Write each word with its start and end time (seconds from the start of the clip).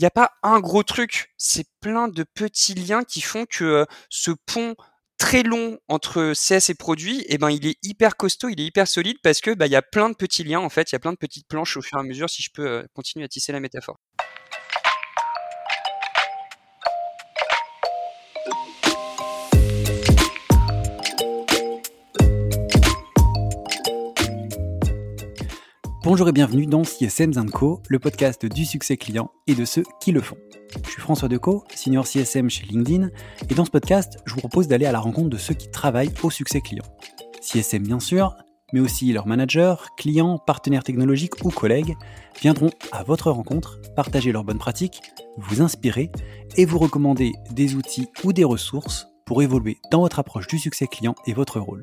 il 0.00 0.04
n'y 0.04 0.06
a 0.06 0.10
pas 0.10 0.30
un 0.42 0.60
gros 0.60 0.82
truc, 0.82 1.30
c'est 1.36 1.66
plein 1.80 2.08
de 2.08 2.22
petits 2.22 2.72
liens 2.72 3.04
qui 3.04 3.20
font 3.20 3.44
que 3.44 3.84
ce 4.08 4.30
pont 4.46 4.74
très 5.18 5.42
long 5.42 5.78
entre 5.88 6.32
CS 6.32 6.70
et 6.70 6.74
produit, 6.74 7.22
eh 7.28 7.36
ben 7.36 7.50
il 7.50 7.66
est 7.66 7.76
hyper 7.82 8.16
costaud, 8.16 8.48
il 8.48 8.58
est 8.62 8.64
hyper 8.64 8.88
solide 8.88 9.18
parce 9.22 9.42
que 9.42 9.50
bah, 9.50 9.66
y 9.66 9.76
a 9.76 9.82
plein 9.82 10.08
de 10.08 10.14
petits 10.14 10.42
liens 10.42 10.60
en 10.60 10.70
fait, 10.70 10.90
il 10.90 10.94
y 10.94 10.96
a 10.96 11.00
plein 11.00 11.12
de 11.12 11.18
petites 11.18 11.46
planches 11.46 11.76
au 11.76 11.82
fur 11.82 11.98
et 11.98 12.00
à 12.00 12.02
mesure 12.02 12.30
si 12.30 12.42
je 12.42 12.48
peux 12.50 12.82
continuer 12.94 13.26
à 13.26 13.28
tisser 13.28 13.52
la 13.52 13.60
métaphore. 13.60 13.98
Bonjour 26.02 26.26
et 26.30 26.32
bienvenue 26.32 26.64
dans 26.64 26.82
CSM 26.82 27.50
Co, 27.50 27.82
le 27.88 27.98
podcast 27.98 28.46
du 28.46 28.64
succès 28.64 28.96
client 28.96 29.30
et 29.46 29.54
de 29.54 29.66
ceux 29.66 29.82
qui 30.00 30.12
le 30.12 30.22
font. 30.22 30.38
Je 30.82 30.92
suis 30.92 31.02
François 31.02 31.28
Decaux, 31.28 31.62
senior 31.74 32.06
CSM 32.06 32.48
chez 32.48 32.64
LinkedIn, 32.64 33.10
et 33.50 33.54
dans 33.54 33.66
ce 33.66 33.70
podcast, 33.70 34.16
je 34.24 34.32
vous 34.32 34.40
propose 34.40 34.66
d'aller 34.66 34.86
à 34.86 34.92
la 34.92 34.98
rencontre 34.98 35.28
de 35.28 35.36
ceux 35.36 35.52
qui 35.52 35.70
travaillent 35.70 36.14
au 36.22 36.30
succès 36.30 36.62
client. 36.62 36.86
CSM 37.42 37.82
bien 37.82 38.00
sûr, 38.00 38.34
mais 38.72 38.80
aussi 38.80 39.12
leurs 39.12 39.26
managers, 39.26 39.74
clients, 39.98 40.38
partenaires 40.38 40.84
technologiques 40.84 41.44
ou 41.44 41.50
collègues 41.50 41.94
viendront 42.40 42.70
à 42.92 43.02
votre 43.02 43.30
rencontre, 43.30 43.78
partager 43.94 44.32
leurs 44.32 44.44
bonnes 44.44 44.58
pratiques, 44.58 45.02
vous 45.36 45.60
inspirer 45.60 46.10
et 46.56 46.64
vous 46.64 46.78
recommander 46.78 47.32
des 47.50 47.74
outils 47.74 48.08
ou 48.24 48.32
des 48.32 48.44
ressources 48.44 49.06
pour 49.26 49.42
évoluer 49.42 49.76
dans 49.90 50.00
votre 50.00 50.18
approche 50.18 50.46
du 50.46 50.58
succès 50.58 50.86
client 50.86 51.14
et 51.26 51.34
votre 51.34 51.60
rôle. 51.60 51.82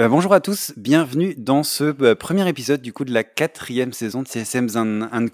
Euh, 0.00 0.08
bonjour 0.08 0.32
à 0.32 0.40
tous, 0.40 0.72
bienvenue 0.78 1.34
dans 1.36 1.62
ce 1.62 1.84
euh, 2.02 2.14
premier 2.14 2.48
épisode 2.48 2.80
du 2.80 2.90
coup 2.90 3.04
de 3.04 3.12
la 3.12 3.22
quatrième 3.22 3.92
saison 3.92 4.22
de 4.22 4.28
CSM 4.28 4.70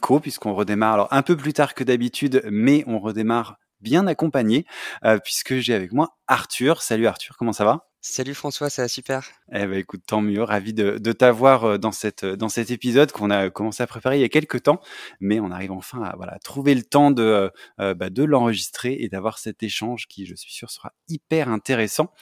Co, 0.01 0.19
puisqu'on 0.19 0.55
redémarre 0.55 0.95
alors 0.95 1.09
un 1.13 1.23
peu 1.23 1.37
plus 1.37 1.53
tard 1.53 1.73
que 1.73 1.85
d'habitude, 1.85 2.43
mais 2.51 2.83
on 2.89 2.99
redémarre 2.99 3.59
bien 3.81 4.09
accompagné, 4.09 4.67
euh, 5.05 5.19
puisque 5.23 5.59
j'ai 5.59 5.73
avec 5.73 5.93
moi 5.93 6.17
Arthur. 6.27 6.83
Salut 6.83 7.07
Arthur, 7.07 7.37
comment 7.37 7.53
ça 7.53 7.65
va? 7.65 7.87
Salut 8.01 8.35
François, 8.35 8.69
ça 8.69 8.83
va 8.83 8.89
super. 8.89 9.29
Eh 9.53 9.67
ben 9.67 9.75
écoute, 9.75 10.03
tant 10.05 10.21
mieux, 10.21 10.43
ravi 10.43 10.75
de, 10.75 11.13
t'avoir 11.13 11.79
dans 11.79 11.93
cette 11.93 12.25
dans 12.25 12.49
cet 12.49 12.73
épisode 12.73 13.13
qu'on 13.13 13.31
a 13.31 13.51
commencé 13.51 13.85
à 13.85 13.87
préparer 13.87 14.19
il 14.19 14.21
y 14.21 14.25
a 14.25 14.29
quelques 14.29 14.65
temps, 14.65 14.81
mais 15.21 15.39
on 15.39 15.53
arrive 15.53 15.71
enfin 15.71 16.03
à 16.03 16.17
voilà 16.17 16.41
trouver 16.41 16.75
le 16.75 16.83
temps 16.83 17.13
de 17.13 17.53
bah, 17.79 18.11
de 18.11 18.25
l'enregistrer 18.25 18.97
et 18.99 19.09
d'avoir 19.09 19.39
cet 19.39 19.63
échange 19.63 20.07
qui, 20.09 20.27
je 20.27 20.35
suis 20.35 20.53
sûr, 20.53 20.71
sera 20.71 20.93
hyper 21.09 21.49
intéressant. 21.49 22.13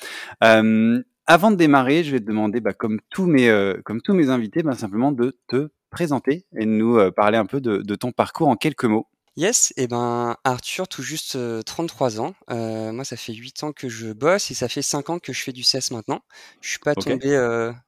Avant 1.27 1.51
de 1.51 1.57
démarrer, 1.57 2.05
je 2.05 2.11
vais 2.11 2.21
te 2.21 2.27
demander, 2.27 2.61
bah, 2.61 2.75
comme 2.75 3.01
tous 3.11 3.25
mes 3.25 3.49
euh, 3.49 3.81
comme 3.85 4.03
tous 4.03 4.13
mes 4.13 4.29
invités, 4.29 4.63
bah, 4.63 4.75
simplement 4.75 5.11
de 5.11 5.39
te 5.49 5.71
présenter 5.91 6.45
et 6.55 6.67
de 6.67 6.71
nous 6.71 6.99
euh, 6.99 7.11
parler 7.11 7.39
un 7.39 7.47
peu 7.47 7.61
de, 7.63 7.95
ton 7.95 8.13
parcours 8.13 8.49
en 8.49 8.57
quelques 8.57 8.85
mots. 8.85 9.07
Yes, 9.37 9.73
et 9.77 9.85
eh 9.85 9.89
ben 9.89 10.37
Arthur, 10.45 10.87
tout 10.87 11.03
juste 11.03 11.37
33 11.65 12.21
euh, 12.21 12.23
ans. 12.23 12.93
moi, 12.93 13.05
ça 13.05 13.17
fait 13.17 13.33
8 13.33 13.65
ans 13.65 13.73
que 13.73 13.89
je 13.89 14.13
bosse 14.13 14.53
et 14.53 14.55
ça 14.55 14.69
fait 14.69 14.83
5 14.83 15.11
ans 15.11 15.19
que 15.19 15.33
je 15.33 15.43
fais 15.43 15.51
du 15.51 15.63
CS 15.63 15.91
maintenant. 15.91 16.21
Je 16.61 16.69
suis 16.69 16.79
pas 16.79 16.95
tombé 16.95 17.31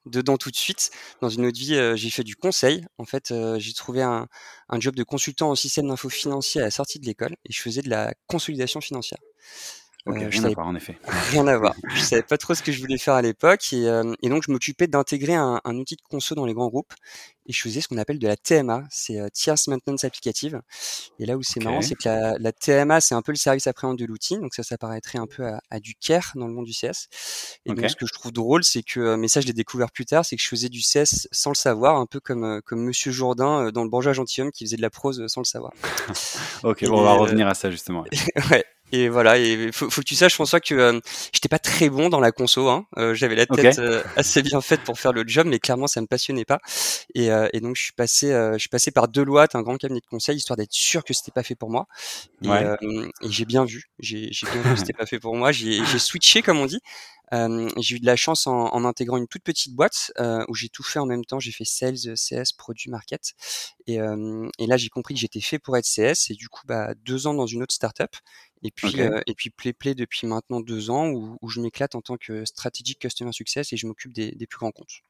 dedans 0.07 0.39
tout 0.39 0.51
de 0.51 0.57
suite. 0.57 0.91
Dans 1.21 1.29
une 1.29 1.47
autre 1.47 1.59
vie, 1.59 1.79
j'ai 1.95 2.11
fait 2.11 2.25
du 2.25 2.35
conseil. 2.35 2.85
En 2.99 3.05
fait, 3.05 3.33
j'ai 3.59 3.73
trouvé 3.75 4.03
un, 4.03 4.27
un 4.71 4.81
job 4.81 4.97
de 4.97 5.05
consultant 5.05 5.51
en 5.51 5.55
système 5.55 5.87
d'info 5.87 6.09
financier 6.09 6.63
à 6.63 6.65
la 6.65 6.71
sortie 6.73 6.99
de 6.99 7.07
l'école 7.07 7.37
et 7.45 7.53
je 7.53 7.61
faisais 7.61 7.83
de 7.83 7.91
la 7.91 8.13
consolidation 8.27 8.81
financière. 8.81 9.21
Ok, 10.07 10.19
rien 10.31 10.45
à 10.45 10.49
voir 10.51 10.67
en 10.67 10.75
effet. 10.75 10.99
Rien 11.31 11.47
à 11.47 11.57
voir. 11.57 11.75
Je 11.95 12.01
savais 12.01 12.23
pas 12.23 12.39
trop 12.39 12.55
ce 12.55 12.63
que 12.63 12.73
je 12.73 12.81
voulais 12.81 12.99
faire 12.99 13.15
à 13.15 13.23
l'époque 13.23 13.73
et, 13.73 13.89
euh, 13.89 14.15
et, 14.23 14.29
donc 14.29 14.45
je 14.47 14.53
m'occupais 14.53 14.87
d'intégrer 14.87 15.35
un, 15.35 15.61
un, 15.65 15.77
outil 15.77 15.97
de 15.97 16.03
conso 16.09 16.35
dans 16.35 16.47
les 16.47 16.55
grands 16.55 16.69
groupes 16.69 16.95
et 17.49 17.53
je 17.53 17.61
faisais 17.61 17.81
ce 17.81 17.89
qu'on 17.89 17.99
appelle 17.99 18.19
de 18.19 18.27
la 18.27 18.37
TMA, 18.37 18.85
c'est 18.91 19.21
euh, 19.21 19.29
Tierce 19.33 19.69
Maintenance 19.69 20.05
Applicative. 20.05 20.61
Et 21.19 21.27
là 21.27 21.37
où 21.37 21.43
c'est 21.43 21.63
marrant, 21.63 21.83
c'est 21.83 21.95
que 21.95 22.09
la, 22.09 22.39
la 22.39 22.53
TMA, 22.53 23.01
c'est 23.01 23.15
un 23.15 23.23
peu 23.23 23.33
le 23.33 23.37
service 23.37 23.67
après-vente 23.67 23.99
de 23.99 24.05
l'outil, 24.05 24.39
donc 24.39 24.55
ça, 24.55 24.63
ça 24.63 24.79
paraîtrait 24.79 25.19
un 25.19 25.27
peu 25.27 25.47
à, 25.47 25.61
à, 25.71 25.81
du 25.81 25.95
care 25.95 26.33
dans 26.35 26.47
le 26.47 26.53
monde 26.53 26.67
du 26.67 26.73
CS. 26.73 27.09
Et 27.67 27.73
donc 27.73 27.89
ce 27.89 27.97
que 27.97 28.07
je 28.07 28.13
trouve 28.13 28.33
drôle, 28.33 28.65
c'est 28.65 28.83
que, 28.83 29.01
euh, 29.01 29.17
mais 29.17 29.29
ça 29.29 29.41
je 29.41 29.47
l'ai 29.47 29.53
découvert 29.53 29.91
plus 29.91 30.07
tard, 30.07 30.25
c'est 30.25 30.37
que 30.37 30.43
je 30.43 30.49
faisais 30.49 30.69
du 30.69 30.81
CS 30.81 31.29
sans 31.31 31.51
le 31.51 31.57
savoir, 31.57 31.97
un 31.97 32.07
peu 32.07 32.21
comme 32.21 32.61
comme 32.65 32.83
Monsieur 32.83 33.13
Jourdain 33.13 33.71
dans 33.71 33.85
le 33.85 33.91
Bourgeois 33.91 34.13
Gentilhomme 34.13 34.53
qui 34.53 34.65
faisait 34.65 34.77
de 34.77 34.83
la 34.83 34.91
prose 34.91 35.27
sans 35.29 35.41
le 35.41 35.47
savoir. 35.47 35.73
ok, 36.65 36.85
bon, 36.87 36.99
on 36.99 37.03
va 37.03 37.15
revenir 37.15 37.47
à 37.47 37.55
ça 37.55 37.71
justement. 37.71 38.05
ouais. 38.51 38.65
Et 38.93 39.09
voilà, 39.09 39.37
et 39.39 39.73
faut, 39.73 39.91
faut 39.91 40.01
que 40.01 40.07
tu 40.07 40.15
saches, 40.15 40.35
François, 40.35 40.61
que 40.61 40.75
euh, 40.75 41.01
j'étais 41.33 41.49
pas 41.49 41.59
très 41.59 41.89
bon 41.89 42.09
dans 42.09 42.21
la 42.21 42.31
conso. 42.31 42.69
Hein. 42.69 42.87
Euh, 42.99 43.15
J'avais 43.15 43.35
la 43.35 43.47
tête 43.47 43.81
euh, 43.81 44.03
assez 44.17 44.43
bien 44.43 44.61
faite 44.61 44.83
pour 44.83 44.99
faire 44.99 45.13
le 45.13 45.25
job, 45.27 45.47
mais 45.49 45.59
clairement, 45.59 45.89
ça 45.89 46.01
me 46.01 46.07
passionnait 46.07 46.45
pas. 46.45 46.61
Et, 47.15 47.31
euh, 47.45 47.49
et 47.53 47.61
donc, 47.61 47.77
je 47.77 47.83
suis 47.83 47.93
passé, 47.93 48.29
je 48.29 48.59
suis 48.59 48.69
passé 48.69 48.91
par 48.91 49.09
Deloitte, 49.09 49.55
un 49.55 49.63
grand 49.63 49.77
cabinet 49.77 50.01
de 50.01 50.07
conseil, 50.07 50.37
histoire 50.37 50.57
d'être 50.57 50.73
sûr 50.73 51.05
que 51.05 51.15
c'était 51.15 51.33
pas 51.33 51.43
fait 51.43 51.55
pour 51.55 51.71
moi. 51.71 51.87
Et, 52.43 52.49
et 52.49 53.31
j'ai 53.31 53.45
bien 53.45 53.65
vu, 53.65 53.91
j'ai 53.99 54.31
bien 54.43 54.63
vu 54.63 54.75
que 54.75 54.81
c'était 54.81 54.93
pas 54.99 55.07
fait 55.07 55.21
pour 55.21 55.35
moi. 55.37 55.53
J'ai 55.53 55.99
switché, 55.99 56.43
comme 56.43 56.59
on 56.59 56.67
dit. 56.67 56.81
Euh, 57.33 57.69
j'ai 57.79 57.97
eu 57.97 58.01
de 58.01 58.07
la 58.07 58.17
chance 58.17 58.47
en, 58.47 58.67
en, 58.73 58.85
intégrant 58.85 59.17
une 59.17 59.27
toute 59.27 59.43
petite 59.43 59.75
boîte 59.75 60.13
euh, 60.21 60.45
où 60.49 60.55
j'ai 60.55 60.69
tout 60.69 60.83
fait 60.83 60.99
en 60.99 61.07
même 61.07 61.25
temps. 61.25 61.41
J'ai 61.41 61.53
fait 61.53 61.65
sales, 61.65 62.15
CS, 62.15 62.53
produit, 62.57 62.91
market. 62.91 63.35
Et, 63.87 64.01
euh, 64.01 64.49
et 64.59 64.67
là, 64.67 64.77
j'ai 64.77 64.89
compris 64.89 65.15
que 65.15 65.21
j'étais 65.21 65.41
fait 65.41 65.59
pour 65.59 65.77
être 65.77 65.87
CS. 65.87 66.31
Et 66.31 66.35
du 66.35 66.49
coup, 66.49 66.63
bah, 66.67 66.95
deux 67.05 67.27
ans 67.27 67.35
dans 67.35 67.47
une 67.47 67.63
autre 67.63 67.75
startup. 67.75 68.15
Et 68.63 68.71
puis, 68.71 69.01
euh, 69.01 69.21
et 69.27 69.35
puis 69.35 69.51
PlayPlay 69.51 69.95
depuis 69.95 70.27
maintenant 70.27 70.61
deux 70.61 70.91
ans 70.91 71.09
où, 71.09 71.37
où 71.43 71.49
je 71.49 71.61
m'éclate 71.61 71.95
en 71.95 72.01
tant 72.01 72.17
que 72.17 72.45
strategic 72.45 72.99
customer 72.99 73.33
success 73.33 73.73
et 73.73 73.77
je 73.77 73.87
m'occupe 73.87 74.13
des, 74.13 74.33
des 74.33 74.47
plus 74.47 74.59
grands 74.59 74.73
comptes. 74.73 75.03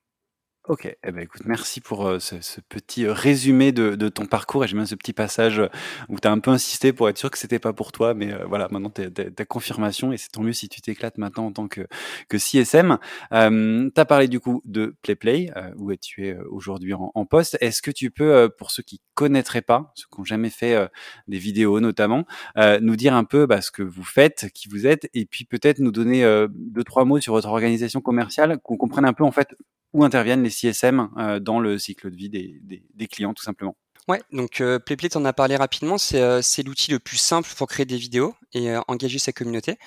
Ok, 0.69 0.84
eh 1.04 1.12
ben 1.12 1.21
écoute, 1.21 1.43
merci 1.44 1.81
pour 1.81 2.09
euh, 2.09 2.19
ce, 2.19 2.60
petit 2.69 3.06
euh, 3.06 3.12
résumé 3.12 3.71
de, 3.71 4.09
ton 4.09 4.27
parcours 4.27 4.65
et 4.65 4.66
j'aime 4.66 4.78
bien 4.78 4.87
ce 4.87 4.97
petit 4.97 5.12
passage 5.12 5.60
euh, 5.60 5.69
où 6.09 6.19
tu 6.19 6.27
as 6.27 6.32
un 6.32 6.41
peu 6.41 6.50
insisté 6.50 6.93
pour 6.93 7.09
être 7.09 7.19
sûr 7.19 7.31
que 7.31 7.38
c'était 7.38 7.60
pas 7.60 7.72
pour 7.72 7.93
toi, 7.93 8.15
mais 8.15 8.34
voilà, 8.49 8.66
maintenant 8.72 8.91
tu 8.91 9.03
as, 9.03 9.44
confirmation 9.44 10.10
et 10.12 10.16
c'est 10.16 10.31
tant 10.31 10.43
mieux 10.43 10.53
si 10.53 10.69
tu 10.69 10.81
t'éclates 10.81 11.19
maintenant 11.19 11.47
en 11.47 11.53
tant 11.53 11.69
que, 11.69 11.87
que 12.28 12.37
CSM. 12.37 12.99
Euh, 13.31 13.88
tu 13.94 14.00
as 14.00 14.05
parlé 14.05 14.26
du 14.26 14.41
coup 14.41 14.60
de 14.65 14.97
PlayPlay, 15.03 15.53
euh, 15.56 15.71
où 15.76 15.94
tu 15.94 16.26
es 16.26 16.37
aujourd'hui 16.50 16.94
en, 16.94 17.12
en, 17.15 17.26
poste. 17.26 17.56
Est-ce 17.60 17.81
que 17.81 17.93
tu 17.93 18.10
peux, 18.10 18.50
pour 18.59 18.72
ceux 18.72 18.82
qui 18.82 19.00
connaîtraient 19.15 19.62
pas, 19.62 19.93
ceux 19.94 20.06
qui 20.12 20.21
n'ont 20.21 20.25
jamais 20.25 20.50
fait 20.50 20.76
des 21.28 21.38
vidéos 21.38 21.78
notamment, 21.78 22.25
nous 22.56 22.97
dire 22.97 23.15
un 23.15 23.25
peu 23.25 23.47
bah, 23.47 23.60
ce 23.60 23.71
que 23.71 23.84
vous 23.84 24.03
faites, 24.03 24.49
qui 24.53 24.69
vous 24.69 24.84
êtes, 24.88 25.09
et 25.15 25.26
puis 25.26 25.44
peut-être 25.44 25.78
nous 25.78 25.93
donner 25.93 26.25
deux, 26.50 26.82
trois 26.82 27.05
mots 27.05 27.21
sur 27.21 27.34
votre 27.34 27.49
organisation 27.49 28.00
commerciale, 28.00 28.59
qu'on 28.65 28.76
comprenne 28.76 29.05
un 29.05 29.12
peu 29.12 29.22
en 29.22 29.31
fait 29.31 29.55
où 29.97 30.05
interviennent 30.05 30.43
les 30.43 30.51
CSM 30.51 31.09
euh, 31.17 31.41
dans 31.41 31.59
le 31.59 31.79
cycle 31.79 32.11
de 32.11 32.17
vie 32.17 32.29
des, 32.29 32.61
des, 32.62 32.83
des 32.95 33.07
clients 33.07 33.33
tout 33.33 33.43
simplement. 33.43 33.77
Ouais, 34.09 34.23
donc 34.31 34.61
euh, 34.61 34.79
Playplay, 34.79 35.17
en 35.17 35.25
a 35.25 35.33
parlé 35.33 35.57
rapidement, 35.57 35.99
c'est 35.99 36.21
euh, 36.21 36.41
l'outil 36.65 36.93
le 36.93 37.01
plus 37.01 37.17
simple 37.17 37.49
pour 37.57 37.67
créer 37.67 37.87
des 37.87 37.97
vidéos 37.97 38.35
et 38.53 38.71
euh, 38.71 38.81
engager 38.87 39.19
sa 39.19 39.33
communauté. 39.33 39.79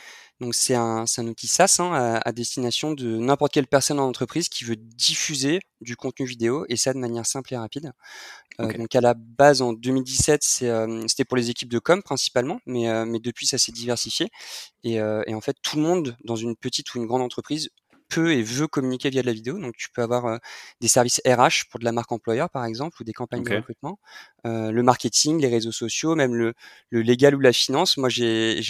Donc 0.42 0.56
c'est 0.56 0.76
un, 0.76 1.06
un 1.18 1.28
outil 1.28 1.48
SaaS 1.48 1.78
hein, 1.80 1.94
à, 1.94 2.28
à, 2.28 2.32
destination 2.34 2.92
de 2.92 3.18
n'importe 3.18 3.54
quelle 3.54 3.68
personne 3.68 3.98
en 3.98 4.08
entreprise 4.08 4.50
qui 4.50 4.66
veut 4.66 4.76
diffuser 4.76 5.62
du 5.80 5.96
contenu 5.96 6.26
vidéo 6.26 6.66
et 6.68 6.76
ça 6.76 6.94
de 6.94 6.98
manière 6.98 7.26
simple 7.26 7.54
et 7.54 7.58
rapide. 7.58 7.92
Donc 8.60 8.94
à 8.94 9.00
la 9.00 9.14
base 9.14 9.62
en 9.62 9.72
2017 9.72 10.44
c'était 11.08 11.24
pour 11.24 11.38
les 11.38 11.50
équipes 11.50 11.70
de 11.70 11.80
com 11.80 12.04
principalement, 12.04 12.60
mais, 12.66 13.06
mais 13.06 13.20
depuis 13.20 13.48
ça 13.48 13.58
s'est 13.58 13.72
diversifié 13.72 14.28
et, 14.84 14.96
et 14.96 15.34
en 15.34 15.40
fait 15.40 15.56
tout 15.62 15.78
le 15.78 15.84
monde 15.84 16.18
dans 16.26 16.36
une 16.36 16.58
petite 16.58 16.94
ou 16.94 16.98
une 16.98 17.06
grande 17.06 17.22
entreprise 17.22 17.70
peut 18.10 18.34
et 18.34 18.42
veut 18.44 18.68
communiquer 18.68 19.10
via 19.10 19.22
de 19.22 19.28
la 19.28 19.34
vidéo. 19.34 19.60
Donc, 19.60 19.76
tu 19.78 19.90
peux 19.92 20.02
avoir 20.02 20.26
euh, 20.26 20.38
des 20.82 20.88
services 20.88 21.22
RH 21.26 21.70
pour 21.70 21.80
de 21.80 21.86
la 21.86 21.92
marque 21.92 22.12
employeur, 22.12 22.50
par 22.50 22.66
exemple, 22.66 22.98
ou 23.02 23.04
des 23.06 23.14
campagnes 23.14 23.44
de 23.44 23.50
recrutement, 23.58 24.00
euh, 24.46 24.72
le 24.72 24.84
marketing, 24.84 25.40
les 25.40 25.48
réseaux 25.48 25.72
sociaux, 25.72 26.16
même 26.16 26.36
le, 26.36 26.54
le 26.90 27.02
légal 27.02 27.36
ou 27.36 27.40
la 27.40 27.54
finance. 27.54 27.98
Moi, 27.98 28.10
j'ai 28.10 28.62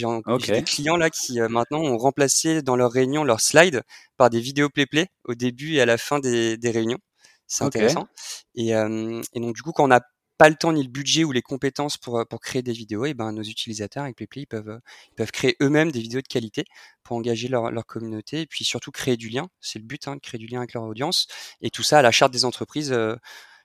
des 0.54 0.64
clients 0.64 0.98
là 0.98 1.10
qui 1.10 1.40
euh, 1.42 1.48
maintenant 1.50 1.80
ont 1.80 1.98
remplacé 1.98 2.62
dans 2.62 2.76
leurs 2.76 2.92
réunions 2.92 3.24
leurs 3.24 3.42
slides 3.42 3.84
par 4.18 4.30
des 4.30 4.40
vidéos 4.40 4.70
play-play 4.70 5.08
au 5.26 5.36
début 5.36 5.76
et 5.76 5.82
à 5.82 5.86
la 5.86 5.98
fin 5.98 6.20
des, 6.20 6.58
des 6.58 6.72
réunions. 6.72 7.00
C'est 7.48 7.64
intéressant. 7.64 8.08
Et, 8.56 8.70
et 8.70 9.40
donc, 9.40 9.56
du 9.56 9.62
coup, 9.64 9.72
quand 9.72 9.88
on 9.88 9.92
a 9.92 10.02
pas 10.40 10.50
le 10.50 10.56
temps 10.56 10.72
ni 10.72 10.82
le 10.82 10.90
budget 10.90 11.26
ou 11.26 11.34
les 11.34 11.42
compétences 11.42 11.98
pour, 11.98 12.18
euh, 12.18 12.24
pour 12.24 12.40
créer 12.40 12.62
des 12.62 12.72
vidéos, 12.72 13.06
et 13.06 13.14
ben 13.14 13.34
nos 13.34 13.44
utilisateurs 13.44 14.04
avec 14.04 14.16
PlayPlay 14.16 14.44
ils 14.44 14.48
peuvent, 14.48 14.70
euh, 14.70 14.80
ils 15.12 15.16
peuvent 15.16 15.32
créer 15.32 15.58
eux-mêmes 15.62 15.92
des 15.92 16.00
vidéos 16.00 16.22
de 16.22 16.28
qualité 16.28 16.64
pour 17.04 17.18
engager 17.18 17.50
leur, 17.50 17.72
leur 17.72 17.86
communauté 17.86 18.42
et 18.42 18.46
puis 18.48 18.64
surtout 18.64 18.92
créer 18.92 19.18
du 19.18 19.28
lien. 19.28 19.50
C'est 19.60 19.80
le 19.80 19.86
but, 19.86 20.08
hein, 20.08 20.16
de 20.16 20.22
créer 20.22 20.40
du 20.40 20.48
lien 20.48 20.60
avec 20.60 20.74
leur 20.74 20.84
audience. 20.84 21.28
Et 21.62 21.70
tout 21.70 21.84
ça 21.84 22.00
à 22.00 22.02
la 22.02 22.12
charte 22.12 22.32
des 22.32 22.46
entreprises. 22.46 22.94
Euh, 22.94 23.18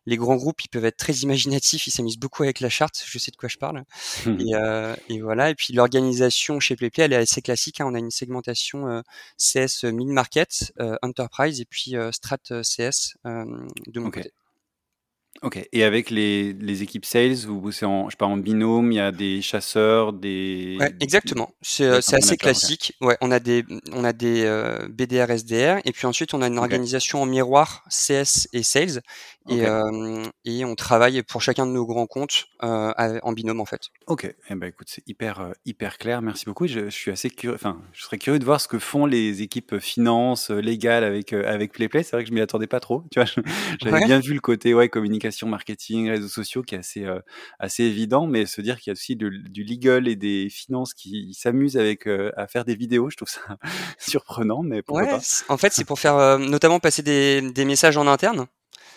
les 0.07 0.17
grands 0.17 0.37
groupes, 0.37 0.63
ils 0.65 0.69
peuvent 0.69 0.85
être 0.85 0.97
très 0.99 1.15
imaginatifs, 1.15 1.87
ils 1.87 1.91
s'amusent 1.93 2.19
beaucoup 2.19 2.43
avec 2.43 2.61
la 2.61 2.69
charte, 2.69 3.05
je 3.07 3.19
sais 3.19 3.31
de 3.31 3.37
quoi 3.37 3.49
je 3.49 3.57
parle. 3.57 3.85
et, 4.27 5.15
et, 5.15 5.21
voilà. 5.23 5.51
Et 5.51 5.55
puis 5.55 5.73
l'organisation 5.73 6.61
chez 6.61 6.77
PlayPlay, 6.77 7.05
elle 7.05 7.13
est 7.15 7.17
assez 7.17 7.41
classique. 7.41 7.81
Hein. 7.81 7.87
On 7.89 7.95
a 7.95 7.99
une 8.01 8.11
segmentation 8.11 9.03
CS 9.39 9.85
mid 9.85 10.09
market, 10.09 10.75
enterprise 11.03 11.61
et 11.61 11.65
puis 11.65 11.95
strat 12.13 12.37
CS 12.63 13.17
de 13.25 14.01
mon 14.01 14.11
côté. 14.11 14.33
Ok. 15.43 15.61
Et 15.73 15.85
avec 15.85 16.11
les, 16.11 16.53
les 16.55 16.83
équipes 16.83 17.05
sales, 17.05 17.35
vous 17.47 17.61
bossez 17.61 17.85
en, 17.85 18.09
je 18.09 18.17
en 18.21 18.37
binôme, 18.37 18.93
il 18.93 18.97
y 18.97 19.01
a 19.01 19.13
des 19.13 19.43
chasseurs, 19.43 20.13
des. 20.13 20.77
Ouais, 20.81 20.95
exactement. 21.01 21.51
C'est 21.61 21.85
euh, 21.85 21.99
assez 21.99 22.37
classique. 22.37 22.95
Ouais, 23.01 23.17
on 23.21 23.31
a 23.31 23.41
des, 23.41 23.65
on 23.93 24.05
a 24.05 24.13
des 24.13 24.45
euh, 24.45 24.89
BDR, 24.89 25.31
SDR, 25.31 25.81
et 25.85 25.93
puis 25.93 26.07
ensuite 26.07 26.35
on 26.35 26.43
a 26.43 26.47
une 26.47 26.59
organisation 26.59 27.23
en 27.23 27.27
miroir 27.27 27.85
CS 27.91 28.49
et 28.53 28.63
sales, 28.63 29.03
et, 29.49 29.67
euh, 29.67 30.23
et 30.45 30.65
on 30.65 30.75
travaille 30.75 31.23
pour 31.23 31.43
chacun 31.43 31.67
de 31.67 31.73
nos 31.73 31.87
grands 31.87 32.07
comptes 32.07 32.47
euh, 32.63 32.93
en 33.23 33.33
binôme 33.33 33.61
en 33.61 33.65
fait. 33.65 33.91
Ok. 34.07 34.33
Eh 34.49 34.55
ben 34.55 34.69
écoute, 34.69 34.89
c'est 34.91 35.07
hyper 35.07 35.53
hyper 35.65 35.99
clair. 35.99 36.23
Merci 36.23 36.47
beaucoup. 36.47 36.67
Je, 36.67 36.87
je, 36.87 36.91
suis 36.91 37.11
assez 37.11 37.31
curieux. 37.31 37.55
Enfin, 37.55 37.81
je 37.93 38.05
serais 38.05 38.19
curieux 38.19 38.39
de 38.39 38.45
voir 38.45 38.61
ce 38.61 38.69
que 38.69 38.79
font 38.79 39.07
les 39.07 39.43
équipes 39.43 39.79
finance 39.79 40.51
légales 40.51 41.05
avec 41.05 41.33
avec 41.33 41.73
PlayPlay. 41.73 42.03
C'est 42.03 42.17
vrai 42.17 42.25
que 42.25 42.31
je 42.31 42.35
m'y 42.35 42.41
attendais 42.41 42.67
pas 42.67 42.81
trop. 42.81 43.05
Tu 43.11 43.21
vois, 43.21 43.29
j'avais 43.83 44.05
bien 44.05 44.21
vu 44.21 44.35
le 44.35 44.41
côté 44.41 44.75
ouais 44.75 44.89
communication 44.89 45.49
marketing, 45.49 46.11
réseaux 46.11 46.29
sociaux 46.29 46.63
qui 46.63 46.75
est 46.75 46.79
assez, 46.79 47.07
assez 47.59 47.85
évident, 47.85 48.27
mais 48.27 48.47
se 48.47 48.61
dire 48.61 48.79
qu'il 48.79 48.91
y 48.91 48.93
a 48.93 48.95
aussi 48.95 49.17
du 49.17 49.65
legal 49.65 50.09
et 50.09 50.17
des 50.17 50.49
finances 50.49 50.95
qui 50.95 51.35
s'amusent 51.35 51.77
avec 51.77 52.07
euh, 52.07 52.31
à 52.37 52.47
faire 52.47 52.65
des 52.65 52.75
vidéos, 52.75 53.11
je 53.11 53.17
trouve 53.17 53.29
ça 53.29 53.41
surprenant, 53.99 54.63
mais 54.63 54.83
pourquoi 54.83 55.07
pas. 55.07 55.21
En 55.49 55.57
fait, 55.57 55.73
c'est 55.73 55.85
pour 55.85 55.99
faire 55.99 56.17
euh, 56.17 56.39
notamment 56.39 56.81
passer 56.81 57.03
des, 57.03 57.43
des, 57.53 57.65
messages 57.65 57.97
en 57.97 58.07
interne. 58.07 58.47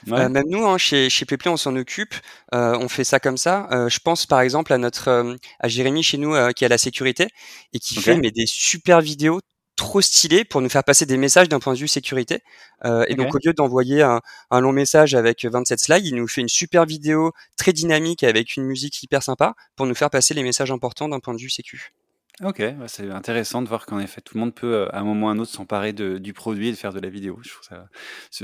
Même 0.06 0.44
nous, 0.48 0.66
hein, 0.66 0.78
chez, 0.78 1.10
chez 1.10 1.26
on 1.46 1.58
s'en 1.58 1.76
occupe. 1.76 2.14
on 2.52 2.88
fait 2.88 3.04
ça 3.04 3.20
comme 3.20 3.38
ça. 3.38 3.68
je 3.90 4.00
pense 4.00 4.26
par 4.26 4.42
exemple 4.42 4.74
à 4.74 4.78
notre 4.78 5.36
à 5.60 5.68
Jérémy 5.68 6.04
chez 6.04 6.18
nous 6.18 6.36
qui 6.54 6.66
a 6.66 6.68
la 6.68 6.78
sécurité 6.78 7.28
et 7.74 7.80
qui 7.80 7.96
fait 7.96 8.18
mais 8.18 8.32
des 8.32 8.46
super 8.46 9.02
vidéos 9.02 9.40
trop 9.78 10.02
stylé 10.02 10.44
pour 10.44 10.60
nous 10.60 10.70
faire 10.70 10.84
passer 10.84 11.06
des 11.06 11.18
messages 11.18 11.48
d'un 11.48 11.60
point 11.60 11.74
de 11.74 11.80
vue 11.80 11.88
sécurité. 11.88 12.42
Euh, 12.84 13.06
et 13.08 13.16
donc 13.16 13.34
au 13.34 13.38
lieu 13.42 13.54
d'envoyer 13.54 14.02
un, 14.02 14.22
un, 14.52 14.60
long 14.60 14.74
message 14.74 15.16
avec 15.16 15.46
27 15.46 15.80
slides, 15.80 16.06
il 16.06 16.16
nous 16.16 16.28
fait 16.28 16.42
une 16.42 16.50
super 16.50 16.86
vidéo 16.86 17.32
très 17.56 17.72
dynamique 17.72 18.24
avec 18.24 18.58
une 18.58 18.64
musique 18.64 19.02
hyper 19.04 19.24
sympa 19.24 19.54
pour 19.76 19.86
nous 19.86 19.96
faire 19.96 20.10
passer 20.10 20.34
les 20.34 20.44
messages 20.44 20.72
importants 20.72 21.08
d'un 21.08 21.20
point 21.20 21.34
de 21.34 21.40
vue 21.40 21.50
sécu. 21.50 21.94
Ok, 22.44 22.62
c'est 22.86 23.10
intéressant 23.10 23.64
de 23.64 23.68
voir 23.68 23.88
qu'en 23.88 24.00
effet 24.00 24.22
tout 24.22 24.36
le 24.36 24.42
monde 24.42 24.54
peut 24.54 24.72
euh, 24.72 24.96
à 24.96 25.00
un 25.00 25.04
moment 25.04 25.26
ou 25.26 25.30
à 25.30 25.32
un 25.34 25.40
autre 25.40 25.52
s'emparer 25.52 25.92
du 25.92 26.34
produit 26.34 26.68
et 26.68 26.72
de 26.72 26.78
faire 26.78 26.94
de 26.94 27.00
la 27.00 27.10
vidéo. 27.10 27.40
Je 27.42 27.50
trouve 27.50 27.64
ça 27.64 27.88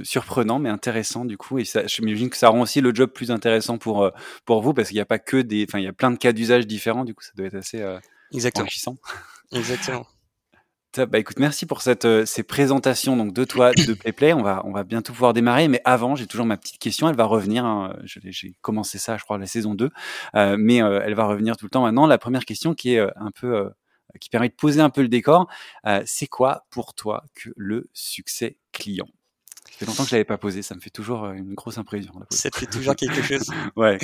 surprenant 0.04 0.58
mais 0.58 0.70
intéressant 0.70 1.26
du 1.26 1.38
coup 1.38 1.60
et 1.60 1.66
ça, 1.66 1.86
je 1.86 2.02
m'imagine 2.02 2.32
que 2.32 2.38
ça 2.38 2.50
rend 2.50 2.62
aussi 2.62 2.82
le 2.82 2.94
job 2.94 3.12
plus 3.12 3.30
intéressant 3.30 3.78
pour 3.78 4.04
euh, 4.04 4.10
pour 4.46 4.64
vous 4.64 4.74
parce 4.74 4.88
qu'il 4.88 4.98
n'y 4.98 5.02
a 5.02 5.06
pas 5.06 5.20
que 5.20 5.38
des, 5.38 5.66
enfin 5.70 5.78
il 5.78 5.86
y 5.86 5.88
a 5.88 5.94
plein 5.94 6.10
de 6.10 6.18
cas 6.18 6.34
d'usage 6.34 6.66
différents 6.66 7.06
du 7.06 7.14
coup 7.14 7.24
ça 7.24 7.34
doit 7.36 7.46
être 7.46 7.56
assez 7.56 7.82
euh, 7.82 8.00
Exactement. 8.32 8.64
enrichissant. 8.64 8.96
Exactement. 9.52 10.08
Bah 10.96 11.18
écoute, 11.18 11.40
merci 11.40 11.66
pour 11.66 11.82
cette, 11.82 12.06
euh, 12.06 12.24
ces 12.24 12.44
présentations 12.44 13.18
donc 13.18 13.34
de 13.34 13.46
toi, 13.46 13.74
de 13.74 13.94
PlayPlay. 13.96 14.34
On 14.34 14.44
va, 14.44 14.62
on 14.64 14.72
va 14.72 14.84
bientôt 14.84 15.12
pouvoir 15.12 15.34
démarrer, 15.34 15.68
mais 15.68 15.82
avant, 15.86 16.16
j'ai 16.16 16.28
toujours 16.28 16.46
ma 16.46 16.56
petite 16.56 16.78
question. 16.78 17.10
Elle 17.10 17.16
va 17.16 17.24
revenir. 17.26 17.66
Hein, 17.66 17.96
j'ai 18.04 18.54
commencé 18.62 19.00
ça, 19.00 19.18
je 19.18 19.24
crois, 19.24 19.40
la 19.40 19.48
saison 19.48 19.74
2, 19.74 19.90
euh, 20.36 20.56
mais 20.60 20.84
euh, 20.84 21.02
elle 21.04 21.16
va 21.16 21.26
revenir 21.26 21.58
tout 21.58 21.66
le 21.66 21.72
temps 21.72 21.82
maintenant. 21.82 22.06
La 22.06 22.20
première 22.20 22.46
question 22.46 22.76
qui 22.76 22.94
est 22.94 23.00
un 23.00 23.32
peu, 23.32 23.72
qui 24.20 24.30
permet 24.30 24.50
de 24.50 24.54
poser 24.54 24.82
un 24.82 24.90
peu 24.90 25.02
le 25.02 25.08
décor, 25.08 25.50
c'est 26.06 26.28
quoi 26.28 26.66
pour 26.70 26.94
toi 26.94 27.24
que 27.36 27.50
le 27.56 27.90
succès 27.94 28.58
client? 28.72 29.08
Ça 29.72 29.80
fait 29.80 29.86
longtemps 29.86 30.04
que 30.04 30.10
je 30.10 30.16
l'avais 30.16 30.26
pas 30.26 30.38
posé, 30.38 30.62
ça 30.62 30.76
me 30.76 30.80
fait 30.80 30.90
toujours 30.90 31.26
une 31.28 31.56
grosse 31.56 31.78
impression. 31.78 32.14
Ça 32.30 32.52
te 32.52 32.58
fait 32.58 32.68
toujours 32.68 32.96
quelque 32.96 33.22
chose? 33.22 33.50
ouais. 33.76 33.98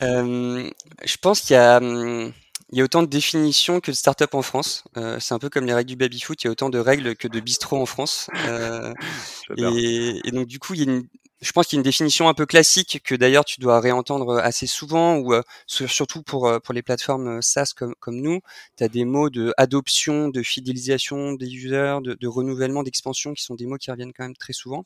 je 0.00 1.16
pense 1.20 1.40
qu'il 1.40 1.54
y 1.54 1.56
a 1.56 1.78
hum, 1.78 2.32
il 2.70 2.78
y 2.78 2.80
a 2.82 2.84
autant 2.84 3.02
de 3.02 3.08
définitions 3.08 3.80
que 3.80 3.90
de 3.90 3.96
startups 3.96 4.24
en 4.32 4.42
France. 4.42 4.84
Euh, 4.96 5.18
c'est 5.20 5.32
un 5.32 5.38
peu 5.38 5.48
comme 5.48 5.64
les 5.64 5.72
règles 5.72 5.88
du 5.88 5.96
baby-foot, 5.96 6.42
il 6.42 6.46
y 6.46 6.48
a 6.48 6.50
autant 6.50 6.68
de 6.68 6.78
règles 6.78 7.16
que 7.16 7.26
de 7.26 7.40
bistrots 7.40 7.80
en 7.80 7.86
France. 7.86 8.28
Euh, 8.46 8.92
et, 9.56 10.20
et, 10.24 10.30
donc 10.30 10.46
du 10.46 10.58
coup, 10.58 10.74
il 10.74 10.84
y 10.84 10.88
a 10.88 10.92
une, 10.92 11.08
je 11.40 11.52
pense 11.52 11.66
qu'il 11.66 11.76
y 11.76 11.78
a 11.78 11.80
une 11.80 11.84
définition 11.84 12.28
un 12.28 12.34
peu 12.34 12.46
classique 12.46 13.00
que 13.04 13.14
d'ailleurs 13.14 13.44
tu 13.44 13.60
dois 13.60 13.80
réentendre 13.80 14.38
assez 14.38 14.66
souvent, 14.66 15.16
ou 15.16 15.32
euh, 15.34 15.42
surtout 15.66 16.22
pour, 16.22 16.46
euh, 16.48 16.58
pour 16.58 16.74
les 16.74 16.82
plateformes 16.82 17.40
SaaS 17.42 17.72
comme, 17.76 17.94
comme 18.00 18.20
nous, 18.20 18.40
tu 18.76 18.84
as 18.84 18.88
des 18.88 19.04
mots 19.04 19.30
de 19.30 19.54
adoption, 19.56 20.28
de 20.28 20.42
fidélisation 20.42 21.34
des 21.34 21.46
users, 21.46 21.98
de, 22.02 22.14
de 22.14 22.26
renouvellement, 22.26 22.82
d'expansion, 22.82 23.34
qui 23.34 23.44
sont 23.44 23.54
des 23.54 23.66
mots 23.66 23.76
qui 23.76 23.90
reviennent 23.90 24.12
quand 24.12 24.24
même 24.24 24.36
très 24.36 24.52
souvent. 24.52 24.84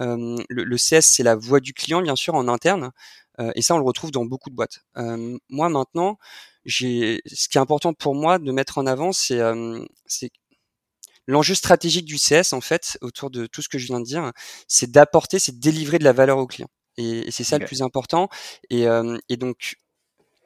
Euh, 0.00 0.36
le, 0.48 0.64
le, 0.64 0.76
CS, 0.76 1.02
c'est 1.02 1.22
la 1.22 1.36
voix 1.36 1.60
du 1.60 1.74
client, 1.74 2.00
bien 2.00 2.16
sûr, 2.16 2.34
en 2.34 2.48
interne, 2.48 2.92
et 3.56 3.62
ça, 3.62 3.74
on 3.74 3.78
le 3.78 3.84
retrouve 3.84 4.12
dans 4.12 4.24
beaucoup 4.24 4.50
de 4.50 4.54
boîtes. 4.54 4.84
moi, 5.48 5.68
maintenant, 5.68 6.18
ce 6.66 6.78
qui 7.48 7.58
est 7.58 7.60
important 7.60 7.92
pour 7.92 8.14
moi 8.14 8.38
de 8.38 8.52
mettre 8.52 8.78
en 8.78 8.86
avant, 8.86 9.12
c'est 9.12 9.40
c'est 10.06 10.30
l'enjeu 11.26 11.54
stratégique 11.54 12.04
du 12.04 12.16
CS 12.16 12.52
en 12.52 12.60
fait 12.60 12.98
autour 13.00 13.30
de 13.30 13.46
tout 13.46 13.62
ce 13.62 13.68
que 13.68 13.78
je 13.78 13.86
viens 13.86 14.00
de 14.00 14.04
dire, 14.04 14.32
c'est 14.68 14.90
d'apporter, 14.90 15.38
c'est 15.38 15.52
de 15.52 15.60
délivrer 15.60 15.98
de 15.98 16.04
la 16.04 16.12
valeur 16.12 16.38
au 16.38 16.46
client. 16.46 16.68
Et, 16.98 17.30
c'est 17.30 17.44
ça 17.44 17.58
le 17.58 17.64
plus 17.64 17.80
important. 17.82 18.28
Et, 18.70 18.86
et 19.28 19.36
donc 19.36 19.76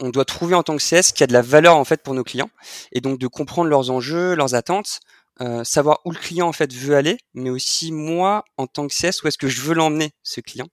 on 0.00 0.11
doit 0.11 0.25
trouver 0.25 0.55
en 0.55 0.62
tant 0.62 0.76
que 0.76 0.82
CS 0.82 1.12
qu'il 1.12 1.20
y 1.20 1.25
a 1.25 1.26
de 1.26 1.32
la 1.32 1.43
valeur 1.43 1.76
en 1.76 1.84
fait 1.84 2.02
pour 2.02 2.14
nos 2.14 2.25
clients 2.25 2.50
et 2.93 3.00
donc 3.00 3.19
de 3.19 3.26
comprendre 3.26 3.69
leurs 3.69 3.90
enjeux, 3.90 4.34
leurs 4.34 4.55
attentes, 4.55 5.00
euh, 5.43 5.65
savoir 5.65 6.00
où 6.06 6.12
le 6.12 6.19
client 6.19 6.49
en 6.49 6.53
fait 6.53 6.73
veut 6.73 6.97
aller, 6.97 7.19
mais 7.35 7.50
aussi 7.50 7.93
moi 7.93 8.44
en 8.56 8.67
tant 8.67 8.87
que 8.88 8.94
CS 8.94 9.23
où 9.23 9.29
est-ce 9.29 9.37
que 9.37 9.49
je 9.49 9.61
veux 9.61 9.75
l'emmener 9.75 10.12
ce 10.23 10.41
client. 10.41 10.67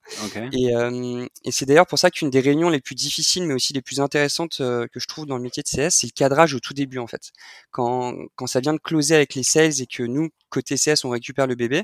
Et, 0.54 0.74
euh, 0.76 1.28
et 1.44 1.52
c'est 1.52 1.66
d'ailleurs 1.66 1.86
pour 1.86 2.00
ça 2.00 2.10
qu'une 2.10 2.30
des 2.30 2.40
réunions 2.40 2.70
les 2.70 2.80
plus 2.80 2.96
difficiles, 2.96 3.46
mais 3.46 3.54
aussi 3.54 3.74
les 3.74 3.82
plus 3.82 4.00
intéressantes 4.00 4.62
euh, 4.62 4.88
que 4.94 5.02
je 5.02 5.08
trouve 5.08 5.26
dans 5.26 5.36
le 5.36 5.44
métier 5.44 5.64
de 5.64 5.68
CS, 5.68 5.90
c'est 5.92 6.08
le 6.08 6.14
cadrage 6.14 6.54
au 6.54 6.60
tout 6.60 6.74
début 6.74 7.00
en 7.00 7.08
fait. 7.08 7.32
Quand 7.72 8.14
quand 8.36 8.48
ça 8.48 8.62
vient 8.62 8.74
de 8.74 8.80
closer 8.80 9.16
avec 9.16 9.36
les 9.36 9.44
sales 9.44 9.82
et 9.82 9.86
que 9.86 10.04
nous 10.04 10.30
côté 10.50 10.76
CS 10.76 11.04
on 11.04 11.10
récupère 11.10 11.48
le 11.48 11.56
bébé, 11.56 11.84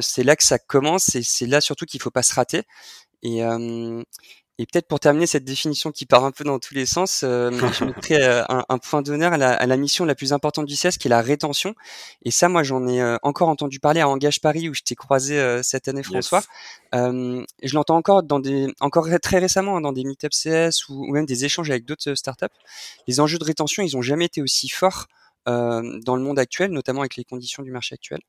c'est 0.00 0.24
là 0.24 0.36
que 0.36 0.44
ça 0.44 0.58
commence 0.58 1.14
et 1.14 1.22
c'est 1.22 1.46
là 1.46 1.60
surtout 1.60 1.86
qu'il 1.86 2.00
faut 2.02 2.10
pas 2.10 2.22
se 2.22 2.34
rater. 2.34 2.62
Et, 3.22 3.42
et 4.58 4.66
peut-être 4.66 4.86
pour 4.86 5.00
terminer 5.00 5.26
cette 5.26 5.44
définition 5.44 5.92
qui 5.92 6.04
part 6.04 6.24
un 6.24 6.30
peu 6.30 6.44
dans 6.44 6.58
tous 6.58 6.74
les 6.74 6.84
sens, 6.84 7.22
euh, 7.24 7.50
je 7.78 7.84
mettrais 7.84 8.22
euh, 8.22 8.44
un, 8.68 8.78
point 8.78 9.00
d'honneur 9.00 9.32
à 9.32 9.38
la, 9.38 9.76
mission 9.76 10.04
la 10.04 10.14
plus 10.14 10.32
importante 10.34 10.66
du 10.66 10.74
CS, 10.74 10.98
qui 10.98 11.08
est 11.08 11.10
la 11.10 11.22
rétention. 11.22 11.74
Et 12.24 12.30
ça, 12.30 12.48
moi, 12.48 12.62
j'en 12.62 12.86
ai 12.86 13.00
euh, 13.00 13.16
encore 13.22 13.48
entendu 13.48 13.80
parler 13.80 14.00
à 14.00 14.08
Engage 14.08 14.40
Paris, 14.40 14.68
où 14.68 14.74
je 14.74 14.82
t'ai 14.82 14.94
croisé 14.94 15.60
cette 15.62 15.88
année, 15.88 16.02
François. 16.02 16.42
je 16.92 17.74
l'entends 17.74 17.96
encore 17.96 18.22
dans 18.22 18.40
des, 18.40 18.68
encore 18.80 19.08
très 19.22 19.38
récemment, 19.38 19.78
hein, 19.78 19.80
dans 19.80 19.92
des 19.92 20.04
meetups 20.04 20.28
CS 20.30 20.88
ou, 20.88 21.12
même 21.12 21.26
des 21.26 21.44
échanges 21.44 21.70
avec 21.70 21.86
d'autres 21.86 22.14
startups. 22.14 22.46
Les 23.08 23.20
enjeux 23.20 23.38
de 23.38 23.44
rétention, 23.44 23.82
ils 23.82 23.96
ont 23.96 24.02
jamais 24.02 24.26
été 24.26 24.42
aussi 24.42 24.68
forts. 24.68 25.06
dans 25.46 26.16
le 26.16 26.22
monde 26.22 26.38
actuel, 26.38 26.70
notamment 26.70 27.00
avec 27.00 27.16
les 27.16 27.24
conditions 27.24 27.62
du 27.62 27.72
marché 27.72 27.94
actuel. 27.94 28.20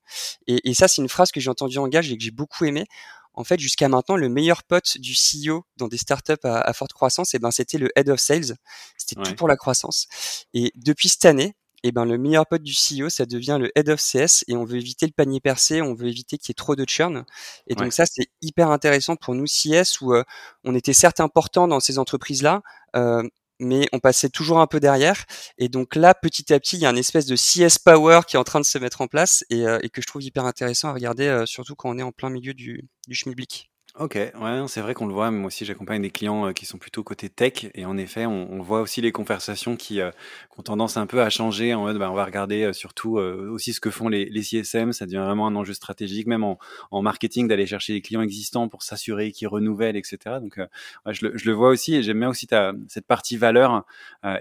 Et, 0.47 0.69
et 0.69 0.73
ça, 0.73 0.87
c'est 0.87 1.01
une 1.01 1.09
phrase 1.09 1.31
que 1.31 1.39
j'ai 1.39 1.49
entendue 1.49 1.77
en 1.79 1.87
gage 1.87 2.11
et 2.11 2.17
que 2.17 2.23
j'ai 2.23 2.31
beaucoup 2.31 2.65
aimé 2.65 2.85
en 3.33 3.43
fait, 3.43 3.59
jusqu'à 3.59 3.89
maintenant, 3.89 4.15
le 4.15 4.29
meilleur 4.29 4.63
pote 4.63 4.97
du 4.97 5.13
CEO 5.13 5.65
dans 5.77 5.87
des 5.87 5.97
startups 5.97 6.33
à, 6.43 6.61
à 6.61 6.73
forte 6.73 6.93
croissance, 6.93 7.33
et 7.33 7.37
eh 7.37 7.39
ben, 7.39 7.51
c'était 7.51 7.77
le 7.77 7.89
head 7.95 8.09
of 8.09 8.19
sales. 8.19 8.57
C'était 8.97 9.21
tout 9.21 9.35
pour 9.35 9.47
la 9.47 9.57
croissance. 9.57 10.07
Et 10.53 10.71
depuis 10.75 11.09
cette 11.09 11.25
année, 11.25 11.55
et 11.85 11.89
eh 11.89 11.91
ben, 11.91 12.05
le 12.05 12.17
meilleur 12.17 12.45
pote 12.47 12.63
du 12.63 12.71
CEO, 12.71 13.09
ça 13.09 13.25
devient 13.25 13.57
le 13.59 13.69
head 13.77 13.89
of 13.89 13.99
CS 13.99 14.45
et 14.47 14.55
on 14.55 14.63
veut 14.63 14.77
éviter 14.77 15.05
le 15.05 15.11
panier 15.11 15.41
percé, 15.41 15.81
on 15.81 15.93
veut 15.93 16.07
éviter 16.07 16.37
qu'il 16.37 16.49
y 16.49 16.51
ait 16.51 16.53
trop 16.53 16.77
de 16.77 16.85
churn. 16.87 17.25
Et 17.67 17.75
donc 17.75 17.91
ça, 17.91 18.05
c'est 18.05 18.27
hyper 18.41 18.69
intéressant 18.69 19.17
pour 19.17 19.35
nous 19.35 19.43
CS 19.43 19.99
où 19.99 20.13
euh, 20.13 20.23
on 20.63 20.75
était 20.75 20.93
certes 20.93 21.19
important 21.19 21.67
dans 21.67 21.81
ces 21.81 21.99
entreprises-là, 21.99 22.61
euh, 22.95 23.23
mais 23.63 23.87
on 23.93 23.99
passait 23.99 24.29
toujours 24.29 24.59
un 24.59 24.67
peu 24.67 24.79
derrière. 24.79 25.25
Et 25.57 25.69
donc 25.69 25.95
là, 25.95 26.13
petit 26.13 26.53
à 26.53 26.59
petit, 26.59 26.77
il 26.77 26.81
y 26.81 26.85
a 26.85 26.89
une 26.89 26.97
espèce 26.97 27.25
de 27.25 27.35
CS 27.35 27.79
Power 27.79 28.21
qui 28.27 28.35
est 28.35 28.39
en 28.39 28.43
train 28.43 28.59
de 28.59 28.65
se 28.65 28.77
mettre 28.77 29.01
en 29.01 29.07
place 29.07 29.43
et, 29.49 29.67
euh, 29.67 29.79
que 29.91 30.01
je 30.01 30.07
trouve 30.07 30.23
hyper 30.23 30.45
intéressant 30.45 30.89
à 30.89 30.93
regarder, 30.93 31.27
euh, 31.27 31.45
surtout 31.45 31.75
quand 31.75 31.89
on 31.89 31.97
est 31.97 32.03
en 32.03 32.11
plein 32.11 32.29
milieu 32.29 32.53
du, 32.53 32.87
du 33.07 33.15
schmilblick. 33.15 33.72
Ok, 33.99 34.15
ouais, 34.15 34.63
c'est 34.69 34.81
vrai 34.81 34.95
qu'on 34.95 35.05
le 35.05 35.13
voit. 35.13 35.29
Moi 35.29 35.45
aussi, 35.45 35.65
j'accompagne 35.65 36.01
des 36.01 36.09
clients 36.09 36.47
euh, 36.47 36.51
qui 36.51 36.65
sont 36.65 36.79
plutôt 36.79 37.03
côté 37.03 37.29
tech, 37.29 37.67
et 37.75 37.85
en 37.85 37.95
effet, 37.95 38.25
on, 38.25 38.51
on 38.51 38.59
voit 38.59 38.81
aussi 38.81 39.01
les 39.01 39.11
conversations 39.11 39.75
qui, 39.75 40.01
euh, 40.01 40.09
qui, 40.51 40.59
ont 40.59 40.63
tendance 40.63 40.97
un 40.97 41.05
peu 41.05 41.21
à 41.21 41.29
changer. 41.29 41.75
En 41.75 41.81
mode, 41.83 41.99
bah, 41.99 42.09
on 42.09 42.15
va 42.15 42.25
regarder 42.25 42.63
euh, 42.63 42.73
surtout 42.73 43.17
aussi 43.19 43.71
ce 43.71 43.79
que 43.79 43.91
font 43.91 44.09
les, 44.09 44.25
les 44.25 44.41
CSM. 44.41 44.93
Ça 44.93 45.05
devient 45.05 45.17
vraiment 45.17 45.45
un 45.45 45.55
enjeu 45.55 45.75
stratégique, 45.75 46.25
même 46.25 46.43
en, 46.43 46.57
en 46.89 47.03
marketing, 47.03 47.47
d'aller 47.47 47.67
chercher 47.67 47.93
des 47.93 48.01
clients 48.01 48.23
existants 48.23 48.67
pour 48.67 48.81
s'assurer 48.81 49.31
qu'ils 49.31 49.47
renouvellent, 49.47 49.95
etc. 49.95 50.17
Donc, 50.41 50.57
ouais, 50.57 51.13
je, 51.13 51.27
le, 51.27 51.37
je, 51.37 51.45
le, 51.45 51.53
vois 51.53 51.69
aussi, 51.69 51.93
et 51.93 52.01
j'aime 52.01 52.19
bien 52.19 52.29
aussi 52.29 52.47
ta, 52.47 52.73
cette 52.87 53.05
partie 53.05 53.37
valeur, 53.37 53.85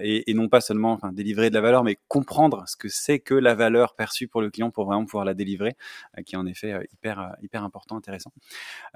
et, 0.01 0.31
et, 0.31 0.33
non 0.33 0.49
pas 0.49 0.61
seulement 0.61 0.93
enfin, 0.93 1.11
délivrer 1.11 1.51
de 1.51 1.55
la 1.55 1.61
valeur, 1.61 1.83
mais 1.83 1.99
comprendre 2.07 2.63
ce 2.65 2.75
que 2.75 2.89
c'est 2.89 3.19
que 3.19 3.35
la 3.35 3.53
valeur 3.53 3.93
perçue 3.93 4.27
pour 4.27 4.41
le 4.41 4.49
client 4.49 4.71
pour 4.71 4.85
vraiment 4.85 5.05
pouvoir 5.05 5.25
la 5.25 5.35
délivrer, 5.35 5.75
qui 6.25 6.33
est 6.33 6.39
en 6.39 6.47
effet 6.47 6.87
hyper, 6.91 7.35
hyper 7.43 7.63
important, 7.63 7.97
intéressant. 7.97 8.31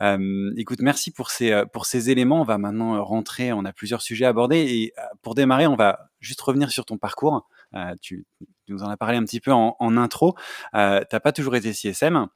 Euh, 0.01 0.46
écoute, 0.55 0.79
merci 0.81 1.11
pour 1.11 1.29
ces, 1.29 1.51
euh, 1.51 1.65
pour 1.65 1.85
ces 1.85 2.09
éléments. 2.09 2.41
On 2.41 2.45
va 2.45 2.57
maintenant 2.57 3.03
rentrer, 3.03 3.51
on 3.51 3.65
a 3.65 3.73
plusieurs 3.73 4.01
sujets 4.01 4.25
à 4.25 4.29
aborder. 4.29 4.57
Et 4.57 4.93
euh, 4.97 5.01
pour 5.21 5.35
démarrer, 5.35 5.67
on 5.67 5.75
va 5.75 6.09
juste 6.19 6.41
revenir 6.41 6.71
sur 6.71 6.85
ton 6.85 6.97
parcours. 6.97 7.47
tu, 8.01 8.25
nous 8.69 8.83
en 8.83 8.89
as 8.89 8.97
parlé 8.97 9.17
un 9.17 9.23
petit 9.23 9.39
peu 9.39 9.51
en, 9.51 9.97
intro. 9.97 10.35
Euh, 10.75 11.01
t'as 11.09 11.19
pas 11.19 11.31
toujours 11.31 11.55
été 11.55 11.73
CSM. 11.73 12.27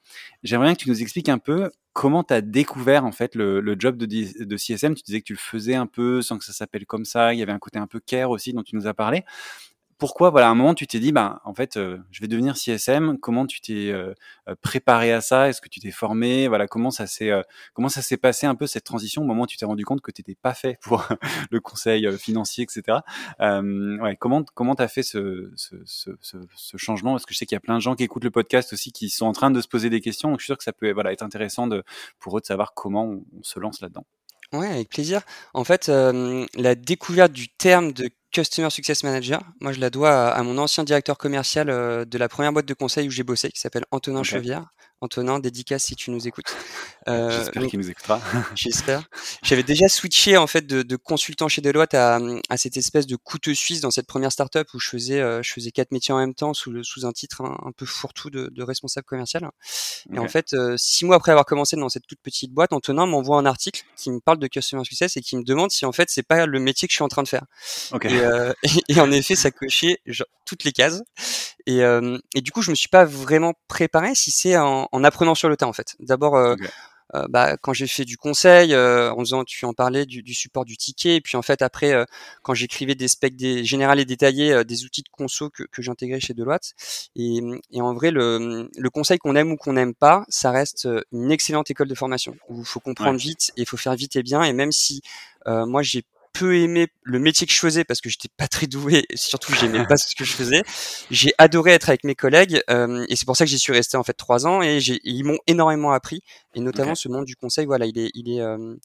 J'aimerais 0.43 0.67
bien 0.67 0.75
que 0.75 0.81
tu 0.81 0.89
nous 0.89 1.01
expliques 1.01 1.29
un 1.29 1.37
peu 1.37 1.71
comment 1.93 2.23
tu 2.23 2.33
as 2.33 2.41
découvert 2.41 3.05
en 3.05 3.11
fait 3.11 3.35
le, 3.35 3.75
job 3.77 3.97
de, 3.97 4.05
de, 4.05 4.57
CSM. 4.57 4.95
Tu 4.95 5.03
disais 5.03 5.19
que 5.19 5.25
tu 5.25 5.33
le 5.33 5.39
faisais 5.39 5.75
un 5.75 5.87
peu 5.87 6.21
sans 6.21 6.37
que 6.37 6.45
ça 6.45 6.53
s'appelle 6.53 6.85
comme 6.85 7.05
ça. 7.05 7.33
Il 7.33 7.39
y 7.39 7.43
avait 7.43 7.51
un 7.51 7.59
côté 7.59 7.79
un 7.79 7.87
peu 7.87 7.99
care 7.99 8.29
aussi 8.29 8.53
dont 8.53 8.63
tu 8.63 8.75
nous 8.75 8.87
as 8.87 8.93
parlé 8.93 9.23
pourquoi, 10.01 10.31
voilà, 10.31 10.47
à 10.47 10.49
un 10.49 10.55
moment, 10.55 10.73
tu 10.73 10.87
t'es 10.87 10.99
dit, 10.99 11.11
bah, 11.11 11.41
en 11.45 11.53
fait, 11.53 11.77
euh, 11.77 11.99
je 12.09 12.21
vais 12.21 12.27
devenir 12.27 12.57
CSM. 12.57 13.19
Comment 13.19 13.45
tu 13.45 13.61
t'es 13.61 13.91
euh, 13.91 14.15
euh, 14.49 14.55
préparé 14.59 15.13
à 15.13 15.21
ça? 15.21 15.47
Est-ce 15.47 15.61
que 15.61 15.69
tu 15.69 15.79
t'es 15.79 15.91
formé? 15.91 16.47
Voilà, 16.47 16.65
comment 16.65 16.89
ça 16.89 17.05
s'est, 17.05 17.29
comment 17.75 17.87
ça 17.87 18.01
s'est 18.01 18.17
passé 18.17 18.47
un 18.47 18.55
peu 18.55 18.65
cette 18.65 18.83
transition? 18.83 19.21
Au 19.21 19.25
moment 19.25 19.43
où 19.43 19.45
tu 19.45 19.57
t'es 19.57 19.65
rendu 19.65 19.85
compte 19.85 20.01
que 20.01 20.09
tu 20.09 20.21
n'étais 20.21 20.33
pas 20.33 20.55
fait 20.55 20.79
pour 20.81 21.07
le 21.51 21.59
conseil 21.59 22.11
financier, 22.17 22.63
etc. 22.63 22.97
ouais, 23.39 24.17
comment, 24.19 24.43
comment 24.55 24.73
t'as 24.73 24.87
fait 24.87 25.03
ce, 25.03 25.51
ce, 25.55 25.75
ce, 25.85 26.77
changement? 26.77 27.11
Parce 27.11 27.27
que 27.27 27.35
je 27.35 27.37
sais 27.37 27.45
qu'il 27.45 27.55
y 27.55 27.57
a 27.57 27.61
plein 27.61 27.75
de 27.75 27.81
gens 27.81 27.93
qui 27.93 28.01
écoutent 28.01 28.23
le 28.23 28.31
podcast 28.31 28.73
aussi 28.73 28.91
qui 28.91 29.07
sont 29.11 29.27
en 29.27 29.33
train 29.33 29.51
de 29.51 29.61
se 29.61 29.67
poser 29.67 29.91
des 29.91 30.01
questions. 30.01 30.31
Donc, 30.31 30.39
je 30.39 30.45
suis 30.45 30.49
sûr 30.49 30.57
que 30.57 30.63
ça 30.63 30.73
peut, 30.73 30.91
voilà, 30.91 31.13
être 31.13 31.21
intéressant 31.21 31.67
de, 31.67 31.83
pour 32.17 32.35
eux 32.39 32.41
de 32.41 32.47
savoir 32.47 32.73
comment 32.73 33.05
on, 33.05 33.43
se 33.43 33.59
lance 33.59 33.81
là-dedans. 33.81 34.07
Ouais, 34.53 34.67
avec 34.67 34.89
plaisir. 34.89 35.21
En 35.53 35.63
fait, 35.63 35.87
la 35.87 36.75
découverte 36.75 37.31
du 37.31 37.47
terme 37.49 37.93
de 37.93 38.09
Customer 38.31 38.69
Success 38.69 39.03
Manager. 39.03 39.41
Moi, 39.59 39.73
je 39.73 39.79
la 39.79 39.89
dois 39.89 40.29
à, 40.29 40.43
mon 40.43 40.57
ancien 40.57 40.83
directeur 40.83 41.17
commercial 41.17 41.69
euh, 41.69 42.05
de 42.05 42.17
la 42.17 42.29
première 42.29 42.53
boîte 42.53 42.65
de 42.65 42.73
conseil 42.73 43.07
où 43.07 43.11
j'ai 43.11 43.23
bossé, 43.23 43.51
qui 43.51 43.59
s'appelle 43.59 43.85
Antonin 43.91 44.23
Chevière. 44.23 44.71
Antonin, 45.01 45.39
dédicace 45.39 45.83
si 45.83 45.95
tu 45.95 46.11
nous 46.11 46.27
écoutes. 46.27 46.55
Euh, 47.07 47.31
j'espère 47.31 47.65
qu'il 47.65 47.79
nous 47.79 47.89
écoutera. 47.89 48.21
j'espère. 48.55 49.01
J'avais 49.43 49.63
déjà 49.63 49.87
switché 49.87 50.37
en 50.37 50.45
fait 50.45 50.67
de, 50.67 50.83
de 50.83 50.95
consultant 50.95 51.47
chez 51.47 51.59
Deloitte 51.59 51.95
à, 51.95 52.19
à, 52.47 52.57
cette 52.57 52.77
espèce 52.77 53.07
de 53.07 53.15
couteau 53.15 53.55
suisse 53.55 53.81
dans 53.81 53.89
cette 53.89 54.05
première 54.05 54.31
startup 54.31 54.67
où 54.75 54.79
je 54.79 54.87
faisais 54.87 55.19
euh, 55.19 55.41
je 55.41 55.51
faisais 55.51 55.71
quatre 55.71 55.91
métiers 55.91 56.13
en 56.13 56.19
même 56.19 56.35
temps 56.35 56.53
sous 56.53 56.69
le 56.69 56.83
sous 56.83 57.07
un 57.07 57.11
titre 57.11 57.41
un, 57.41 57.71
peu 57.75 57.87
fourre-tout 57.87 58.29
de, 58.29 58.51
de, 58.53 58.63
responsable 58.63 59.05
commercial. 59.05 59.49
Et 60.13 60.19
en 60.19 60.27
fait, 60.27 60.53
euh, 60.53 60.75
six 60.77 61.05
mois 61.05 61.15
après 61.15 61.31
avoir 61.31 61.45
commencé 61.45 61.75
dans 61.75 61.89
cette 61.89 62.05
toute 62.05 62.21
petite 62.21 62.51
boîte, 62.51 62.71
Antonin 62.71 63.07
m'envoie 63.07 63.39
un 63.39 63.47
article 63.47 63.83
qui 63.97 64.11
me 64.11 64.19
parle 64.19 64.37
de 64.37 64.45
customer 64.45 64.83
success 64.85 65.17
et 65.17 65.21
qui 65.21 65.37
me 65.37 65.43
demande 65.43 65.71
si 65.71 65.85
en 65.85 65.91
fait 65.91 66.11
c'est 66.11 66.21
pas 66.21 66.45
le 66.45 66.59
métier 66.59 66.87
que 66.87 66.91
je 66.91 66.97
suis 66.97 67.03
en 67.03 67.07
train 67.07 67.23
de 67.23 67.27
faire. 67.27 67.45
Et, 68.03 68.19
euh, 68.19 68.53
et, 68.89 68.99
en 68.99 69.11
effet, 69.11 69.35
ça 69.35 69.49
cochait 69.49 69.99
genre, 70.05 70.27
toutes 70.45 70.63
les 70.63 70.71
cases. 70.71 71.01
Et, 71.65 71.81
et, 72.35 72.41
du 72.41 72.51
coup, 72.51 72.61
je 72.61 72.71
me 72.71 72.75
suis 72.75 72.89
pas 72.89 73.05
vraiment 73.05 73.53
préparé 73.67 74.15
si 74.15 74.31
c'est 74.31 74.57
en, 74.57 74.87
en 74.91 75.03
apprenant 75.03 75.35
sur 75.35 75.49
le 75.49 75.57
tas 75.57 75.67
en 75.67 75.73
fait. 75.73 75.95
D'abord, 75.99 76.35
euh, 76.35 76.55
euh, 77.15 77.25
bah, 77.29 77.57
quand 77.57 77.73
j'ai 77.73 77.87
fait 77.87 78.05
du 78.05 78.17
conseil, 78.17 78.73
euh, 78.73 79.11
en 79.11 79.19
faisant, 79.19 79.43
tu 79.43 79.65
en 79.65 79.73
parlais, 79.73 80.05
du, 80.05 80.23
du, 80.23 80.33
support 80.33 80.65
du 80.65 80.77
ticket, 80.77 81.17
et 81.17 81.21
puis 81.21 81.35
en 81.35 81.41
fait 81.41 81.61
après, 81.61 81.93
quand 82.41 82.53
j'écrivais 82.53 82.95
des 82.95 83.07
specs 83.07 83.35
des, 83.35 83.65
générales 83.65 83.99
et 83.99 84.05
détaillés, 84.05 84.63
des 84.63 84.85
outils 84.85 85.03
de 85.03 85.09
conso 85.09 85.49
que, 85.49 85.63
que 85.63 85.81
j'intégrais 85.81 86.19
chez 86.19 86.33
Deloitte. 86.33 86.73
Et, 87.15 87.39
et, 87.71 87.81
en 87.81 87.93
vrai, 87.93 88.11
le, 88.11 88.69
le 88.75 88.89
conseil 88.89 89.17
qu'on 89.17 89.35
aime 89.35 89.51
ou 89.51 89.57
qu'on 89.57 89.73
n'aime 89.73 89.93
pas, 89.93 90.23
ça 90.29 90.51
reste 90.51 90.87
une 91.11 91.31
excellente 91.31 91.69
école 91.69 91.87
de 91.87 91.95
formation 91.95 92.35
où 92.49 92.59
il 92.59 92.65
faut 92.65 92.79
comprendre 92.79 93.19
vite 93.19 93.51
et 93.57 93.61
il 93.61 93.67
faut 93.67 93.77
faire 93.77 93.95
vite 93.95 94.15
et 94.15 94.23
bien. 94.23 94.43
Et 94.43 94.53
même 94.53 94.71
si 94.71 95.01
moi 95.45 95.81
j'ai 95.81 96.03
peu 96.33 96.55
aimé 96.55 96.87
le 97.03 97.19
métier 97.19 97.45
que 97.47 97.53
je 97.53 97.59
faisais 97.59 97.83
parce 97.83 98.01
que 98.01 98.09
j'étais 98.09 98.29
pas 98.37 98.47
très 98.47 98.67
doué 98.67 99.05
surtout 99.15 99.53
j'aimais 99.53 99.85
pas 99.85 99.97
ce 99.97 100.15
que 100.15 100.23
je 100.23 100.33
faisais. 100.33 100.63
J'ai 101.09 101.33
adoré 101.37 101.71
être 101.71 101.89
avec 101.89 102.03
mes 102.03 102.15
collègues 102.15 102.61
euh, 102.69 103.05
et 103.09 103.15
c'est 103.15 103.25
pour 103.25 103.35
ça 103.35 103.45
que 103.45 103.49
j'y 103.49 103.59
suis 103.59 103.73
resté 103.73 103.97
en 103.97 104.03
fait 104.03 104.13
trois 104.13 104.47
ans 104.47 104.61
et, 104.61 104.79
ils 105.03 105.23
m'ont 105.23 105.39
énormément 105.47 105.91
appris 105.91 106.21
et 106.55 106.59
notamment 106.59 106.95
ce 106.95 107.09
monde 107.09 107.25
du 107.25 107.35
conseil. 107.35 107.65
Voilà, 107.65 107.85
il 107.85 107.97
est, 107.97 108.11
il 108.13 108.29
est. 108.29 108.41
Euh... 108.41 108.75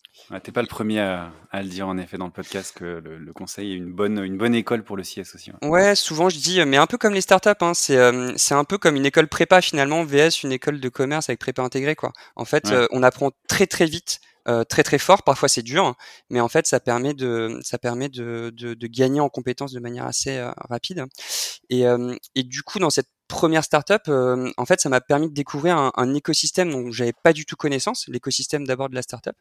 T'es 0.42 0.52
pas 0.52 0.62
le 0.62 0.68
premier 0.68 1.00
à, 1.00 1.32
à, 1.50 1.62
le 1.62 1.68
dire 1.68 1.88
en 1.88 1.98
effet 1.98 2.18
dans 2.18 2.26
le 2.26 2.32
podcast 2.32 2.76
que 2.76 2.84
le, 2.84 3.18
le, 3.18 3.32
conseil 3.32 3.72
est 3.72 3.76
une 3.76 3.92
bonne, 3.92 4.22
une 4.24 4.36
bonne 4.36 4.54
école 4.54 4.84
pour 4.84 4.96
le 4.96 5.02
CS 5.02 5.34
aussi. 5.34 5.50
Ouais, 5.62 5.94
souvent 5.94 6.28
je 6.28 6.38
dis, 6.38 6.64
mais 6.64 6.76
un 6.76 6.86
peu 6.86 6.98
comme 6.98 7.14
les 7.14 7.20
startups, 7.20 7.50
hein, 7.60 7.74
c'est, 7.74 7.96
euh, 7.96 8.32
c'est 8.36 8.54
un 8.54 8.64
peu 8.64 8.78
comme 8.78 8.96
une 8.96 9.06
école 9.06 9.28
prépa 9.28 9.60
finalement, 9.60 10.04
VS 10.04 10.42
une 10.42 10.52
école 10.52 10.80
de 10.80 10.88
commerce 10.88 11.28
avec 11.28 11.40
prépa 11.40 11.62
intégrée 11.62 11.96
quoi. 11.96 12.12
En 12.36 12.44
fait, 12.44 12.70
euh, 12.70 12.86
on 12.90 13.02
apprend 13.02 13.30
très 13.48 13.66
très 13.66 13.86
vite 13.86 14.20
euh, 14.48 14.64
très 14.64 14.82
très 14.82 14.98
fort. 14.98 15.22
Parfois 15.22 15.48
c'est 15.48 15.62
dur, 15.62 15.94
mais 16.30 16.40
en 16.40 16.48
fait 16.48 16.66
ça 16.66 16.80
permet 16.80 17.14
de 17.14 17.58
ça 17.62 17.78
permet 17.78 18.08
de, 18.08 18.52
de, 18.54 18.86
gagner 18.86 19.20
en 19.20 19.28
compétences 19.28 19.72
de 19.72 19.80
manière 19.80 20.06
assez 20.06 20.36
euh, 20.36 20.52
rapide. 20.68 21.04
Et, 21.70 21.86
euh, 21.86 22.14
et 22.34 22.42
du 22.44 22.62
coup 22.62 22.78
dans 22.78 22.90
cette 22.90 23.08
première 23.28 23.64
startup, 23.64 24.08
en 24.08 24.66
fait, 24.66 24.80
ça 24.80 24.88
m'a 24.88 25.00
permis 25.00 25.28
de 25.28 25.34
découvrir 25.34 25.76
un, 25.76 25.90
un 25.96 26.14
écosystème 26.14 26.70
dont 26.70 26.92
j'avais 26.92 27.12
pas 27.24 27.32
du 27.32 27.44
tout 27.44 27.56
connaissance, 27.56 28.06
l'écosystème 28.06 28.64
d'abord 28.64 28.88
de 28.88 28.94
la 28.94 29.02
startup, 29.02 29.34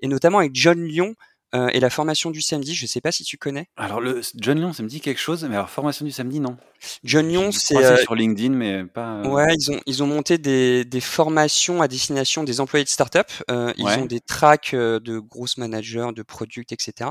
et 0.00 0.08
notamment 0.08 0.38
avec 0.38 0.52
John 0.54 0.82
Lyon, 0.82 1.14
euh, 1.54 1.68
et 1.72 1.80
la 1.80 1.90
formation 1.90 2.30
du 2.30 2.42
samedi, 2.42 2.74
je 2.74 2.84
ne 2.84 2.88
sais 2.88 3.00
pas 3.00 3.12
si 3.12 3.22
tu 3.22 3.38
connais. 3.38 3.68
Alors, 3.76 4.00
le 4.00 4.20
John 4.34 4.58
Lyon, 4.58 4.72
ça 4.72 4.82
me 4.82 4.88
dit 4.88 5.00
quelque 5.00 5.20
chose, 5.20 5.44
mais 5.44 5.54
alors 5.54 5.70
formation 5.70 6.04
du 6.04 6.10
samedi, 6.10 6.40
non. 6.40 6.56
John 7.04 7.28
Lyon, 7.28 7.52
c'est 7.52 7.76
euh, 7.76 7.96
sur 7.96 8.14
LinkedIn, 8.14 8.54
mais 8.54 8.84
pas. 8.84 9.22
Euh, 9.22 9.28
ouais, 9.28 9.54
ils 9.54 9.70
ont 9.70 9.80
ils 9.86 10.02
ont 10.02 10.06
monté 10.06 10.38
des, 10.38 10.84
des 10.84 11.00
formations 11.00 11.82
à 11.82 11.88
destination 11.88 12.42
des 12.42 12.60
employés 12.60 12.84
de 12.84 12.88
start-up. 12.88 13.30
Euh, 13.50 13.72
ils 13.76 13.86
ont 13.86 14.06
des 14.06 14.20
tracks 14.20 14.74
de 14.74 15.18
grosses 15.18 15.56
managers, 15.56 16.08
de 16.14 16.22
produits, 16.22 16.66
etc. 16.70 17.10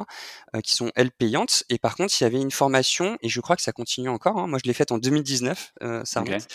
qui 0.63 0.75
sont 0.75 0.91
elles 0.95 1.11
payantes. 1.11 1.63
Et 1.69 1.77
par 1.77 1.95
contre, 1.95 2.13
il 2.19 2.23
y 2.23 2.27
avait 2.27 2.41
une 2.41 2.51
formation, 2.51 3.17
et 3.21 3.29
je 3.29 3.39
crois 3.41 3.55
que 3.55 3.61
ça 3.61 3.71
continue 3.71 4.09
encore. 4.09 4.37
Hein, 4.37 4.47
moi, 4.47 4.59
je 4.61 4.67
l'ai 4.67 4.73
faite 4.73 4.91
en 4.91 4.97
2019, 4.97 5.73
ça 6.03 6.21
remonte, 6.21 6.47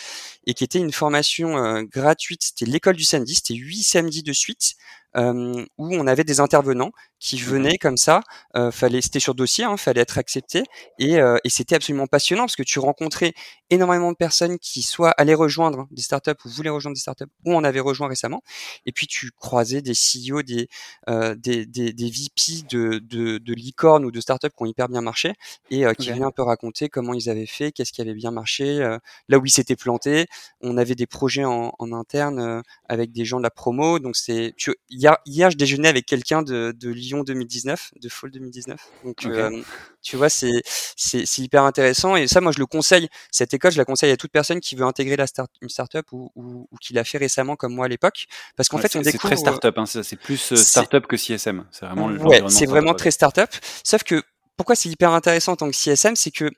et 0.45 0.53
qui 0.53 0.63
était 0.63 0.79
une 0.79 0.91
formation 0.91 1.81
gratuite. 1.83 2.43
C'était 2.43 2.69
l'école 2.69 2.95
du 2.95 3.03
samedi. 3.03 3.35
C'était 3.35 3.55
huit 3.55 3.83
samedis 3.83 4.23
de 4.23 4.33
suite 4.33 4.75
euh, 5.17 5.65
où 5.77 5.93
on 5.93 6.07
avait 6.07 6.23
des 6.23 6.39
intervenants 6.39 6.91
qui 7.21 7.37
venaient 7.37 7.77
comme 7.77 7.97
ça. 7.97 8.21
Euh, 8.57 8.71
fallait, 8.71 8.99
c'était 8.99 9.19
sur 9.19 9.35
dossier, 9.35 9.63
hein, 9.63 9.77
fallait 9.77 10.01
être 10.01 10.17
accepté, 10.17 10.63
et, 10.99 11.19
euh, 11.19 11.37
et 11.43 11.49
c'était 11.49 11.75
absolument 11.75 12.07
passionnant 12.07 12.43
parce 12.43 12.55
que 12.55 12.63
tu 12.63 12.79
rencontrais 12.79 13.33
énormément 13.69 14.11
de 14.11 14.17
personnes 14.17 14.57
qui 14.59 14.81
soit 14.81 15.11
allaient 15.11 15.35
rejoindre 15.35 15.87
des 15.91 16.01
startups 16.01 16.31
ou 16.43 16.49
voulaient 16.49 16.69
rejoindre 16.71 16.95
des 16.95 17.01
startups 17.01 17.31
ou 17.45 17.53
en 17.55 17.63
avaient 17.63 17.79
rejoint 17.79 18.07
récemment, 18.07 18.41
et 18.85 18.91
puis 18.91 19.07
tu 19.07 19.31
croisais 19.31 19.81
des 19.81 19.93
CEO, 19.93 20.41
des 20.41 20.67
euh, 21.09 21.35
des, 21.35 21.65
des, 21.65 21.93
des, 21.93 22.09
VP 22.09 22.65
de, 22.69 22.99
de, 22.99 23.37
de 23.37 23.53
licornes 23.53 24.03
ou 24.03 24.11
de 24.11 24.19
startups 24.19 24.49
qui 24.49 24.63
ont 24.63 24.65
hyper 24.65 24.89
bien 24.89 25.01
marché 25.01 25.33
et 25.69 25.85
euh, 25.85 25.93
qui 25.93 26.09
venaient 26.11 26.25
un 26.25 26.31
peu 26.31 26.41
raconter 26.41 26.89
comment 26.89 27.13
ils 27.13 27.29
avaient 27.29 27.45
fait, 27.45 27.71
qu'est-ce 27.71 27.93
qui 27.93 28.01
avait 28.01 28.15
bien 28.15 28.31
marché, 28.31 28.81
euh, 28.81 28.97
là 29.29 29.37
où 29.37 29.45
ils 29.45 29.51
s'étaient 29.51 29.75
plantés. 29.75 30.25
On 30.61 30.77
avait 30.77 30.95
des 30.95 31.07
projets 31.07 31.45
en, 31.45 31.73
en 31.77 31.91
interne 31.93 32.63
avec 32.89 33.11
des 33.11 33.25
gens 33.25 33.37
de 33.37 33.43
la 33.43 33.51
promo, 33.51 33.99
donc 33.99 34.15
c'est 34.15 34.53
tu 34.57 34.73
hier, 34.89 35.17
hier, 35.25 35.51
je 35.51 35.57
déjeunais 35.57 35.87
avec 35.87 36.05
quelqu'un 36.05 36.41
de, 36.41 36.73
de, 36.77 36.89
Lyon 37.11 37.23
2019, 37.23 37.91
de 38.01 38.09
Fall 38.09 38.31
2019. 38.31 38.79
Donc, 39.03 39.25
euh, 39.25 39.61
tu 40.01 40.15
vois, 40.15 40.29
c'est, 40.29 40.61
c'est, 40.95 41.37
hyper 41.37 41.63
intéressant. 41.63 42.15
Et 42.15 42.27
ça, 42.27 42.41
moi, 42.41 42.51
je 42.51 42.59
le 42.59 42.65
conseille. 42.65 43.09
Cette 43.31 43.53
école, 43.53 43.71
je 43.71 43.77
la 43.77 43.85
conseille 43.85 44.11
à 44.11 44.17
toute 44.17 44.31
personne 44.31 44.59
qui 44.59 44.75
veut 44.75 44.85
intégrer 44.85 45.15
la 45.15 45.27
start, 45.27 45.51
une 45.61 45.69
startup 45.69 46.11
ou, 46.11 46.31
ou, 46.35 46.67
ou 46.71 46.77
qui 46.77 46.93
l'a 46.93 47.03
fait 47.03 47.17
récemment, 47.17 47.55
comme 47.55 47.73
moi 47.73 47.85
à 47.85 47.89
l'époque. 47.89 48.27
Parce 48.55 48.69
qu'en 48.69 48.77
fait, 48.77 48.95
on 48.95 49.01
découvre. 49.01 49.21
C'est 49.21 49.27
très 49.27 49.37
startup, 49.37 49.77
hein, 49.77 49.85
c'est 49.85 50.15
plus 50.15 50.53
euh, 50.53 50.55
startup 50.55 51.07
que 51.07 51.17
CSM. 51.17 51.65
C'est 51.71 51.85
vraiment 51.85 52.07
Ouais, 52.07 52.43
c'est 52.47 52.65
vraiment 52.65 52.93
très 52.93 53.11
startup. 53.11 53.49
Sauf 53.83 54.03
que, 54.03 54.23
pourquoi 54.55 54.75
c'est 54.75 54.89
hyper 54.89 55.11
intéressant 55.11 55.53
en 55.53 55.57
tant 55.57 55.69
que 55.69 55.75
CSM, 55.75 56.15
c'est 56.15 56.31
que 56.31 56.49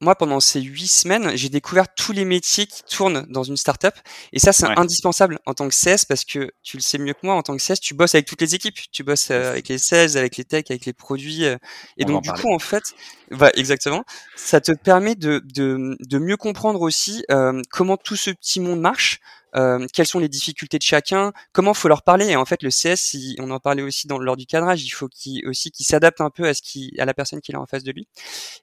moi, 0.00 0.14
pendant 0.14 0.40
ces 0.40 0.60
huit 0.60 0.88
semaines, 0.88 1.36
j'ai 1.36 1.48
découvert 1.48 1.92
tous 1.94 2.12
les 2.12 2.26
métiers 2.26 2.66
qui 2.66 2.82
tournent 2.82 3.24
dans 3.30 3.44
une 3.44 3.56
startup. 3.56 3.94
Et 4.32 4.38
ça, 4.38 4.52
c'est 4.52 4.66
indispensable 4.78 5.38
en 5.46 5.54
tant 5.54 5.68
que 5.68 5.74
CS 5.74 6.04
parce 6.04 6.24
que 6.24 6.50
tu 6.62 6.76
le 6.76 6.82
sais 6.82 6.98
mieux 6.98 7.14
que 7.14 7.20
moi, 7.22 7.34
en 7.34 7.42
tant 7.42 7.56
que 7.56 7.62
CS, 7.62 7.80
tu 7.80 7.94
bosses 7.94 8.14
avec 8.14 8.26
toutes 8.26 8.42
les 8.42 8.54
équipes. 8.54 8.76
Tu 8.92 9.02
bosses 9.04 9.30
euh, 9.30 9.52
avec 9.52 9.68
les 9.68 9.78
sales, 9.78 10.18
avec 10.18 10.36
les 10.36 10.44
techs, 10.44 10.70
avec 10.70 10.84
les 10.84 10.92
produits. 10.92 11.46
Euh. 11.46 11.56
et 11.96 12.04
donc, 12.04 12.24
du 12.24 12.30
coup, 12.32 12.52
en 12.52 12.58
fait, 12.58 12.82
bah, 13.30 13.50
exactement, 13.54 14.04
ça 14.36 14.60
te 14.60 14.72
permet 14.72 15.14
de, 15.14 15.42
de, 15.44 15.96
de 15.98 16.18
mieux 16.18 16.36
comprendre 16.36 16.82
aussi 16.82 17.24
euh, 17.30 17.62
comment 17.70 17.96
tout 17.96 18.16
ce 18.16 18.30
petit 18.30 18.60
monde 18.60 18.80
marche, 18.80 19.20
euh, 19.56 19.86
quelles 19.92 20.06
sont 20.06 20.18
les 20.18 20.28
difficultés 20.28 20.78
de 20.78 20.82
chacun, 20.82 21.32
comment 21.52 21.74
faut 21.74 21.88
leur 21.88 22.02
parler? 22.02 22.26
Et 22.26 22.36
en 22.36 22.44
fait, 22.44 22.62
le 22.62 22.70
CS, 22.70 23.16
on 23.38 23.50
en 23.50 23.60
parlait 23.60 23.82
aussi 23.82 24.06
dans, 24.06 24.18
lors 24.18 24.36
du 24.36 24.46
cadrage, 24.46 24.84
il 24.84 24.90
faut 24.90 25.08
qu'il 25.08 25.46
aussi 25.48 25.70
qu'il 25.70 25.86
s'adapte 25.86 26.20
un 26.20 26.30
peu 26.30 26.44
à 26.46 26.54
ce 26.54 26.62
qui, 26.62 26.92
à 26.98 27.04
la 27.04 27.14
personne 27.14 27.40
qu'il 27.40 27.56
a 27.56 27.60
en 27.60 27.66
face 27.66 27.82
de 27.82 27.92
lui. 27.92 28.08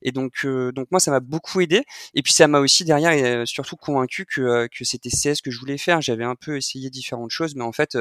Et 0.02 0.12
donc, 0.12 0.46
euh, 0.46 0.72
donc 0.72 0.88
moi, 0.92 1.00
ça 1.00 1.12
m'a 1.12 1.20
beaucoup 1.20 1.62
aidé. 1.62 1.84
Et 2.14 2.22
puis, 2.22 2.34
ça 2.34 2.48
m'a 2.48 2.60
aussi 2.60 2.86
derrière, 2.86 3.12
et, 3.12 3.46
surtout 3.46 3.76
convaincu 3.76 4.26
que, 4.26 4.42
euh, 4.42 4.68
que 4.68 4.84
c'était 4.84 5.10
CS 5.10 5.42
que 5.42 5.52
je 5.52 5.60
voulais 5.60 5.78
faire. 5.78 6.02
J'avais 6.02 6.26
un 6.26 6.36
peu 6.36 6.58
essayé 6.58 6.90
différentes 6.90 7.32
choses, 7.32 7.56
mais 7.56 7.64
en 7.64 7.72
fait, 7.72 7.98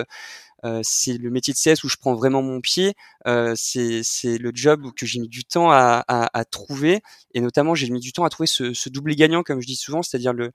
euh, 0.65 0.81
c'est 0.85 1.19
le 1.19 1.31
métier 1.31 1.53
de 1.53 1.59
CS 1.59 1.83
où 1.85 1.89
je 1.89 1.97
prends 1.97 2.15
vraiment 2.15 2.43
mon 2.43 2.61
pied. 2.61 2.95
Euh, 3.27 3.55
c'est 3.57 4.03
le 4.39 4.53
job 4.55 4.93
que 4.97 5.07
j'ai 5.07 5.19
mis 5.19 5.29
du 5.29 5.45
temps 5.45 5.71
à, 5.71 6.05
à, 6.07 6.39
à 6.39 6.45
trouver, 6.45 7.03
et 7.35 7.41
notamment 7.41 7.75
j'ai 7.75 7.91
mis 7.91 8.01
du 8.01 8.13
temps 8.13 8.25
à 8.25 8.31
trouver 8.31 8.47
ce, 8.47 8.73
ce 8.73 8.89
double 8.89 9.15
gagnant, 9.15 9.43
comme 9.43 9.61
je 9.61 9.67
dis 9.67 9.77
souvent, 9.77 10.03
c'est-à-dire 10.03 10.33
le 10.33 10.53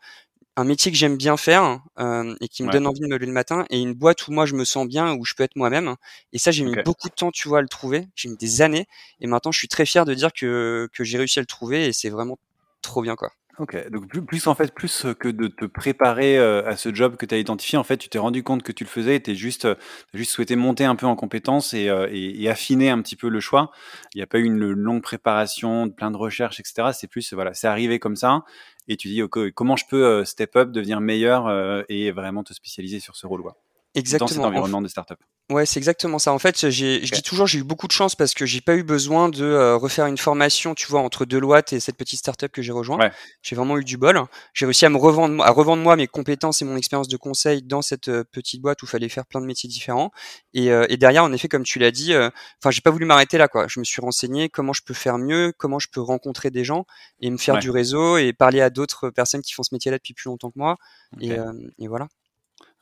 un 0.57 0.63
métier 0.63 0.91
que 0.91 0.97
j'aime 0.97 1.17
bien 1.17 1.37
faire 1.37 1.81
euh, 1.99 2.35
et 2.41 2.47
qui 2.47 2.63
me 2.63 2.71
donne 2.71 2.87
envie 2.87 2.99
de 2.99 3.05
me 3.05 3.11
lever 3.11 3.27
le 3.27 3.31
matin 3.31 3.65
et 3.69 3.79
une 3.79 3.93
boîte 3.93 4.27
où 4.27 4.31
moi 4.31 4.47
je 4.47 4.55
me 4.55 4.65
sens 4.65 4.87
bien 4.87 5.13
où 5.13 5.23
je 5.23 5.35
peux 5.35 5.43
être 5.43 5.55
moi-même. 5.55 5.95
Et 6.33 6.39
ça 6.39 6.49
j'ai 6.49 6.63
mis 6.63 6.75
beaucoup 6.83 7.09
de 7.09 7.13
temps 7.13 7.31
tu 7.31 7.47
vois 7.47 7.59
à 7.59 7.61
le 7.61 7.67
trouver. 7.67 8.07
J'ai 8.15 8.27
mis 8.27 8.37
des 8.37 8.61
années 8.63 8.87
et 9.21 9.27
maintenant 9.27 9.51
je 9.51 9.59
suis 9.59 9.67
très 9.67 9.85
fier 9.85 10.03
de 10.03 10.15
dire 10.15 10.33
que 10.33 10.89
que 10.93 11.03
j'ai 11.03 11.19
réussi 11.19 11.37
à 11.37 11.43
le 11.43 11.45
trouver 11.45 11.85
et 11.85 11.93
c'est 11.93 12.09
vraiment 12.09 12.39
trop 12.81 13.03
bien 13.03 13.15
quoi 13.15 13.31
Ok, 13.59 13.89
donc 13.89 14.07
plus, 14.27 14.45
en 14.45 14.53
fait, 14.53 14.71
plus 14.71 15.07
que 15.19 15.29
de 15.29 15.47
te 15.47 15.65
préparer 15.65 16.37
à 16.37 16.77
ce 16.77 16.93
job 16.93 17.15
que 17.15 17.25
tu 17.25 17.33
as 17.33 17.39
identifié, 17.39 17.77
en 17.79 17.83
fait, 17.83 17.97
tu 17.97 18.07
t'es 18.07 18.19
rendu 18.19 18.43
compte 18.43 18.61
que 18.61 18.71
tu 18.71 18.83
le 18.83 18.89
faisais 18.89 19.15
et 19.15 19.21
tu 19.21 19.33
juste, 19.35 19.67
juste 20.13 20.31
souhaité 20.31 20.55
monter 20.55 20.85
un 20.85 20.95
peu 20.95 21.07
en 21.07 21.15
compétences 21.15 21.73
et, 21.73 21.89
et, 22.11 22.49
affiner 22.49 22.91
un 22.91 23.01
petit 23.01 23.15
peu 23.15 23.29
le 23.29 23.39
choix. 23.39 23.71
Il 24.13 24.19
n'y 24.19 24.21
a 24.21 24.27
pas 24.27 24.37
eu 24.37 24.43
une 24.43 24.71
longue 24.71 25.01
préparation, 25.01 25.89
plein 25.89 26.11
de 26.11 26.17
recherches, 26.17 26.59
etc. 26.59 26.89
C'est 26.93 27.07
plus, 27.07 27.33
voilà, 27.33 27.55
c'est 27.55 27.67
arrivé 27.67 27.97
comme 27.97 28.15
ça 28.15 28.43
et 28.87 28.95
tu 28.95 29.07
dis, 29.07 29.23
ok, 29.23 29.51
comment 29.51 29.75
je 29.75 29.85
peux 29.89 30.23
step 30.23 30.55
up, 30.55 30.69
devenir 30.71 31.01
meilleur 31.01 31.83
et 31.89 32.11
vraiment 32.11 32.43
te 32.43 32.53
spécialiser 32.53 32.99
sur 32.99 33.15
ce 33.15 33.25
rôle, 33.25 33.41
quoi. 33.41 33.57
Exactement. 33.97 34.27
Dans 34.27 34.33
cet 34.35 34.45
environnement 34.45 34.81
de 34.81 34.87
startup. 34.87 35.17
Ouais, 35.49 35.65
c'est 35.65 35.79
exactement 35.79 36.19
ça. 36.19 36.33
En 36.33 36.39
fait, 36.39 36.69
j'ai, 36.69 37.05
je 37.05 37.13
dis 37.13 37.21
toujours, 37.21 37.47
j'ai 37.47 37.59
eu 37.59 37.63
beaucoup 37.63 37.87
de 37.87 37.93
chance 37.93 38.15
parce 38.15 38.33
que 38.33 38.45
j'ai 38.45 38.59
pas 38.59 38.75
eu 38.75 38.83
besoin 38.83 39.29
de 39.29 39.45
euh, 39.45 39.77
refaire 39.77 40.05
une 40.05 40.17
formation, 40.17 40.75
tu 40.75 40.87
vois, 40.87 40.99
entre 40.99 41.23
Deloitte 41.25 41.71
et 41.71 41.79
cette 41.79 41.95
petite 41.95 42.19
startup 42.19 42.51
que 42.51 42.61
j'ai 42.61 42.73
rejoint. 42.73 43.09
J'ai 43.41 43.55
vraiment 43.55 43.77
eu 43.77 43.85
du 43.85 43.95
bol. 43.97 44.21
J'ai 44.53 44.65
réussi 44.65 44.85
à 44.85 44.89
me 44.89 44.97
revendre, 44.97 45.41
à 45.41 45.51
revendre 45.51 45.81
moi 45.81 45.95
mes 45.95 46.07
compétences 46.07 46.61
et 46.61 46.65
mon 46.65 46.75
expérience 46.75 47.07
de 47.07 47.15
conseil 47.15 47.63
dans 47.63 47.81
cette 47.81 48.09
euh, 48.09 48.25
petite 48.29 48.61
boîte 48.61 48.81
où 48.81 48.85
il 48.85 48.89
fallait 48.89 49.07
faire 49.07 49.25
plein 49.25 49.39
de 49.39 49.45
métiers 49.45 49.69
différents. 49.69 50.11
Et, 50.53 50.69
euh, 50.69 50.85
et 50.89 50.97
derrière, 50.97 51.23
en 51.23 51.31
effet, 51.31 51.47
comme 51.47 51.63
tu 51.63 51.79
l'as 51.79 51.91
dit, 51.91 52.13
enfin, 52.13 52.69
j'ai 52.69 52.81
pas 52.81 52.91
voulu 52.91 53.05
m'arrêter 53.05 53.37
là, 53.37 53.47
quoi. 53.47 53.67
Je 53.69 53.79
me 53.79 53.85
suis 53.85 54.01
renseigné 54.01 54.49
comment 54.49 54.73
je 54.73 54.81
peux 54.83 54.93
faire 54.93 55.17
mieux, 55.17 55.53
comment 55.57 55.79
je 55.79 55.87
peux 55.89 56.01
rencontrer 56.01 56.51
des 56.51 56.65
gens 56.65 56.85
et 57.21 57.31
me 57.31 57.37
faire 57.37 57.57
du 57.57 57.71
réseau 57.71 58.17
et 58.17 58.33
parler 58.33 58.59
à 58.59 58.69
d'autres 58.69 59.09
personnes 59.09 59.41
qui 59.41 59.53
font 59.53 59.63
ce 59.63 59.73
métier-là 59.73 59.97
depuis 59.97 60.13
plus 60.13 60.27
longtemps 60.27 60.51
que 60.51 60.59
moi. 60.59 60.75
Et, 61.21 61.37
et 61.79 61.87
voilà. 61.87 62.09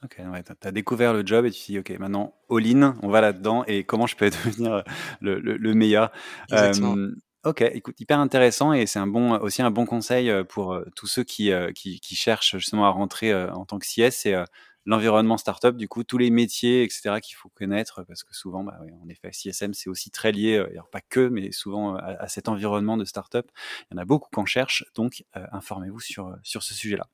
Ok, 0.06 0.22
ouais, 0.32 0.44
tu 0.44 0.68
as, 0.68 0.72
découvert 0.72 1.14
le 1.14 1.26
job 1.26 1.46
et 1.46 1.52
tu 1.52 1.60
te 1.60 1.66
dis, 1.66 1.80
ok, 1.80 1.90
maintenant, 1.98 2.36
all-in, 2.52 2.96
on 3.02 3.10
va 3.10 3.22
là-dedans 3.22 3.64
et 3.66 3.84
comment 3.84 4.06
je 4.06 4.16
peux 4.16 4.30
devenir 4.46 4.84
le, 5.20 5.40
le, 5.40 5.74
meilleur. 5.74 6.12
Euh, 6.52 7.12
ok, 7.44 7.62
écoute, 7.74 8.00
hyper 8.00 8.20
intéressant 8.20 8.72
et 8.72 8.86
c'est 8.86 9.00
un 9.00 9.08
bon, 9.08 9.32
aussi 9.40 9.64
un 9.64 9.72
bon 9.72 9.88
conseil 9.88 10.30
euh, 10.30 10.44
pour 10.44 10.74
euh, 10.74 10.86
tous 10.96 11.08
ceux 11.08 11.24
qui, 11.24 11.52
qui, 11.74 12.00
qui, 12.00 12.16
cherchent 12.16 12.56
justement 12.58 12.86
à 12.86 12.90
rentrer 12.90 13.34
en 13.34 13.66
tant 13.66 13.80
que 13.80 13.86
CS. 13.88 14.12
C'est 14.12 14.36
l'environnement 14.86 15.38
startup, 15.38 15.76
du 15.76 15.88
coup, 15.88 16.04
tous 16.04 16.20
les 16.20 16.30
métiers, 16.30 16.84
etc., 16.84 17.20
qu'il 17.20 17.36
faut 17.36 17.50
connaître 17.50 18.04
parce 18.04 18.24
que 18.24 18.36
souvent, 18.36 18.64
bah, 18.64 18.78
oui, 18.84 18.92
en 19.04 19.10
effet, 19.10 19.32
CSM, 19.32 19.74
c'est 19.74 19.90
aussi 19.90 20.12
très 20.12 20.32
lié, 20.32 20.58
alors 20.58 20.88
pas 20.92 21.02
que, 21.02 21.30
mais 21.30 21.52
souvent 21.52 21.96
à, 21.96 22.12
à, 22.20 22.28
cet 22.28 22.48
environnement 22.48 22.96
de 22.96 23.06
startup. 23.06 23.50
Il 23.90 23.96
y 23.96 24.00
en 24.00 24.02
a 24.04 24.06
beaucoup 24.06 24.30
qu'on 24.32 24.46
cherche, 24.46 24.86
donc 24.94 25.24
informez-vous 25.34 26.00
sur, 26.00 26.38
sur 26.44 26.62
ce 26.62 26.76
sujet-là. 26.76 27.08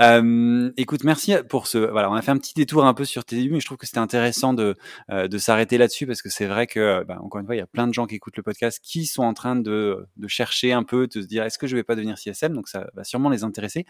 Euh, 0.00 0.70
écoute, 0.76 1.04
merci 1.04 1.34
pour 1.48 1.66
ce. 1.66 1.78
Voilà, 1.78 2.10
on 2.10 2.14
a 2.14 2.22
fait 2.22 2.30
un 2.30 2.36
petit 2.36 2.54
détour 2.54 2.84
un 2.84 2.94
peu 2.94 3.04
sur 3.04 3.24
tes 3.24 3.36
débuts, 3.36 3.54
mais 3.54 3.60
je 3.60 3.66
trouve 3.66 3.78
que 3.78 3.86
c'était 3.86 3.98
intéressant 3.98 4.54
de 4.54 4.76
euh, 5.10 5.28
de 5.28 5.38
s'arrêter 5.38 5.78
là-dessus 5.78 6.06
parce 6.06 6.22
que 6.22 6.28
c'est 6.28 6.46
vrai 6.46 6.66
que, 6.66 7.04
bah, 7.04 7.18
encore 7.22 7.40
une 7.40 7.46
fois, 7.46 7.54
il 7.54 7.58
y 7.58 7.62
a 7.62 7.66
plein 7.66 7.86
de 7.86 7.94
gens 7.94 8.06
qui 8.06 8.14
écoutent 8.14 8.36
le 8.36 8.42
podcast 8.42 8.80
qui 8.82 9.06
sont 9.06 9.22
en 9.22 9.34
train 9.34 9.56
de 9.56 10.06
de 10.16 10.28
chercher 10.28 10.72
un 10.72 10.82
peu, 10.82 11.06
de 11.06 11.20
se 11.20 11.26
dire 11.26 11.44
est-ce 11.44 11.58
que 11.58 11.66
je 11.66 11.76
vais 11.76 11.82
pas 11.82 11.94
devenir 11.94 12.18
CSM, 12.18 12.54
donc 12.54 12.68
ça 12.68 12.90
va 12.94 13.04
sûrement 13.04 13.30
les 13.30 13.44
intéresser. 13.44 13.86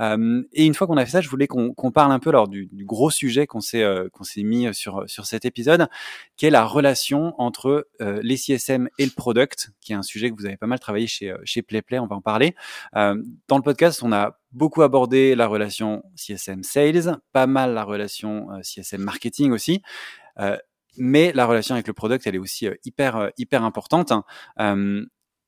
Euh, 0.00 0.42
et 0.52 0.64
une 0.64 0.74
fois 0.74 0.86
qu'on 0.86 0.96
a 0.96 1.04
fait 1.04 1.12
ça, 1.12 1.20
je 1.20 1.28
voulais 1.28 1.46
qu'on 1.46 1.72
qu'on 1.74 1.90
parle 1.90 2.12
un 2.12 2.18
peu 2.18 2.30
alors 2.30 2.48
du, 2.48 2.66
du 2.72 2.84
gros 2.84 3.10
sujet 3.10 3.46
qu'on 3.46 3.60
s'est 3.60 3.82
euh, 3.82 4.08
qu'on 4.12 4.24
s'est 4.24 4.42
mis 4.42 4.72
sur 4.74 5.04
sur 5.06 5.26
cet 5.26 5.44
épisode, 5.44 5.88
qui 6.36 6.46
est 6.46 6.50
la 6.50 6.64
relation 6.64 7.34
entre 7.38 7.88
euh, 8.00 8.20
les 8.22 8.36
CSM 8.36 8.88
et 8.98 9.04
le 9.04 9.12
product, 9.12 9.70
qui 9.80 9.92
est 9.92 9.96
un 9.96 10.02
sujet 10.02 10.30
que 10.30 10.36
vous 10.36 10.46
avez 10.46 10.56
pas 10.56 10.66
mal 10.66 10.78
travaillé 10.78 11.06
chez 11.06 11.34
chez 11.44 11.62
PlayPlay. 11.62 11.98
On 11.98 12.06
va 12.06 12.16
en 12.16 12.20
parler. 12.20 12.54
dans 12.94 13.56
le 13.56 13.62
podcast, 13.62 14.02
on 14.02 14.12
a 14.12 14.38
beaucoup 14.52 14.82
abordé 14.82 15.34
la 15.34 15.46
relation 15.46 16.02
CSM 16.16 16.62
Sales, 16.62 17.18
pas 17.32 17.46
mal 17.46 17.74
la 17.74 17.84
relation 17.84 18.50
euh, 18.52 18.62
CSM 18.62 19.02
Marketing 19.02 19.52
aussi. 19.52 19.82
Euh, 20.38 20.56
mais 20.98 21.32
la 21.32 21.46
relation 21.46 21.74
avec 21.74 21.86
le 21.86 21.94
product, 21.94 22.26
elle 22.26 22.34
est 22.34 22.38
aussi 22.38 22.66
euh, 22.66 22.74
hyper 22.84 23.30
hyper 23.38 23.64
importante. 23.64 24.12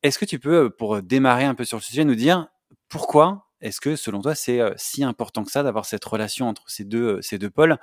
Est-ce 0.03 0.19
que 0.19 0.25
tu 0.25 0.39
peux, 0.39 0.69
pour 0.69 1.01
démarrer 1.01 1.45
un 1.45 1.55
peu 1.55 1.65
sur 1.65 1.77
le 1.77 1.83
sujet, 1.83 2.03
nous 2.03 2.15
dire 2.15 2.47
pourquoi 2.89 3.47
est-ce 3.61 3.81
que, 3.81 3.95
selon 3.95 4.21
toi, 4.21 4.35
c'est 4.35 4.59
si 4.75 5.03
important 5.03 5.43
que 5.43 5.49
ça 5.49 5.63
d'avoir 5.63 5.85
cette 5.85 6.05
relation 6.05 6.47
entre 6.47 6.69
ces 6.69 6.83
deux 6.83 7.19
ces 7.23 7.39
deux 7.39 7.49
pôles? 7.49 7.79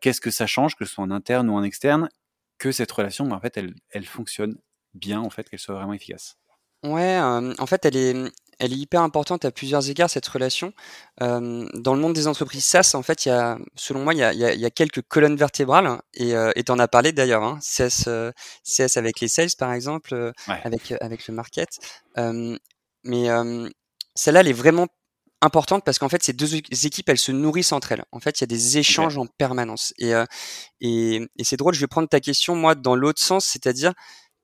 Qu'est-ce 0.00 0.20
que 0.20 0.30
ça 0.30 0.46
change, 0.46 0.76
que 0.76 0.84
ce 0.84 0.94
soit 0.94 1.02
en 1.02 1.10
interne 1.10 1.48
ou 1.50 1.54
en 1.54 1.64
externe, 1.64 2.08
que 2.58 2.70
cette 2.70 2.92
relation, 2.92 3.28
en 3.32 3.40
fait, 3.40 3.56
elle, 3.56 3.74
elle 3.90 4.04
fonctionne 4.04 4.58
bien, 4.94 5.20
en 5.20 5.30
fait, 5.30 5.48
qu'elle 5.48 5.58
soit 5.58 5.74
vraiment 5.74 5.94
efficace? 5.94 6.38
Ouais, 6.84 7.18
en 7.18 7.66
fait, 7.66 7.84
elle 7.84 7.96
est, 7.96 8.32
elle 8.58 8.72
est 8.72 8.76
hyper 8.76 9.02
importante 9.02 9.44
à 9.44 9.50
plusieurs 9.50 9.88
égards 9.90 10.10
cette 10.10 10.26
relation. 10.26 10.72
Euh, 11.22 11.66
dans 11.74 11.94
le 11.94 12.00
monde 12.00 12.14
des 12.14 12.26
entreprises 12.26 12.64
SaaS, 12.64 12.92
en 12.94 13.02
fait, 13.02 13.26
il 13.26 13.28
y 13.28 13.32
a, 13.32 13.58
selon 13.74 14.02
moi, 14.02 14.14
il 14.14 14.18
y 14.18 14.22
a, 14.22 14.32
il 14.32 14.60
y 14.60 14.64
a, 14.64 14.70
quelques 14.70 15.02
colonnes 15.02 15.36
vertébrales 15.36 16.00
et 16.14 16.34
euh, 16.34 16.52
tu 16.54 16.72
en 16.72 16.78
as 16.78 16.88
parlé 16.88 17.12
d'ailleurs. 17.12 17.42
Hein, 17.42 17.58
CS, 17.60 18.04
euh, 18.08 18.32
CS 18.64 18.96
avec 18.96 19.20
les 19.20 19.28
sales 19.28 19.50
par 19.58 19.72
exemple, 19.72 20.32
avec 20.46 20.92
avec 21.00 21.26
le 21.28 21.34
market. 21.34 21.68
mais 23.04 23.28
celle-là, 24.14 24.40
elle 24.40 24.48
est 24.48 24.52
vraiment 24.52 24.86
importante 25.42 25.84
parce 25.84 25.98
qu'en 25.98 26.08
fait, 26.08 26.22
ces 26.22 26.32
deux 26.32 26.54
équipes, 26.54 27.08
elles 27.10 27.18
se 27.18 27.32
nourrissent 27.32 27.72
entre 27.72 27.92
elles. 27.92 28.04
En 28.10 28.20
fait, 28.20 28.40
il 28.40 28.42
y 28.42 28.44
a 28.44 28.46
des 28.46 28.78
échanges 28.78 29.18
en 29.18 29.26
permanence. 29.26 29.92
Et, 29.98 30.12
et, 30.80 31.28
et 31.36 31.44
c'est 31.44 31.58
drôle. 31.58 31.74
Je 31.74 31.80
vais 31.80 31.86
prendre 31.86 32.08
ta 32.08 32.20
question 32.20 32.56
moi 32.56 32.74
dans 32.74 32.94
l'autre 32.94 33.22
sens, 33.22 33.44
c'est-à-dire 33.44 33.92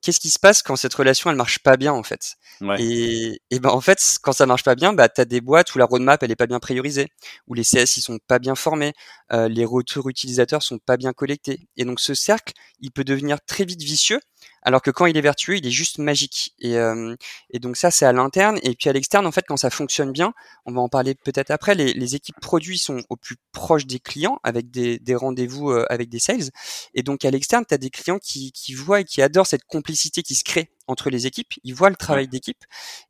qu'est-ce 0.03 0.19
qui 0.19 0.29
se 0.29 0.39
passe 0.39 0.61
quand 0.63 0.75
cette 0.75 0.93
relation 0.93 1.31
elle 1.31 1.37
marche 1.37 1.59
pas 1.59 1.77
bien 1.77 1.93
en 1.93 2.03
fait? 2.03 2.35
Et, 2.75 3.41
et 3.51 3.59
ben 3.59 3.69
en 3.69 3.81
fait 3.81 3.99
quand 4.23 4.33
ça 4.33 4.45
marche 4.47 4.63
pas 4.63 4.75
bien 4.75 4.93
bah 4.93 5.07
as 5.17 5.25
des 5.25 5.41
boîtes 5.41 5.75
où 5.75 5.77
la 5.79 5.85
roadmap 5.85 6.23
elle 6.23 6.31
est 6.31 6.35
pas 6.35 6.47
bien 6.47 6.59
priorisée 6.59 7.09
où 7.47 7.53
les 7.53 7.63
CS 7.63 7.97
ils 7.97 8.01
sont 8.01 8.19
pas 8.27 8.39
bien 8.39 8.55
formés 8.55 8.93
euh, 9.31 9.47
les 9.47 9.65
retours 9.65 10.09
utilisateurs 10.09 10.63
sont 10.63 10.79
pas 10.79 10.97
bien 10.97 11.13
collectés. 11.13 11.67
Et 11.77 11.85
donc 11.85 11.99
ce 11.99 12.13
cercle 12.13 12.53
il 12.79 12.91
peut 12.91 13.03
devenir 13.03 13.37
très 13.45 13.65
vite 13.65 13.81
vicieux 13.81 14.19
alors 14.63 14.81
que 14.81 14.91
quand 14.91 15.05
il 15.05 15.17
est 15.17 15.21
vertueux, 15.21 15.57
il 15.57 15.67
est 15.67 15.71
juste 15.71 15.97
magique. 15.97 16.53
Et, 16.59 16.77
euh, 16.77 17.15
et 17.49 17.59
donc 17.59 17.77
ça, 17.77 17.91
c'est 17.91 18.05
à 18.05 18.13
l'interne. 18.13 18.59
Et 18.63 18.75
puis 18.75 18.89
à 18.89 18.93
l'externe, 18.93 19.25
en 19.25 19.31
fait, 19.31 19.45
quand 19.47 19.57
ça 19.57 19.69
fonctionne 19.69 20.11
bien, 20.11 20.33
on 20.65 20.73
va 20.73 20.81
en 20.81 20.89
parler 20.89 21.15
peut-être 21.15 21.51
après, 21.51 21.75
les, 21.75 21.93
les, 21.93 22.15
équipes 22.15 22.39
produits 22.41 22.77
sont 22.77 23.01
au 23.09 23.15
plus 23.15 23.35
proche 23.51 23.85
des 23.85 23.99
clients 23.99 24.39
avec 24.43 24.71
des, 24.71 24.99
des 24.99 25.15
rendez-vous 25.15 25.71
euh, 25.71 25.85
avec 25.89 26.09
des 26.09 26.19
sales. 26.19 26.49
Et 26.93 27.03
donc 27.03 27.25
à 27.25 27.31
l'externe, 27.31 27.65
tu 27.67 27.73
as 27.73 27.77
des 27.77 27.89
clients 27.89 28.19
qui, 28.19 28.51
qui 28.51 28.73
voient 28.73 29.01
et 29.01 29.05
qui 29.05 29.21
adorent 29.21 29.47
cette 29.47 29.65
complicité 29.65 30.23
qui 30.23 30.35
se 30.35 30.43
crée 30.43 30.71
entre 30.87 31.09
les 31.09 31.27
équipes, 31.27 31.53
ils 31.63 31.73
voient 31.73 31.89
le 31.89 31.95
travail 31.95 32.27
d'équipe 32.27 32.63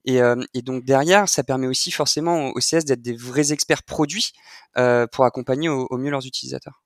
et, 0.05 0.21
euh, 0.21 0.35
et, 0.53 0.61
donc 0.61 0.83
derrière, 0.85 1.27
ça 1.27 1.43
permet 1.43 1.67
aussi 1.67 1.91
forcément 1.91 2.49
aux 2.49 2.59
CS 2.59 2.85
d'être 2.85 3.01
des 3.01 3.15
vrais 3.15 3.51
experts 3.51 3.83
produits 3.83 4.31
euh, 4.77 5.07
pour 5.07 5.25
accompagner 5.25 5.69
au, 5.69 5.87
au, 5.89 5.97
mieux 5.97 6.11
leurs 6.11 6.25
utilisateurs. 6.25 6.82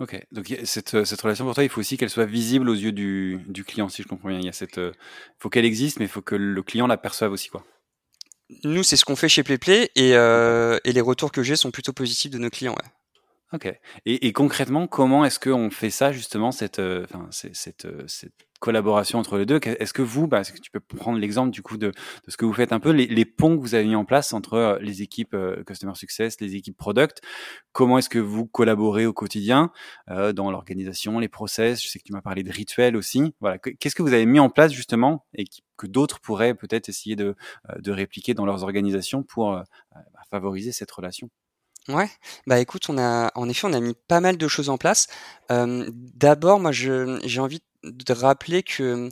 Ok, 0.00 0.20
donc 0.32 0.52
cette, 0.64 1.04
cette, 1.04 1.20
relation 1.20 1.44
pour 1.44 1.54
toi, 1.54 1.62
il 1.62 1.70
faut 1.70 1.80
aussi 1.80 1.96
qu'elle 1.96 2.10
soit 2.10 2.26
visible 2.26 2.68
aux 2.68 2.74
yeux 2.74 2.92
du, 2.92 3.38
du, 3.46 3.62
client, 3.62 3.88
si 3.88 4.02
je 4.02 4.08
comprends 4.08 4.28
bien. 4.28 4.38
Il 4.38 4.44
y 4.44 4.48
a 4.48 4.52
cette, 4.52 4.78
euh, 4.78 4.92
faut 5.38 5.48
qu'elle 5.48 5.64
existe, 5.64 5.98
mais 5.98 6.06
il 6.06 6.10
faut 6.10 6.22
que 6.22 6.34
le 6.34 6.62
client 6.62 6.86
la 6.86 6.96
perçoive 6.96 7.30
aussi, 7.30 7.48
quoi. 7.48 7.64
Nous, 8.64 8.82
c'est 8.82 8.96
ce 8.96 9.04
qu'on 9.04 9.16
fait 9.16 9.28
chez 9.28 9.42
PlayPlay 9.42 9.90
et, 9.94 10.14
euh, 10.14 10.78
et 10.84 10.92
les 10.92 11.00
retours 11.00 11.32
que 11.32 11.42
j'ai 11.42 11.56
sont 11.56 11.70
plutôt 11.70 11.92
positifs 11.92 12.30
de 12.30 12.38
nos 12.38 12.50
clients. 12.50 12.74
Ouais. 12.74 12.88
Ok. 13.52 13.66
Et, 14.06 14.26
et, 14.26 14.32
concrètement, 14.32 14.86
comment 14.86 15.26
est-ce 15.26 15.38
qu'on 15.38 15.70
fait 15.70 15.90
ça 15.90 16.10
justement, 16.10 16.52
cette, 16.52 16.78
euh, 16.78 17.04
cette, 17.30 17.84
euh, 17.84 18.02
cette, 18.06 18.32
collaboration 18.60 19.18
entre 19.18 19.36
les 19.36 19.44
deux? 19.44 19.60
Est-ce 19.62 19.92
que 19.92 20.00
vous, 20.00 20.26
bah, 20.26 20.40
est-ce 20.40 20.52
que 20.52 20.60
tu 20.60 20.70
peux 20.70 20.80
prendre 20.80 21.18
l'exemple 21.18 21.50
du 21.50 21.62
coup 21.62 21.76
de, 21.76 21.88
de, 21.88 22.30
ce 22.30 22.36
que 22.38 22.46
vous 22.46 22.52
faites 22.54 22.72
un 22.72 22.80
peu, 22.80 22.90
les, 22.92 23.06
les, 23.06 23.24
ponts 23.26 23.56
que 23.56 23.60
vous 23.60 23.74
avez 23.74 23.84
mis 23.84 23.96
en 23.96 24.06
place 24.06 24.32
entre 24.32 24.54
euh, 24.54 24.78
les 24.80 25.02
équipes 25.02 25.36
Customer 25.66 25.94
Success, 25.94 26.40
les 26.40 26.54
équipes 26.54 26.78
Product? 26.78 27.20
Comment 27.72 27.98
est-ce 27.98 28.08
que 28.08 28.20
vous 28.20 28.46
collaborez 28.46 29.04
au 29.04 29.12
quotidien 29.12 29.70
euh, 30.08 30.32
dans 30.32 30.50
l'organisation, 30.50 31.18
les 31.18 31.28
process? 31.28 31.82
Je 31.82 31.88
sais 31.88 31.98
que 31.98 32.04
tu 32.04 32.12
m'as 32.12 32.22
parlé 32.22 32.44
de 32.44 32.52
rituels 32.52 32.96
aussi. 32.96 33.34
Voilà. 33.40 33.58
Qu'est-ce 33.58 33.94
que 33.94 34.02
vous 34.02 34.14
avez 34.14 34.26
mis 34.26 34.38
en 34.38 34.48
place 34.48 34.72
justement 34.72 35.26
et 35.34 35.44
que 35.76 35.86
d'autres 35.86 36.20
pourraient 36.20 36.54
peut-être 36.54 36.88
essayer 36.88 37.16
de, 37.16 37.34
de 37.80 37.90
répliquer 37.90 38.32
dans 38.32 38.46
leurs 38.46 38.62
organisations 38.62 39.22
pour 39.22 39.50
bah, 39.50 39.64
favoriser 40.30 40.72
cette 40.72 40.90
relation? 40.90 41.28
Ouais, 41.88 42.08
bah 42.46 42.60
écoute, 42.60 42.84
on 42.88 42.96
a 42.96 43.32
en 43.34 43.48
effet 43.48 43.66
on 43.66 43.72
a 43.72 43.80
mis 43.80 43.94
pas 44.06 44.20
mal 44.20 44.36
de 44.36 44.48
choses 44.48 44.68
en 44.68 44.78
place. 44.78 45.08
Euh, 45.50 45.88
D'abord, 45.92 46.60
moi 46.60 46.70
je 46.70 47.20
j'ai 47.24 47.40
envie 47.40 47.60
de 47.82 48.12
rappeler 48.12 48.62
que 48.62 49.08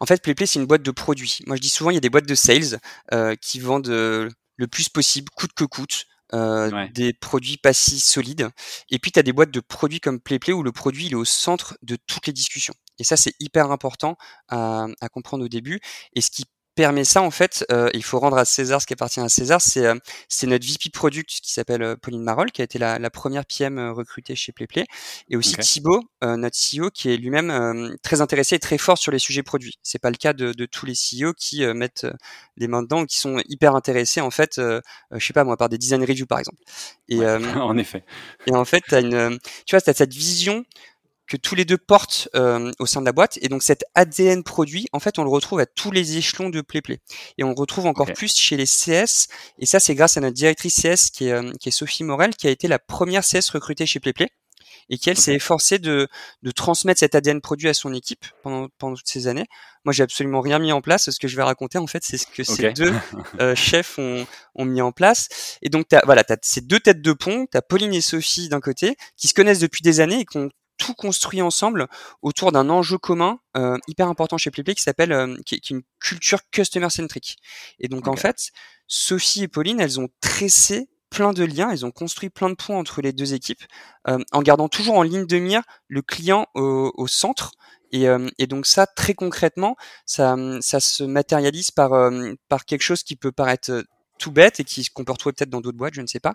en 0.00 0.06
fait 0.06 0.20
PlayPlay 0.20 0.46
c'est 0.46 0.58
une 0.58 0.66
boîte 0.66 0.82
de 0.82 0.90
produits. 0.90 1.38
Moi 1.46 1.54
je 1.56 1.60
dis 1.60 1.68
souvent 1.68 1.90
il 1.90 1.94
y 1.94 1.96
a 1.96 2.00
des 2.00 2.10
boîtes 2.10 2.26
de 2.26 2.34
sales 2.34 2.80
euh, 3.12 3.36
qui 3.36 3.60
vendent 3.60 3.88
euh, 3.88 4.28
le 4.56 4.66
plus 4.66 4.88
possible, 4.88 5.30
coûte 5.30 5.52
que 5.54 5.64
coûte. 5.64 6.06
Euh, 6.34 6.70
ouais. 6.70 6.90
des 6.90 7.14
produits 7.14 7.56
pas 7.56 7.72
si 7.72 7.98
solides 8.00 8.50
et 8.90 8.98
puis 8.98 9.10
tu 9.10 9.18
as 9.18 9.22
des 9.22 9.32
boîtes 9.32 9.50
de 9.50 9.60
produits 9.60 9.98
comme 9.98 10.20
PlayPlay 10.20 10.52
où 10.52 10.62
le 10.62 10.72
produit 10.72 11.06
il 11.06 11.12
est 11.12 11.14
au 11.14 11.24
centre 11.24 11.78
de 11.80 11.96
toutes 12.06 12.26
les 12.26 12.34
discussions 12.34 12.74
et 12.98 13.04
ça 13.04 13.16
c'est 13.16 13.32
hyper 13.40 13.70
important 13.70 14.18
à, 14.48 14.88
à 15.00 15.08
comprendre 15.08 15.42
au 15.46 15.48
début 15.48 15.80
et 16.14 16.20
ce 16.20 16.30
qui 16.30 16.44
permet 16.78 17.02
ça 17.02 17.22
en 17.22 17.32
fait, 17.32 17.66
euh, 17.72 17.90
il 17.92 18.04
faut 18.04 18.20
rendre 18.20 18.38
à 18.38 18.44
César 18.44 18.80
ce 18.80 18.86
qui 18.86 18.92
appartient 18.92 19.18
à 19.18 19.28
César, 19.28 19.60
c'est 19.60 19.84
euh, 19.84 19.96
notre 20.44 20.64
VP 20.64 20.90
Product 20.92 21.28
qui 21.28 21.52
s'appelle 21.52 21.82
euh, 21.82 21.96
Pauline 21.96 22.22
Marol, 22.22 22.52
qui 22.52 22.60
a 22.60 22.64
été 22.64 22.78
la, 22.78 23.00
la 23.00 23.10
première 23.10 23.44
PM 23.44 23.80
recrutée 23.90 24.36
chez 24.36 24.52
PlayPlay, 24.52 24.86
et 25.28 25.36
aussi 25.36 25.54
okay. 25.54 25.62
Thibaut, 25.62 26.04
notre 26.22 26.56
CEO, 26.56 26.90
qui 26.90 27.10
est 27.10 27.16
lui-même 27.16 27.96
très 28.02 28.20
intéressé 28.20 28.54
et 28.54 28.58
très 28.60 28.78
fort 28.78 28.96
sur 28.96 29.10
les 29.10 29.18
sujets 29.18 29.42
produits. 29.42 29.74
C'est 29.82 29.98
pas 29.98 30.10
le 30.10 30.16
cas 30.16 30.32
de, 30.32 30.52
de 30.52 30.66
tous 30.66 30.86
les 30.86 30.92
CEO 30.92 31.32
qui 31.32 31.66
mettent 31.66 32.06
les 32.56 32.68
mains 32.68 32.82
dedans 32.82 33.02
ou 33.02 33.06
qui 33.06 33.18
sont 33.18 33.42
hyper 33.48 33.74
intéressés 33.74 34.20
en 34.20 34.30
fait, 34.30 34.60
je 34.60 35.26
sais 35.26 35.32
pas 35.32 35.42
moi, 35.42 35.56
par 35.56 35.68
des 35.68 35.78
design 35.78 36.04
reviews 36.04 36.26
par 36.26 36.38
exemple. 36.38 36.62
Et, 37.08 37.18
ouais, 37.18 37.38
en 37.56 37.76
effet. 37.76 38.04
Et 38.46 38.54
en 38.54 38.64
fait, 38.64 38.84
as 38.92 39.00
une, 39.00 39.38
tu 39.66 39.74
vois, 39.74 39.82
as 39.84 39.94
cette 39.94 40.14
vision 40.14 40.64
que 41.28 41.36
tous 41.36 41.54
les 41.54 41.64
deux 41.64 41.78
portent 41.78 42.28
euh, 42.34 42.72
au 42.78 42.86
sein 42.86 43.00
de 43.00 43.06
la 43.06 43.12
boîte. 43.12 43.38
Et 43.42 43.48
donc 43.48 43.62
cet 43.62 43.84
ADN 43.94 44.42
produit, 44.42 44.86
en 44.92 45.00
fait, 45.00 45.18
on 45.18 45.24
le 45.24 45.30
retrouve 45.30 45.60
à 45.60 45.66
tous 45.66 45.90
les 45.90 46.16
échelons 46.16 46.48
de 46.48 46.60
PlayPlay. 46.60 47.00
Et 47.36 47.44
on 47.44 47.48
le 47.48 47.54
retrouve 47.54 47.86
encore 47.86 48.12
plus 48.12 48.34
chez 48.36 48.56
les 48.56 48.66
CS. 48.66 49.28
Et 49.58 49.66
ça, 49.66 49.78
c'est 49.78 49.94
grâce 49.94 50.16
à 50.16 50.20
notre 50.20 50.34
directrice 50.34 50.80
CS 50.80 51.10
qui 51.10 51.28
est, 51.28 51.32
euh, 51.32 51.52
qui 51.60 51.68
est 51.68 51.72
Sophie 51.72 52.04
Morel, 52.04 52.34
qui 52.34 52.46
a 52.46 52.50
été 52.50 52.66
la 52.66 52.78
première 52.78 53.22
CS 53.22 53.50
recrutée 53.50 53.86
chez 53.86 54.00
PlayPlay 54.00 54.28
et 54.90 54.98
qui 54.98 55.10
elle 55.10 55.18
s'est 55.18 55.34
efforcée 55.34 55.78
de, 55.78 56.08
de 56.42 56.50
transmettre 56.50 57.00
cet 57.00 57.14
ADN 57.14 57.40
produit 57.40 57.68
à 57.68 57.74
son 57.74 57.92
équipe 57.92 58.24
pendant, 58.42 58.68
pendant 58.78 58.96
toutes 58.96 59.08
ces 59.08 59.26
années. 59.26 59.46
Moi, 59.84 59.92
j'ai 59.92 60.02
absolument 60.02 60.40
rien 60.40 60.58
mis 60.58 60.72
en 60.72 60.80
place. 60.80 61.10
Ce 61.10 61.18
que 61.18 61.28
je 61.28 61.36
vais 61.36 61.42
raconter, 61.42 61.78
en 61.78 61.86
fait, 61.86 62.02
c'est 62.04 62.16
ce 62.16 62.26
que 62.26 62.42
ces 62.42 62.72
deux 62.72 62.92
euh, 63.40 63.54
chefs 63.54 63.98
ont, 63.98 64.26
ont, 64.54 64.64
mis 64.64 64.80
en 64.80 64.92
place. 64.92 65.58
Et 65.62 65.68
donc, 65.68 65.92
as, 65.92 66.02
voilà, 66.04 66.24
tu 66.24 66.32
as 66.32 66.38
ces 66.42 66.60
deux 66.60 66.80
têtes 66.80 67.02
de 67.02 67.12
pont. 67.12 67.46
Tu 67.50 67.56
as 67.56 67.62
Pauline 67.62 67.92
et 67.92 68.00
Sophie 68.00 68.48
d'un 68.48 68.60
côté, 68.60 68.96
qui 69.16 69.28
se 69.28 69.34
connaissent 69.34 69.60
depuis 69.60 69.82
des 69.82 70.00
années 70.00 70.20
et 70.20 70.24
qui 70.24 70.38
ont 70.38 70.48
tout 70.78 70.94
construit 70.94 71.42
ensemble 71.42 71.88
autour 72.22 72.52
d'un 72.52 72.70
enjeu 72.70 72.96
commun 72.98 73.40
euh, 73.56 73.76
hyper 73.88 74.08
important 74.08 74.38
chez 74.38 74.50
PlayPlay 74.50 74.74
qui 74.74 74.82
s'appelle 74.82 75.12
euh, 75.12 75.36
qui, 75.44 75.54
est 75.54 75.70
une 75.70 75.82
culture 76.00 76.40
customer 76.50 76.90
centric. 76.90 77.36
Et 77.78 77.88
donc 77.88 78.08
en 78.08 78.16
fait, 78.16 78.50
Sophie 78.86 79.42
et 79.42 79.48
Pauline, 79.48 79.80
elles 79.80 80.00
ont 80.00 80.08
tressé 80.20 80.88
plein 81.10 81.32
de 81.32 81.44
liens, 81.44 81.70
elles 81.70 81.86
ont 81.86 81.90
construit 81.90 82.30
plein 82.30 82.50
de 82.50 82.54
ponts 82.54 82.78
entre 82.78 83.02
les 83.02 83.12
deux 83.12 83.34
équipes 83.34 83.62
euh, 84.08 84.18
en 84.32 84.42
gardant 84.42 84.68
toujours 84.68 84.96
en 84.96 85.02
ligne 85.02 85.26
de 85.26 85.38
mire 85.38 85.62
le 85.88 86.02
client 86.02 86.46
au, 86.54 86.92
au 86.96 87.06
centre. 87.06 87.52
Et, 87.90 88.08
euh, 88.08 88.28
et, 88.38 88.46
donc 88.46 88.66
ça, 88.66 88.86
très 88.86 89.14
concrètement, 89.14 89.76
ça, 90.04 90.36
ça 90.60 90.80
se 90.80 91.04
matérialise 91.04 91.70
par, 91.70 91.94
euh, 91.94 92.34
par 92.48 92.66
quelque 92.66 92.82
chose 92.82 93.02
qui 93.02 93.16
peut 93.16 93.32
paraître 93.32 93.84
tout 94.18 94.32
bête 94.32 94.60
et 94.60 94.64
qui 94.64 94.88
qu'on 94.90 95.04
peut 95.04 95.12
retrouver 95.12 95.32
peut-être 95.32 95.50
dans 95.50 95.60
d'autres 95.60 95.78
boîtes, 95.78 95.94
je 95.94 96.02
ne 96.02 96.06
sais 96.06 96.20
pas. 96.20 96.34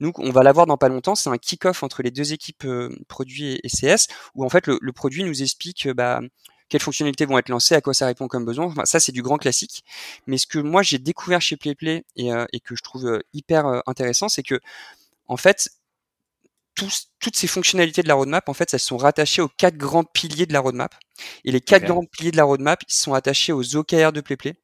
Nous, 0.00 0.12
on 0.16 0.30
va 0.30 0.42
l'avoir 0.42 0.66
dans 0.66 0.76
pas 0.76 0.88
longtemps. 0.88 1.14
C'est 1.14 1.30
un 1.30 1.38
kick-off 1.38 1.82
entre 1.82 2.02
les 2.02 2.10
deux 2.10 2.32
équipes 2.32 2.64
euh, 2.64 2.90
produits 3.08 3.60
et, 3.62 3.68
CS, 3.68 4.08
où 4.34 4.44
en 4.44 4.48
fait 4.48 4.66
le, 4.66 4.78
le 4.80 4.92
produit 4.92 5.24
nous 5.24 5.42
explique 5.42 5.86
euh, 5.86 5.94
bah, 5.94 6.20
quelles 6.68 6.82
fonctionnalités 6.82 7.26
vont 7.26 7.38
être 7.38 7.48
lancées, 7.48 7.74
à 7.74 7.80
quoi 7.80 7.94
ça 7.94 8.06
répond 8.06 8.28
comme 8.28 8.44
besoin. 8.44 8.66
Enfin, 8.66 8.84
ça, 8.84 9.00
c'est 9.00 9.12
du 9.12 9.22
grand 9.22 9.38
classique. 9.38 9.84
Mais 10.26 10.38
ce 10.38 10.46
que 10.46 10.58
moi 10.58 10.82
j'ai 10.82 10.98
découvert 10.98 11.40
chez 11.40 11.56
PlayPlay 11.56 12.04
et, 12.16 12.32
euh, 12.32 12.44
et 12.52 12.60
que 12.60 12.76
je 12.76 12.82
trouve 12.82 13.20
hyper 13.32 13.82
intéressant, 13.86 14.28
c'est 14.28 14.42
que 14.42 14.60
en 15.26 15.36
fait, 15.36 15.70
tous, 16.74 17.08
toutes 17.18 17.36
ces 17.36 17.46
fonctionnalités 17.46 18.02
de 18.02 18.08
la 18.08 18.14
roadmap, 18.14 18.48
en 18.48 18.54
fait, 18.54 18.72
elles 18.72 18.80
sont 18.80 18.96
rattachées 18.96 19.42
aux 19.42 19.48
quatre 19.48 19.76
grands 19.76 20.04
piliers 20.04 20.46
de 20.46 20.52
la 20.52 20.60
roadmap. 20.60 20.94
Et 21.44 21.52
les 21.52 21.60
quatre 21.60 21.84
grands 21.84 22.04
piliers 22.04 22.30
de 22.30 22.36
la 22.36 22.44
roadmap, 22.44 22.82
ils 22.88 22.92
sont 22.92 23.12
attachés 23.12 23.52
aux 23.52 23.76
OKR 23.76 24.12
de 24.12 24.20
PlayPlay. 24.20 24.54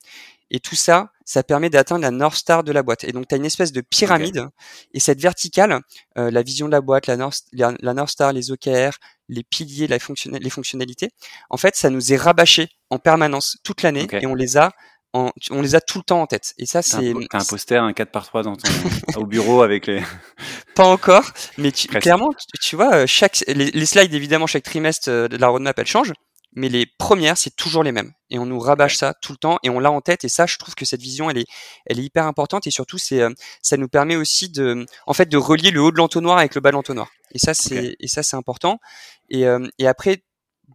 Et 0.50 0.60
tout 0.60 0.76
ça, 0.76 1.10
ça 1.24 1.42
permet 1.42 1.70
d'atteindre 1.70 2.02
la 2.02 2.10
North 2.10 2.36
Star 2.36 2.62
de 2.62 2.72
la 2.72 2.82
boîte. 2.82 3.04
Et 3.04 3.12
donc, 3.12 3.26
tu 3.28 3.34
as 3.34 3.38
une 3.38 3.44
espèce 3.44 3.72
de 3.72 3.80
pyramide. 3.80 4.46
Et 4.94 5.00
cette 5.00 5.20
verticale, 5.20 5.80
euh, 6.18 6.30
la 6.30 6.42
vision 6.42 6.66
de 6.66 6.72
la 6.72 6.80
boîte, 6.80 7.08
la 7.08 7.16
North, 7.16 7.42
la, 7.52 7.94
North 7.94 8.10
Star, 8.10 8.32
les 8.32 8.52
OKR, 8.52 8.96
les 9.28 9.42
piliers, 9.42 9.88
la 9.88 9.96
les 9.96 10.50
fonctionnalités, 10.50 11.10
en 11.50 11.56
fait, 11.56 11.74
ça 11.74 11.90
nous 11.90 12.12
est 12.12 12.16
rabâché 12.16 12.68
en 12.90 12.98
permanence 12.98 13.56
toute 13.64 13.82
l'année 13.82 14.06
et 14.12 14.26
on 14.26 14.34
les 14.34 14.56
a 14.56 14.70
en, 15.12 15.30
on 15.50 15.62
les 15.62 15.74
a 15.74 15.80
tout 15.80 15.98
le 15.98 16.04
temps 16.04 16.20
en 16.20 16.26
tête. 16.26 16.52
Et 16.58 16.66
ça, 16.66 16.82
c'est. 16.82 17.12
T'as 17.30 17.40
un 17.40 17.44
poster, 17.44 17.82
un 17.82 17.92
4 17.92 18.10
par 18.10 18.26
3 18.26 18.42
dans 18.42 18.56
ton, 18.56 18.70
au 19.16 19.26
bureau 19.26 19.62
avec 19.62 19.86
les. 19.86 20.02
Pas 20.74 20.84
encore, 20.84 21.24
mais 21.56 21.72
tu, 21.72 21.88
clairement, 21.88 22.30
tu, 22.32 22.58
tu, 22.60 22.76
vois, 22.76 22.94
euh, 22.94 23.06
chaque, 23.06 23.42
les, 23.48 23.70
les, 23.70 23.86
slides, 23.86 24.12
évidemment, 24.12 24.46
chaque 24.46 24.64
trimestre 24.64 25.08
euh, 25.08 25.26
de 25.26 25.38
la 25.38 25.48
roadmap, 25.48 25.78
elle 25.78 25.86
change 25.86 26.12
mais 26.56 26.70
les 26.70 26.86
premières, 26.86 27.36
c'est 27.36 27.54
toujours 27.54 27.84
les 27.84 27.92
mêmes. 27.92 28.12
Et 28.30 28.38
on 28.38 28.46
nous 28.46 28.58
rabâche 28.58 28.96
ça 28.96 29.14
tout 29.20 29.32
le 29.32 29.38
temps 29.38 29.58
et 29.62 29.68
on 29.68 29.78
l'a 29.78 29.90
en 29.92 30.00
tête. 30.00 30.24
Et 30.24 30.28
ça, 30.28 30.46
je 30.46 30.56
trouve 30.56 30.74
que 30.74 30.86
cette 30.86 31.02
vision, 31.02 31.28
elle 31.28 31.38
est, 31.38 31.46
elle 31.84 32.00
est 32.00 32.02
hyper 32.02 32.26
importante. 32.26 32.66
Et 32.66 32.70
surtout, 32.70 32.96
c'est, 32.96 33.20
euh, 33.20 33.30
ça 33.62 33.76
nous 33.76 33.88
permet 33.88 34.16
aussi 34.16 34.48
de, 34.48 34.86
en 35.06 35.12
fait, 35.12 35.28
de 35.28 35.36
relier 35.36 35.70
le 35.70 35.82
haut 35.82 35.92
de 35.92 35.98
l'entonnoir 35.98 36.38
avec 36.38 36.54
le 36.54 36.62
bas 36.62 36.70
de 36.70 36.76
l'entonnoir. 36.76 37.10
Et 37.32 37.38
ça, 37.38 37.52
c'est, 37.52 37.94
et 38.00 38.08
ça, 38.08 38.22
c'est 38.22 38.36
important. 38.36 38.80
Et, 39.28 39.46
euh, 39.46 39.68
et 39.78 39.86
après, 39.86 40.24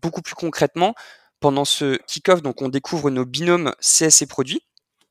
beaucoup 0.01 0.21
plus 0.21 0.35
concrètement, 0.35 0.93
pendant 1.39 1.65
ce 1.65 1.97
kick-off, 2.05 2.43
donc, 2.43 2.61
on 2.61 2.69
découvre 2.69 3.09
nos 3.09 3.25
binômes 3.25 3.73
CS 3.81 4.21
et 4.21 4.27
produits. 4.27 4.61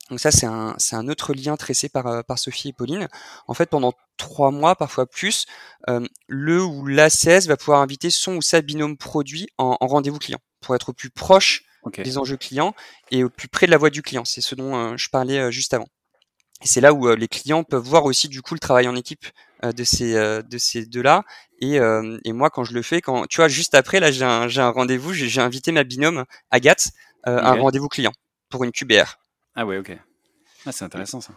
Donc 0.09 0.19
ça, 0.19 0.31
c'est 0.31 0.45
un, 0.45 0.75
c'est 0.77 0.95
un 0.95 1.07
autre 1.07 1.33
lien 1.33 1.55
tressé 1.55 1.87
par, 1.89 2.07
euh, 2.07 2.21
par 2.21 2.39
Sophie 2.39 2.69
et 2.69 2.73
Pauline. 2.73 3.07
En 3.47 3.53
fait, 3.53 3.69
pendant 3.69 3.93
trois 4.17 4.51
mois, 4.51 4.75
parfois 4.75 5.05
plus, 5.05 5.45
euh, 5.89 6.05
le 6.27 6.63
ou 6.63 6.85
la 6.85 7.09
CS 7.09 7.47
va 7.47 7.55
pouvoir 7.55 7.81
inviter 7.81 8.09
son 8.09 8.35
ou 8.35 8.41
sa 8.41 8.61
binôme 8.61 8.97
produit 8.97 9.47
en, 9.57 9.77
en 9.79 9.87
rendez-vous 9.87 10.19
client 10.19 10.39
pour 10.61 10.75
être 10.75 10.89
au 10.89 10.93
plus 10.93 11.09
proche 11.09 11.63
des 11.97 12.17
enjeux 12.17 12.37
clients 12.37 12.73
et 13.09 13.23
au 13.23 13.29
plus 13.29 13.47
près 13.47 13.65
de 13.65 13.71
la 13.71 13.77
voix 13.77 13.89
du 13.89 14.01
client. 14.01 14.25
C'est 14.25 14.41
ce 14.41 14.55
dont 14.55 14.75
euh, 14.75 14.97
je 14.97 15.09
parlais 15.09 15.39
euh, 15.39 15.51
juste 15.51 15.73
avant. 15.73 15.87
Et 16.63 16.67
c'est 16.67 16.81
là 16.81 16.93
où 16.93 17.07
euh, 17.07 17.15
les 17.15 17.27
clients 17.27 17.63
peuvent 17.63 17.83
voir 17.83 18.05
aussi 18.05 18.27
du 18.27 18.41
coup 18.41 18.53
le 18.53 18.59
travail 18.59 18.87
en 18.87 18.95
équipe 18.95 19.25
de 19.63 19.83
ces 19.83 20.13
de 20.13 20.57
ces 20.57 20.87
deux-là. 20.87 21.23
Et, 21.59 21.75
et 21.75 22.33
moi, 22.33 22.49
quand 22.49 22.63
je 22.63 22.73
le 22.73 22.81
fais, 22.81 22.99
quand 22.99 23.27
tu 23.27 23.37
vois, 23.37 23.47
juste 23.47 23.75
après, 23.75 23.99
là, 23.99 24.11
j'ai 24.11 24.25
un, 24.25 24.47
j'ai 24.47 24.59
un 24.59 24.71
rendez-vous, 24.71 25.13
j'ai, 25.13 25.39
invité 25.39 25.71
ma 25.71 25.83
binôme 25.83 26.25
Agathe 26.49 26.89
à 27.25 27.51
un 27.51 27.61
rendez-vous 27.61 27.87
client 27.87 28.11
pour 28.49 28.63
une 28.63 28.71
QBR. 28.71 29.19
Ah 29.53 29.67
ouais, 29.67 29.77
ok. 29.77 29.95
Ah, 30.65 30.71
c'est 30.71 30.85
intéressant 30.85 31.21
ça. 31.21 31.33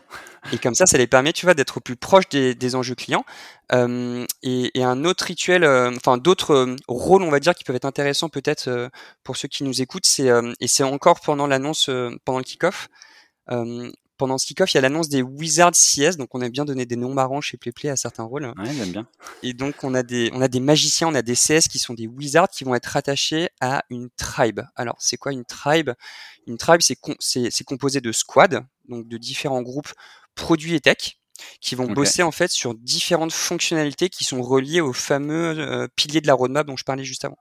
Et 0.52 0.58
comme 0.58 0.74
ça, 0.74 0.84
ça 0.84 0.98
les 0.98 1.06
permet, 1.06 1.32
tu 1.32 1.46
vois, 1.46 1.54
d'être 1.54 1.78
au 1.78 1.80
plus 1.80 1.96
proche 1.96 2.28
des, 2.28 2.54
des 2.54 2.74
enjeux 2.74 2.94
clients. 2.94 3.24
Euh, 3.72 4.26
et, 4.42 4.78
et, 4.78 4.84
un 4.84 5.04
autre 5.04 5.24
rituel, 5.24 5.64
euh, 5.64 5.90
enfin 5.96 6.18
d'autres 6.18 6.52
euh, 6.52 6.76
rôles, 6.88 7.22
on 7.22 7.30
va 7.30 7.40
dire, 7.40 7.54
qui 7.54 7.64
peuvent 7.64 7.76
être 7.76 7.86
intéressants 7.86 8.28
peut-être 8.28 8.90
pour 9.22 9.36
ceux 9.36 9.48
qui 9.48 9.64
nous 9.64 9.80
écoutent, 9.80 10.06
c'est 10.06 10.28
et 10.60 10.68
c'est 10.68 10.82
encore 10.82 11.20
pendant 11.20 11.46
l'annonce, 11.46 11.88
pendant 12.24 12.38
le 12.38 12.44
kick-off. 12.44 12.88
pendant 14.16 14.38
ce 14.38 14.46
kick-off, 14.46 14.72
il 14.74 14.76
y 14.76 14.78
a 14.78 14.80
l'annonce 14.82 15.08
des 15.08 15.22
Wizards 15.22 15.72
CS, 15.72 16.16
donc 16.16 16.34
on 16.34 16.40
a 16.42 16.48
bien 16.48 16.64
donné 16.64 16.84
des 16.86 16.96
noms 16.96 17.14
marrants 17.14 17.40
chez 17.40 17.56
PlayPlay 17.56 17.88
à 17.88 17.96
certains 17.96 18.24
rôles. 18.24 18.52
Ouais, 18.58 18.72
j'aime 18.76 18.92
bien. 18.92 19.06
Et 19.42 19.54
donc 19.54 19.82
on 19.82 19.94
a 19.94 20.02
des, 20.02 20.30
on 20.34 20.42
a 20.42 20.48
des 20.48 20.60
magiciens, 20.60 21.08
on 21.08 21.14
a 21.14 21.22
des 21.22 21.34
CS 21.34 21.68
qui 21.70 21.78
sont 21.78 21.94
des 21.94 22.06
Wizards 22.06 22.48
qui 22.48 22.64
vont 22.64 22.74
être 22.74 22.86
rattachés 22.86 23.48
à 23.60 23.84
une 23.88 24.10
tribe. 24.16 24.60
Alors 24.76 24.96
c'est 24.98 25.16
quoi 25.16 25.32
une 25.32 25.44
tribe? 25.44 25.90
Une 26.46 26.58
tribe, 26.58 26.80
c'est 26.82 26.98
c'est 27.50 27.64
composé 27.64 28.00
de 28.02 28.12
squads, 28.12 28.60
donc 28.88 29.08
de 29.08 29.16
différents 29.16 29.62
groupes 29.62 29.92
produits 30.34 30.74
et 30.74 30.80
tech 30.80 31.18
qui 31.60 31.74
vont 31.74 31.86
bosser 31.86 32.22
en 32.22 32.30
fait 32.30 32.50
sur 32.50 32.74
différentes 32.74 33.32
fonctionnalités 33.32 34.08
qui 34.08 34.24
sont 34.24 34.42
reliées 34.42 34.80
aux 34.80 34.92
fameux 34.92 35.58
euh, 35.58 35.88
piliers 35.96 36.20
de 36.20 36.26
la 36.26 36.34
roadmap 36.34 36.66
dont 36.66 36.76
je 36.76 36.84
parlais 36.84 37.04
juste 37.04 37.24
avant. 37.24 37.38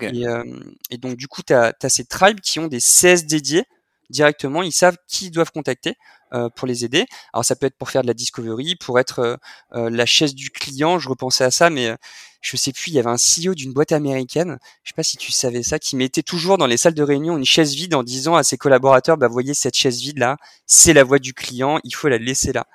Et, 0.00 0.26
euh, 0.26 0.44
et, 0.90 0.98
donc 0.98 1.16
du 1.16 1.26
coup, 1.26 1.42
tu 1.42 1.52
as, 1.52 1.74
as, 1.82 1.88
ces 1.88 2.04
tribes 2.04 2.40
qui 2.40 2.58
ont 2.60 2.68
des 2.68 2.78
CS 2.78 3.24
dédiés 3.26 3.64
directement, 4.10 4.62
ils 4.62 4.72
savent 4.72 4.96
qui 5.08 5.26
ils 5.26 5.30
doivent 5.30 5.52
contacter 5.52 5.96
euh, 6.32 6.48
pour 6.48 6.66
les 6.66 6.84
aider. 6.84 7.06
Alors 7.32 7.44
ça 7.44 7.54
peut 7.54 7.66
être 7.66 7.76
pour 7.76 7.90
faire 7.90 8.02
de 8.02 8.06
la 8.06 8.14
discovery, 8.14 8.76
pour 8.76 8.98
être 8.98 9.18
euh, 9.20 9.36
euh, 9.74 9.90
la 9.90 10.06
chaise 10.06 10.34
du 10.34 10.50
client, 10.50 10.98
je 10.98 11.08
repensais 11.08 11.44
à 11.44 11.50
ça, 11.50 11.70
mais 11.70 11.94
je 12.40 12.56
sais 12.56 12.72
plus, 12.72 12.90
il 12.90 12.94
y 12.94 12.98
avait 12.98 13.08
un 13.08 13.16
CEO 13.16 13.54
d'une 13.54 13.72
boîte 13.72 13.92
américaine, 13.92 14.58
je 14.82 14.90
sais 14.90 14.94
pas 14.94 15.02
si 15.02 15.16
tu 15.16 15.32
savais 15.32 15.62
ça, 15.62 15.78
qui 15.78 15.96
mettait 15.96 16.22
toujours 16.22 16.58
dans 16.58 16.66
les 16.66 16.76
salles 16.76 16.94
de 16.94 17.02
réunion 17.02 17.38
une 17.38 17.44
chaise 17.44 17.74
vide 17.74 17.94
en 17.94 18.02
disant 18.02 18.34
à 18.34 18.42
ses 18.42 18.58
collaborateurs, 18.58 19.16
bah 19.16 19.28
voyez 19.28 19.54
cette 19.54 19.76
chaise 19.76 20.00
vide 20.00 20.18
là, 20.18 20.36
c'est 20.66 20.92
la 20.92 21.04
voix 21.04 21.18
du 21.18 21.34
client, 21.34 21.78
il 21.84 21.94
faut 21.94 22.08
la 22.08 22.18
laisser 22.18 22.52
là. 22.52 22.66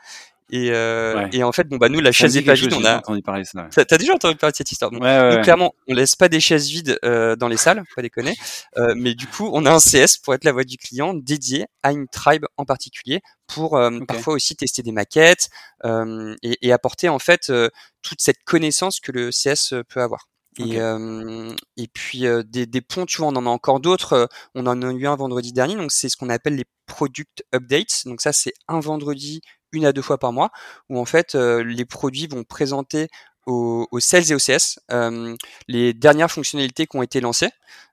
Et, 0.51 0.71
euh, 0.71 1.27
et 1.31 1.43
en 1.43 1.51
fait, 1.51 1.67
bon 1.67 1.77
bah 1.77 1.89
nous 1.89 2.01
la 2.01 2.11
chaise 2.11 2.35
est 2.35 2.41
pas 2.41 2.55
vide, 2.55 2.73
on 2.73 2.83
a. 2.83 2.97
Entendu 2.97 3.21
parler 3.21 3.45
ça. 3.45 3.67
T'as 3.69 3.97
déjà 3.97 4.13
entendu 4.13 4.35
parler 4.35 4.51
de 4.51 4.57
cette 4.57 4.71
histoire? 4.71 4.91
Donc, 4.91 5.03
ouais, 5.03 5.37
nous, 5.37 5.43
clairement, 5.43 5.73
on 5.87 5.93
laisse 5.93 6.15
pas 6.15 6.27
des 6.27 6.39
chaises 6.39 6.67
vides 6.67 6.97
euh, 7.05 7.35
dans 7.35 7.47
les 7.47 7.57
salles, 7.57 7.83
pas 7.95 8.01
déconner. 8.01 8.35
Euh, 8.77 8.93
mais 8.95 9.13
du 9.13 9.27
coup, 9.27 9.49
on 9.53 9.65
a 9.65 9.71
un 9.71 9.79
CS 9.79 10.17
pour 10.17 10.33
être 10.33 10.43
la 10.43 10.51
voix 10.51 10.63
du 10.63 10.77
client 10.77 11.13
dédié 11.13 11.67
à 11.83 11.91
une 11.91 12.07
tribe 12.07 12.45
en 12.57 12.65
particulier 12.65 13.21
pour 13.47 13.77
euh, 13.77 13.89
okay. 13.89 14.05
parfois 14.05 14.33
aussi 14.33 14.55
tester 14.55 14.81
des 14.81 14.91
maquettes 14.91 15.49
euh, 15.85 16.35
et, 16.43 16.57
et, 16.61 16.71
apporter 16.71 17.09
en 17.09 17.19
fait 17.19 17.49
euh, 17.49 17.69
toute 18.01 18.21
cette 18.21 18.43
connaissance 18.45 18.99
que 18.99 19.11
le 19.11 19.29
CS 19.31 19.73
peut 19.87 20.01
avoir. 20.01 20.29
Okay. 20.57 20.73
Et, 20.73 20.81
euh, 20.81 21.53
et 21.77 21.87
puis 21.87 22.25
euh, 22.25 22.43
des, 22.43 22.65
des, 22.65 22.81
ponts, 22.81 23.05
tu 23.05 23.17
vois, 23.17 23.27
on 23.27 23.35
en 23.35 23.45
a 23.45 23.49
encore 23.49 23.79
d'autres. 23.79 24.29
On 24.55 24.65
en 24.67 24.81
a 24.81 24.91
eu 24.91 25.07
un 25.07 25.15
vendredi 25.15 25.53
dernier, 25.53 25.75
donc 25.75 25.91
c'est 25.91 26.09
ce 26.09 26.17
qu'on 26.17 26.29
appelle 26.29 26.55
les 26.55 26.65
product 26.85 27.43
updates. 27.53 28.03
Donc 28.05 28.21
ça, 28.21 28.33
c'est 28.33 28.53
un 28.67 28.79
vendredi, 28.79 29.41
une 29.71 29.85
à 29.85 29.93
deux 29.93 30.01
fois 30.01 30.17
par 30.17 30.33
mois, 30.33 30.51
où 30.89 30.99
en 30.99 31.05
fait 31.05 31.35
euh, 31.35 31.63
les 31.63 31.85
produits 31.85 32.27
vont 32.27 32.43
présenter 32.43 33.07
aux, 33.45 33.87
aux 33.91 33.99
sales 33.99 34.31
et 34.31 34.35
aux 34.35 34.39
CS 34.39 34.79
euh, 34.91 35.35
les 35.67 35.93
dernières 35.93 36.31
fonctionnalités 36.31 36.87
qui 36.87 36.97
ont 36.97 37.03
été 37.03 37.21
lancées. 37.21 37.49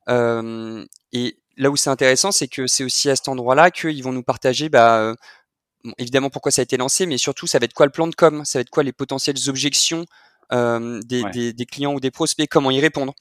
Euh, 0.08 0.84
et 1.12 1.38
là 1.56 1.70
où 1.70 1.76
c'est 1.76 1.90
intéressant, 1.90 2.32
c'est 2.32 2.48
que 2.48 2.66
c'est 2.66 2.84
aussi 2.84 3.08
à 3.10 3.16
cet 3.16 3.28
endroit-là 3.28 3.70
qu'ils 3.70 4.02
vont 4.02 4.12
nous 4.12 4.22
partager, 4.22 4.68
bah, 4.68 5.14
évidemment 5.98 6.30
pourquoi 6.30 6.52
ça 6.52 6.62
a 6.62 6.64
été 6.64 6.76
lancé, 6.76 7.06
mais 7.06 7.18
surtout 7.18 7.46
ça 7.46 7.58
va 7.58 7.64
être 7.64 7.74
quoi 7.74 7.86
le 7.86 7.92
plan 7.92 8.06
de 8.06 8.14
com, 8.14 8.44
ça 8.44 8.58
va 8.58 8.60
être 8.62 8.70
quoi 8.70 8.82
les 8.82 8.92
potentielles 8.92 9.48
objections 9.48 10.04
des, 10.50 11.22
ouais. 11.22 11.30
des, 11.32 11.52
des 11.52 11.66
clients 11.66 11.94
ou 11.94 12.00
des 12.00 12.10
prospects, 12.10 12.48
comment 12.48 12.70
y 12.70 12.80
répondre. 12.80 13.14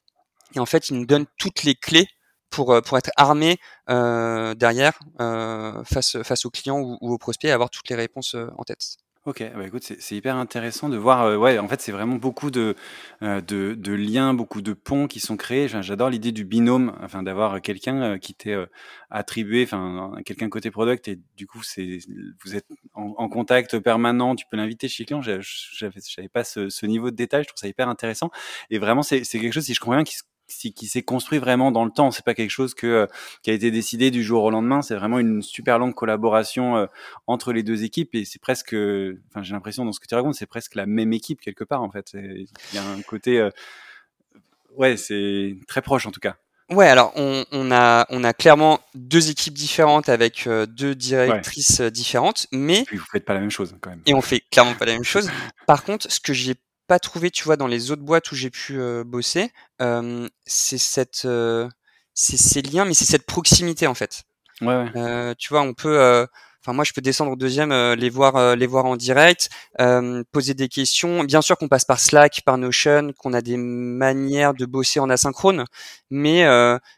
Et 0.56 0.60
en 0.60 0.66
fait, 0.66 0.90
ils 0.90 0.98
nous 0.98 1.06
donnent 1.06 1.26
toutes 1.38 1.64
les 1.64 1.76
clés 1.76 2.08
pour, 2.56 2.72
euh, 2.72 2.80
pour 2.80 2.98
être 2.98 3.12
armé 3.18 3.58
euh, 3.90 4.56
derrière 4.56 4.98
euh, 5.20 5.84
face, 5.84 6.22
face 6.24 6.46
aux 6.46 6.50
clients 6.50 6.80
ou, 6.80 6.98
aux 7.02 7.18
prospects 7.18 7.50
et 7.50 7.52
avoir 7.52 7.70
toutes 7.70 7.90
les 7.90 7.96
réponses 7.96 8.36
en 8.58 8.64
tête. 8.64 8.98
Ok, 9.26 9.44
bah 9.56 9.66
écoute, 9.66 9.82
c'est 9.82 10.16
hyper 10.16 10.36
intéressant 10.36 10.88
de 10.88 10.98
voir. 10.98 11.40
Ouais, 11.40 11.58
en 11.58 11.68
fait, 11.68 11.82
c'est 11.82 11.92
vraiment 11.92 12.18
beaucoup 12.18 12.52
de, 12.52 12.76
de, 13.22 13.92
liens, 13.92 14.36
beaucoup 14.36 14.62
de 14.62 14.74
ponts 14.74 15.08
qui 15.08 15.20
sont 15.20 15.36
créés. 15.36 15.68
J'adore 15.68 16.12
l'idée 16.12 16.32
du 16.32 16.46
binôme, 16.46 16.96
enfin 17.02 17.24
d'avoir 17.24 17.60
quelqu'un 17.60 18.20
qui 18.20 18.36
t'est 18.36 18.56
attribué, 19.10 19.64
enfin 19.64 20.14
quelqu'un 20.28 20.48
côté 20.48 20.70
product 20.70 21.08
et 21.08 21.20
du 21.38 21.48
coup, 21.48 21.64
c'est 21.64 21.98
vous 22.44 22.56
êtes 22.56 22.68
en, 22.94 23.28
contact 23.28 23.80
permanent. 23.80 24.36
Tu 24.36 24.46
peux 24.50 24.58
l'inviter 24.58 24.88
chez 24.88 25.06
client. 25.06 25.24
J'avais 25.24 26.30
pas 26.32 26.44
ce, 26.44 26.70
ce, 26.70 26.86
niveau 26.86 27.10
de 27.10 27.16
détail. 27.16 27.46
Je 27.46 27.48
trouve 27.48 27.60
ça 27.60 27.68
hyper 27.68 27.90
intéressant 27.90 28.30
et 28.70 28.78
vraiment, 28.78 29.02
c'est 29.02 29.24
quelque 29.24 29.54
chose, 29.54 29.66
si 29.66 29.74
je 29.74 29.80
comprends 29.80 29.96
bien, 29.96 30.04
qui, 30.04 30.18
qui 30.48 30.88
s'est 30.88 31.04
construit 31.04 31.40
vraiment 31.40 31.72
dans 31.72 31.86
le 31.86 31.92
temps. 31.92 32.12
C'est 32.12 32.26
pas 32.26 32.34
quelque 32.34 32.52
chose 32.52 32.74
que 32.74 32.88
euh, 32.88 33.08
qui 33.44 33.50
a 33.50 33.54
été 33.54 33.72
décidé 33.72 34.12
du 34.12 34.24
jour 34.24 34.44
au 34.44 34.52
lendemain. 34.52 34.82
C'est 34.82 34.96
vraiment 34.96 35.20
une 35.20 35.42
super 35.42 35.80
longue 35.80 35.94
collaboration 35.94 36.78
euh, 36.78 36.86
entre 37.28 37.54
les 37.54 37.64
deux 37.64 37.84
équipes 37.84 38.16
et 38.16 38.26
c'est 38.26 38.42
presque, 38.42 38.76
enfin 39.30 39.44
j'ai 39.44 39.54
l'impression 39.54 39.86
dans 39.86 39.92
ce 39.92 40.00
que 40.00 40.08
tu 40.08 40.16
racontes, 40.16 40.36
c'est 40.36 40.46
presque 40.46 40.76
la 40.76 40.86
même 40.86 41.14
équipe 41.14 41.42
quelque 41.42 41.64
part 41.64 41.82
en 41.82 41.92
fait. 41.92 42.12
Il 42.14 42.48
y 42.74 42.78
a 42.78 42.84
un 42.84 43.02
côté, 43.02 43.40
euh, 43.40 43.50
ouais, 44.76 44.98
c'est 44.98 45.58
très 45.68 45.82
proche 45.82 46.06
en 46.06 46.12
tout 46.12 46.20
cas. 46.20 46.36
Ouais, 46.72 46.88
alors 46.88 47.14
on, 47.16 47.46
on, 47.52 47.72
a 47.72 48.08
on 48.10 48.24
a 48.24 48.34
clairement 48.34 48.80
deux 48.96 49.30
équipes 49.30 49.54
différentes 49.54 50.10
avec 50.10 50.50
deux 50.68 50.96
directrices 50.96 51.80
différentes, 51.80 52.48
mais 52.52 52.80
et 52.80 52.86
puis 52.86 52.98
vous 52.98 53.06
faites 53.06 53.24
pas 53.24 53.36
la 53.36 53.40
même 53.40 53.52
chose 53.52 53.76
quand 53.82 53.92
même. 53.92 54.02
Et 54.08 54.16
on 54.16 54.22
fait 54.22 54.42
clairement 54.52 54.74
pas 54.74 54.86
la 54.86 54.94
même 54.94 55.04
chose. 55.04 55.30
Par 55.68 55.84
contre, 55.84 56.12
ce 56.12 56.20
que 56.20 56.34
j'ai 56.34 56.56
pas 56.88 57.00
trouvé, 57.00 57.32
tu 57.32 57.44
vois, 57.44 57.58
dans 57.58 57.68
les 57.68 57.92
autres 57.92 58.04
boîtes 58.04 58.32
où 58.32 58.36
j'ai 58.36 58.50
pu 58.50 58.80
bosser, 59.06 59.52
c'est 59.80 60.78
cette, 60.78 61.28
c'est 62.14 62.38
ces 62.38 62.62
liens, 62.62 62.86
mais 62.86 62.94
c'est 62.94 63.06
cette 63.06 63.26
proximité 63.26 63.88
en 63.88 63.94
fait. 63.94 64.24
Ouais, 64.62 64.90
ouais. 64.96 65.36
tu 65.36 65.50
vois, 65.50 65.62
on 65.62 65.74
peut, 65.74 66.26
enfin 66.62 66.74
moi 66.74 66.86
je 66.86 66.94
peux 66.94 67.02
descendre 67.02 67.32
au 67.32 67.36
deuxième, 67.36 67.74
les 67.94 68.10
voir, 68.10 68.56
les 68.56 68.68
voir 68.68 68.86
en 68.86 68.96
direct, 68.96 69.50
poser 70.32 70.54
des 70.54 70.70
questions. 70.70 71.24
Bien 71.24 71.42
sûr 71.42 71.58
qu'on 71.58 71.68
passe 71.68 71.84
par 71.86 72.00
Slack, 72.00 72.42
par 72.46 72.58
Notion, 72.58 73.12
qu'on 73.18 73.34
a 73.34 73.42
des 73.42 73.58
manières 73.58 74.54
de 74.54 74.66
bosser 74.66 75.00
en 75.00 75.10
asynchrone, 75.10 75.66
mais 76.10 76.46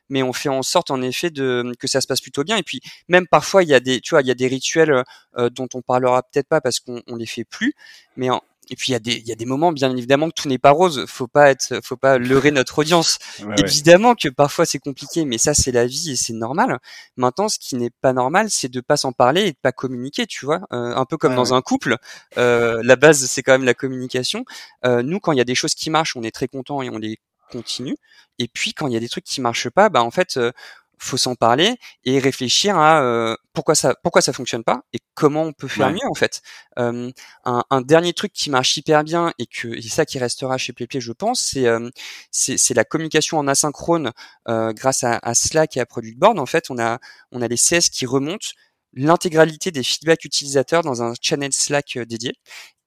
mais 0.09 0.21
on 0.21 0.33
fait 0.33 0.49
en 0.49 0.61
sorte 0.61 0.91
en 0.91 1.01
effet 1.01 1.31
de 1.31 1.73
que 1.79 1.87
ça 1.87 1.99
se 2.01 2.07
passe 2.07 2.21
plutôt 2.21 2.43
bien. 2.43 2.57
Et 2.57 2.63
puis 2.63 2.81
même 3.07 3.25
parfois 3.25 3.63
il 3.63 3.69
y 3.69 3.73
a 3.73 3.79
des, 3.79 4.01
tu 4.01 4.11
vois, 4.11 4.21
il 4.21 4.27
y 4.27 4.31
a 4.31 4.35
des 4.35 4.47
rituels 4.47 5.03
dont 5.35 5.67
on 5.73 5.81
parlera 5.81 6.21
peut-être 6.23 6.47
pas 6.47 6.61
parce 6.61 6.79
qu'on 6.79 7.01
on 7.07 7.15
les 7.15 7.25
fait 7.25 7.43
plus, 7.45 7.73
mais 8.17 8.29
en, 8.29 8.43
et 8.69 8.75
puis 8.75 8.89
il 8.89 8.93
y 8.93 8.95
a 8.95 8.99
des 8.99 9.13
il 9.13 9.27
y 9.27 9.31
a 9.31 9.35
des 9.35 9.45
moments 9.45 9.71
bien 9.71 9.95
évidemment 9.95 10.29
que 10.29 10.33
tout 10.35 10.47
n'est 10.47 10.57
pas 10.57 10.71
rose. 10.71 11.05
Faut 11.07 11.27
pas 11.27 11.49
être 11.49 11.79
faut 11.83 11.97
pas 11.97 12.17
leurrer 12.17 12.51
notre 12.51 12.79
audience. 12.79 13.19
évidemment 13.57 14.15
que 14.15 14.29
parfois 14.29 14.65
c'est 14.65 14.79
compliqué, 14.79 15.25
mais 15.25 15.37
ça 15.37 15.53
c'est 15.53 15.71
la 15.71 15.85
vie 15.85 16.11
et 16.11 16.15
c'est 16.15 16.33
normal. 16.33 16.79
Maintenant, 17.15 17.49
ce 17.49 17.59
qui 17.59 17.75
n'est 17.75 17.91
pas 18.01 18.13
normal, 18.13 18.47
c'est 18.49 18.69
de 18.69 18.81
pas 18.81 18.97
s'en 18.97 19.11
parler 19.11 19.47
et 19.47 19.51
de 19.51 19.57
pas 19.61 19.71
communiquer. 19.71 20.25
Tu 20.27 20.45
vois, 20.45 20.61
euh, 20.73 20.95
un 20.95 21.05
peu 21.05 21.17
comme 21.17 21.35
dans 21.35 21.53
un 21.53 21.61
couple. 21.61 21.97
Euh, 22.37 22.81
la 22.83 22.95
base 22.95 23.25
c'est 23.25 23.43
quand 23.43 23.53
même 23.53 23.65
la 23.65 23.73
communication. 23.73 24.45
Euh, 24.85 25.01
nous, 25.03 25.19
quand 25.19 25.31
il 25.31 25.37
y 25.37 25.41
a 25.41 25.45
des 25.45 25.55
choses 25.55 25.73
qui 25.75 25.89
marchent, 25.89 26.15
on 26.15 26.23
est 26.23 26.31
très 26.31 26.47
content 26.47 26.81
et 26.81 26.89
on 26.89 26.97
les 26.97 27.19
continue. 27.51 27.97
Et 28.39 28.47
puis 28.47 28.73
quand 28.73 28.87
il 28.87 28.93
y 28.93 28.97
a 28.97 28.99
des 28.99 29.09
trucs 29.09 29.23
qui 29.23 29.41
marchent 29.41 29.69
pas, 29.69 29.89
bah 29.89 30.03
en 30.03 30.11
fait 30.11 30.37
euh, 30.37 30.51
faut 30.97 31.17
s'en 31.17 31.35
parler 31.35 31.77
et 32.05 32.19
réfléchir 32.19 32.77
à 32.77 33.01
euh, 33.01 33.35
pourquoi 33.53 33.75
ça 33.75 33.95
pourquoi 34.03 34.21
ça 34.21 34.33
fonctionne 34.33 34.63
pas 34.63 34.81
et 34.93 34.99
comment 35.13 35.43
on 35.43 35.53
peut 35.53 35.67
faire 35.67 35.91
mieux 35.91 36.07
en 36.09 36.13
fait. 36.13 36.41
Euh, 36.79 37.11
un, 37.45 37.63
un, 37.69 37.81
dernier 37.81 38.13
truc 38.13 38.33
qui 38.33 38.49
marche 38.49 38.77
hyper 38.77 39.03
bien 39.03 39.33
et 39.39 39.47
que 39.47 39.79
c'est 39.81 39.89
ça 39.89 40.05
qui 40.05 40.19
restera 40.19 40.57
chez 40.57 40.73
PlayPlay 40.73 41.01
je 41.01 41.11
pense, 41.11 41.41
c'est 41.41 41.67
euh, 41.67 41.89
c'est 42.31 42.73
la 42.73 42.83
communication 42.83 43.37
en 43.39 43.47
asynchrone 43.47 44.11
euh, 44.47 44.73
grâce 44.73 45.03
à, 45.03 45.19
à, 45.21 45.33
Slack 45.33 45.77
et 45.77 45.79
à 45.79 45.85
Product 45.85 46.17
Board. 46.17 46.39
En 46.39 46.45
fait, 46.45 46.69
on 46.69 46.79
a 46.79 46.99
on 47.31 47.41
a 47.41 47.47
les 47.47 47.57
CS 47.57 47.89
qui 47.91 48.05
remontent 48.05 48.47
l'intégralité 48.93 49.71
des 49.71 49.83
feedbacks 49.83 50.25
utilisateurs 50.25 50.83
dans 50.83 51.03
un 51.03 51.13
channel 51.21 51.53
Slack 51.53 51.97
dédié. 51.99 52.33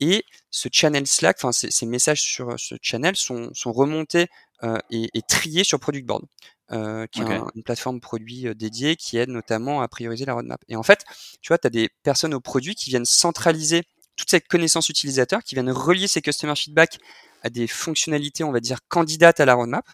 Et 0.00 0.24
ce 0.50 0.68
channel 0.72 1.06
Slack, 1.06 1.36
enfin 1.38 1.52
ces, 1.52 1.70
ces, 1.70 1.86
messages 1.86 2.22
sur 2.22 2.58
ce 2.58 2.74
channel 2.82 3.16
sont, 3.16 3.50
sont 3.54 3.72
remontés 3.72 4.26
euh, 4.62 4.78
et, 4.90 5.08
et, 5.14 5.22
triés 5.22 5.64
sur 5.64 5.80
Product 5.80 6.06
Board 6.06 6.24
euh, 6.72 7.06
qui 7.08 7.20
est 7.20 7.40
une 7.54 7.62
plateforme 7.64 8.00
produit 8.00 8.46
euh, 8.46 8.54
dédiée 8.54 8.94
qui 8.94 9.16
aide 9.18 9.30
notamment 9.30 9.80
à 9.80 9.88
prioriser 9.88 10.24
la 10.24 10.34
roadmap. 10.34 10.60
Et 10.68 10.76
en 10.76 10.82
fait, 10.82 11.04
tu 11.40 11.48
vois, 11.48 11.58
tu 11.58 11.66
as 11.66 11.70
des 11.70 11.88
personnes 12.02 12.32
au 12.32 12.40
produit 12.40 12.74
qui 12.74 12.90
viennent 12.90 13.04
centraliser 13.04 13.82
toute 14.16 14.30
cette 14.30 14.46
connaissance 14.46 14.88
utilisateur, 14.88 15.42
qui 15.42 15.54
viennent 15.54 15.70
relier 15.70 16.06
ces 16.06 16.22
customer 16.22 16.54
feedback 16.54 16.98
à 17.42 17.50
des 17.50 17.66
fonctionnalités, 17.66 18.44
on 18.44 18.52
va 18.52 18.60
dire, 18.60 18.78
candidates 18.88 19.40
à 19.40 19.46
la 19.46 19.54
roadmap. 19.54 19.84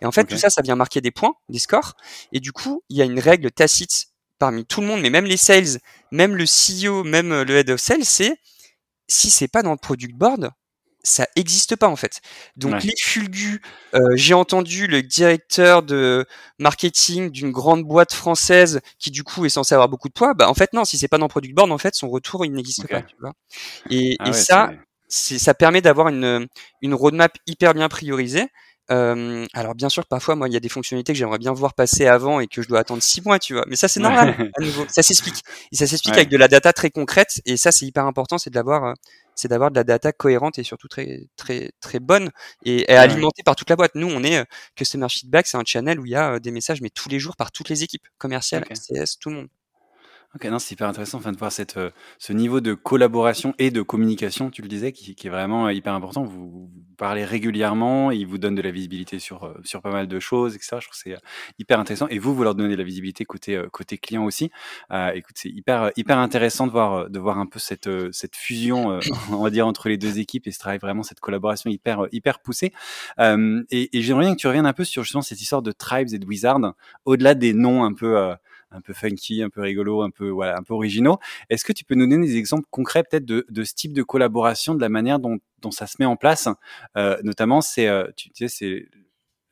Et 0.00 0.06
en 0.06 0.12
fait, 0.12 0.24
tout 0.24 0.36
ça, 0.38 0.48
ça 0.48 0.62
vient 0.62 0.76
marquer 0.76 1.00
des 1.00 1.10
points, 1.10 1.34
des 1.48 1.58
scores. 1.58 1.94
Et 2.32 2.40
du 2.40 2.52
coup, 2.52 2.82
il 2.88 2.96
y 2.96 3.02
a 3.02 3.04
une 3.04 3.18
règle 3.18 3.50
tacite 3.50 4.06
parmi 4.38 4.64
tout 4.64 4.80
le 4.80 4.86
monde, 4.86 5.00
mais 5.00 5.10
même 5.10 5.24
les 5.26 5.36
sales, 5.36 5.78
même 6.10 6.36
le 6.36 6.44
CEO, 6.44 7.04
même 7.04 7.32
euh, 7.32 7.44
le 7.44 7.56
head 7.56 7.70
of 7.70 7.80
sales, 7.80 8.04
c'est 8.04 8.36
si 9.08 9.28
c'est 9.28 9.48
pas 9.48 9.62
dans 9.62 9.72
le 9.72 9.76
product 9.76 10.14
board, 10.14 10.50
ça 11.04 11.28
existe 11.36 11.76
pas 11.76 11.86
en 11.86 11.96
fait. 11.96 12.20
Donc 12.56 12.82
les 12.82 12.94
fulgus, 12.98 13.60
euh, 13.94 14.00
j'ai 14.16 14.34
entendu 14.34 14.86
le 14.86 15.02
directeur 15.02 15.82
de 15.82 16.26
marketing 16.58 17.30
d'une 17.30 17.52
grande 17.52 17.84
boîte 17.84 18.14
française 18.14 18.80
qui 18.98 19.10
du 19.10 19.22
coup 19.22 19.44
est 19.44 19.50
censé 19.50 19.74
avoir 19.74 19.88
beaucoup 19.88 20.08
de 20.08 20.14
poids. 20.14 20.34
Bah 20.34 20.48
en 20.48 20.54
fait 20.54 20.72
non, 20.72 20.84
si 20.84 20.98
c'est 20.98 21.08
pas 21.08 21.18
dans 21.18 21.28
Product 21.28 21.54
Board, 21.54 21.70
en 21.70 21.78
fait 21.78 21.94
son 21.94 22.08
retour 22.08 22.44
il 22.44 22.52
n'existe 22.52 22.88
pas. 22.88 23.02
Tu 23.02 23.14
vois 23.20 23.32
et, 23.90 24.16
ah 24.18 24.30
et 24.30 24.32
ça, 24.32 24.72
c'est 25.08 25.38
ça 25.38 25.54
permet 25.54 25.82
d'avoir 25.82 26.08
une 26.08 26.48
une 26.80 26.94
roadmap 26.94 27.36
hyper 27.46 27.74
bien 27.74 27.88
priorisée. 27.88 28.48
Euh, 28.90 29.46
alors 29.54 29.74
bien 29.74 29.88
sûr 29.88 30.04
parfois 30.04 30.36
moi 30.36 30.46
il 30.46 30.52
y 30.52 30.58
a 30.58 30.60
des 30.60 30.68
fonctionnalités 30.68 31.14
que 31.14 31.18
j'aimerais 31.18 31.38
bien 31.38 31.54
voir 31.54 31.72
passer 31.72 32.06
avant 32.06 32.40
et 32.40 32.46
que 32.46 32.60
je 32.60 32.68
dois 32.68 32.80
attendre 32.80 33.02
six 33.02 33.22
mois 33.24 33.38
tu 33.38 33.54
vois 33.54 33.64
mais 33.66 33.76
ça 33.76 33.88
c'est 33.88 33.98
normal 33.98 34.52
à 34.58 34.62
nouveau 34.62 34.84
ça 34.90 35.02
s'explique 35.02 35.42
et 35.72 35.76
ça 35.76 35.86
s'explique 35.86 36.14
avec 36.16 36.28
de 36.28 36.36
la 36.36 36.48
data 36.48 36.70
très 36.74 36.90
concrète 36.90 37.40
et 37.46 37.56
ça 37.56 37.72
c'est 37.72 37.86
hyper 37.86 38.04
important 38.04 38.36
c'est 38.36 38.50
de 38.50 38.56
l'avoir 38.56 38.92
c'est 39.34 39.48
d'avoir 39.48 39.70
de 39.70 39.76
la 39.76 39.84
data 39.84 40.12
cohérente 40.12 40.58
et 40.58 40.62
surtout 40.62 40.88
très 40.88 41.26
très 41.36 41.72
très 41.80 42.00
bonne 42.00 42.30
et, 42.64 42.88
alimentée 42.88 43.42
par 43.42 43.56
toute 43.56 43.70
la 43.70 43.76
boîte. 43.76 43.94
Nous, 43.94 44.08
on 44.08 44.22
est 44.22 44.38
euh, 44.38 44.44
customer 44.74 45.08
feedback, 45.08 45.46
c'est 45.46 45.56
un 45.56 45.64
channel 45.64 46.00
où 46.00 46.06
il 46.06 46.12
y 46.12 46.16
a 46.16 46.34
euh, 46.34 46.38
des 46.38 46.50
messages 46.50 46.80
mais 46.80 46.90
tous 46.90 47.08
les 47.08 47.18
jours 47.18 47.36
par 47.36 47.52
toutes 47.52 47.68
les 47.68 47.82
équipes 47.82 48.06
commerciales, 48.18 48.64
CS, 48.64 49.18
tout 49.18 49.30
le 49.30 49.36
monde. 49.36 49.48
Ok, 50.34 50.46
non, 50.46 50.58
c'est 50.58 50.72
hyper 50.72 50.88
intéressant 50.88 51.18
enfin, 51.18 51.30
de 51.30 51.36
voir 51.36 51.52
cette, 51.52 51.76
euh, 51.76 51.90
ce 52.18 52.32
niveau 52.32 52.60
de 52.60 52.74
collaboration 52.74 53.54
et 53.60 53.70
de 53.70 53.82
communication, 53.82 54.50
tu 54.50 54.62
le 54.62 54.68
disais, 54.68 54.90
qui, 54.90 55.14
qui 55.14 55.28
est 55.28 55.30
vraiment 55.30 55.66
euh, 55.68 55.72
hyper 55.72 55.94
important. 55.94 56.24
Vous, 56.24 56.72
parlez 56.98 57.24
régulièrement, 57.24 58.10
ils 58.10 58.26
vous 58.26 58.38
donnent 58.38 58.56
de 58.56 58.62
la 58.62 58.72
visibilité 58.72 59.20
sur, 59.20 59.44
euh, 59.44 59.54
sur 59.62 59.80
pas 59.80 59.92
mal 59.92 60.08
de 60.08 60.18
choses, 60.18 60.56
etc. 60.56 60.78
Je 60.80 60.86
trouve 60.86 60.96
que 60.96 61.10
c'est 61.10 61.16
hyper 61.60 61.78
intéressant. 61.78 62.08
Et 62.08 62.18
vous, 62.18 62.34
vous 62.34 62.42
leur 62.42 62.56
donnez 62.56 62.70
de 62.70 62.78
la 62.78 62.84
visibilité 62.84 63.24
côté, 63.24 63.62
côté 63.72 63.96
client 63.96 64.24
aussi. 64.24 64.50
Écoute, 65.14 65.36
c'est 65.36 65.50
hyper, 65.50 65.90
hyper 65.96 66.18
intéressant 66.18 66.66
de 66.66 66.72
voir, 66.72 67.10
de 67.10 67.18
voir 67.18 67.38
un 67.38 67.46
peu 67.46 67.58
cette, 67.58 67.88
cette 68.12 68.36
fusion, 68.36 69.00
on 69.30 69.42
va 69.42 69.50
dire, 69.50 69.66
entre 69.66 69.88
les 69.88 69.98
deux 69.98 70.18
équipes 70.18 70.46
et 70.46 70.52
ce 70.52 70.58
travail 70.58 70.78
vraiment, 70.78 71.02
cette 71.02 71.20
collaboration 71.20 71.70
hyper, 71.70 72.06
hyper 72.12 72.40
poussée. 72.40 72.72
Et, 73.18 73.96
et 73.96 74.02
j'aimerais 74.02 74.26
bien 74.26 74.34
que 74.34 74.40
tu 74.40 74.46
reviennes 74.46 74.66
un 74.66 74.72
peu 74.72 74.84
sur 74.84 75.02
justement 75.02 75.22
cette 75.22 75.40
histoire 75.40 75.62
de 75.62 75.72
tribes 75.72 76.12
et 76.12 76.18
de 76.18 76.26
wizards, 76.26 76.74
au-delà 77.04 77.34
des 77.34 77.54
noms 77.54 77.84
un 77.84 77.92
peu 77.92 78.34
un 78.74 78.80
peu 78.80 78.92
funky, 78.92 79.42
un 79.42 79.50
peu 79.50 79.60
rigolo, 79.60 80.02
un 80.02 80.10
peu 80.10 80.28
voilà, 80.28 80.56
un 80.58 80.62
peu 80.62 80.74
originaux. 80.74 81.18
Est-ce 81.48 81.64
que 81.64 81.72
tu 81.72 81.84
peux 81.84 81.94
nous 81.94 82.06
donner 82.06 82.26
des 82.26 82.36
exemples 82.36 82.66
concrets 82.70 83.04
peut-être 83.04 83.24
de, 83.24 83.64
ce 83.64 83.74
type 83.74 83.92
de 83.92 84.02
collaboration, 84.02 84.74
de 84.74 84.80
la 84.80 84.88
manière 84.88 85.18
dont, 85.18 85.38
ça 85.70 85.86
se 85.86 85.96
met 85.98 86.06
en 86.06 86.16
place? 86.16 86.48
Euh, 86.96 87.16
Notamment, 87.22 87.60
c'est 87.60 87.86
euh, 87.86 88.06
tu 88.16 88.30
sais, 88.34 88.48
c'est 88.48 88.86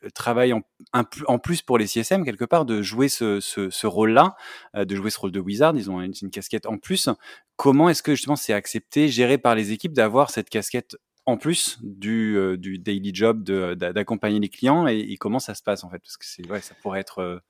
le 0.01 0.11
travail 0.11 0.53
en, 0.93 1.39
plus 1.39 1.63
pour 1.63 1.79
les 1.79 1.87
CSM 1.87 2.25
quelque 2.25 2.45
part 2.45 2.65
de 2.65 2.83
jouer 2.83 3.09
ce, 3.09 3.39
ce, 3.41 3.87
rôle-là, 3.87 4.35
euh, 4.75 4.85
de 4.85 4.97
jouer 4.97 5.11
ce 5.11 5.21
rôle 5.21 5.31
de 5.31 5.39
wizard. 5.39 5.77
Ils 5.77 5.91
ont 5.91 6.01
une, 6.01 6.13
casquette 6.31 6.67
en 6.67 6.77
plus. 6.77 7.09
Comment 7.57 7.89
est-ce 7.89 8.03
que 8.03 8.15
justement 8.15 8.37
c'est 8.37 8.53
accepté, 8.53 9.09
géré 9.09 9.39
par 9.39 9.55
les 9.55 9.71
équipes 9.71 9.93
d'avoir 9.93 10.31
cette 10.31 10.51
casquette 10.51 10.97
en 11.25 11.37
plus 11.37 11.79
du, 11.83 12.37
du 12.59 12.79
daily 12.79 13.15
job 13.15 13.45
d'accompagner 13.45 14.41
les 14.41 14.49
clients 14.49 14.89
et, 14.89 15.17
comment 15.21 15.39
ça 15.39 15.55
se 15.55 15.63
passe 15.63 15.85
en 15.85 15.91
fait? 15.91 16.01
Parce 16.01 16.17
que 16.17 16.27
c'est 16.27 16.43
ça 16.63 16.75
pourrait 16.83 16.99
être 16.99 17.41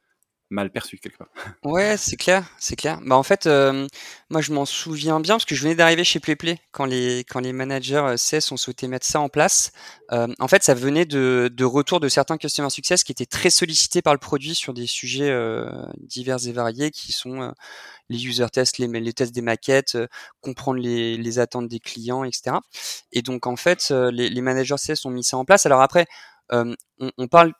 mal 0.52 0.70
perçu 0.70 0.98
quelque 0.98 1.18
part. 1.18 1.28
Ouais, 1.64 1.96
c'est 1.96 2.16
clair, 2.16 2.44
c'est 2.58 2.76
clair. 2.76 3.00
Bah 3.04 3.16
en 3.16 3.22
fait, 3.22 3.46
euh, 3.46 3.86
moi 4.30 4.40
je 4.40 4.52
m'en 4.52 4.64
souviens 4.64 5.20
bien 5.20 5.34
parce 5.34 5.44
que 5.44 5.54
je 5.54 5.62
venais 5.62 5.74
d'arriver 5.74 6.04
chez 6.04 6.20
PlayPlay 6.20 6.58
quand 6.70 6.84
les 6.84 7.24
quand 7.28 7.40
les 7.40 7.52
managers 7.52 8.14
CS 8.16 8.52
ont 8.52 8.56
souhaité 8.56 8.88
mettre 8.88 9.06
ça 9.06 9.20
en 9.20 9.28
place. 9.28 9.72
Euh, 10.12 10.28
en 10.38 10.48
fait, 10.48 10.62
ça 10.62 10.74
venait 10.74 11.06
de, 11.06 11.50
de 11.52 11.64
retour 11.64 12.00
de 12.00 12.08
certains 12.08 12.36
customer 12.36 12.70
success 12.70 13.02
qui 13.04 13.12
étaient 13.12 13.26
très 13.26 13.50
sollicités 13.50 14.02
par 14.02 14.12
le 14.12 14.18
produit 14.18 14.54
sur 14.54 14.74
des 14.74 14.86
sujets 14.86 15.30
euh, 15.30 15.70
divers 15.98 16.46
et 16.46 16.52
variés 16.52 16.90
qui 16.90 17.12
sont 17.12 17.42
euh, 17.42 17.50
les 18.08 18.26
user 18.26 18.46
tests, 18.52 18.78
les, 18.78 19.12
tests 19.12 19.34
des 19.34 19.42
maquettes, 19.42 19.94
euh, 19.94 20.06
comprendre 20.40 20.80
les, 20.80 21.16
les 21.16 21.38
attentes 21.38 21.68
des 21.68 21.80
clients, 21.80 22.24
etc. 22.24 22.56
Et 23.12 23.22
donc 23.22 23.46
en 23.46 23.56
fait, 23.56 23.88
euh, 23.90 24.10
les, 24.10 24.40
managers 24.42 24.76
CS 24.76 25.06
ont 25.06 25.10
mis 25.10 25.24
ça 25.24 25.36
en 25.36 25.44
place. 25.44 25.66
Alors 25.66 25.80
après, 25.82 26.06
on 26.50 27.28
parle 27.28 27.54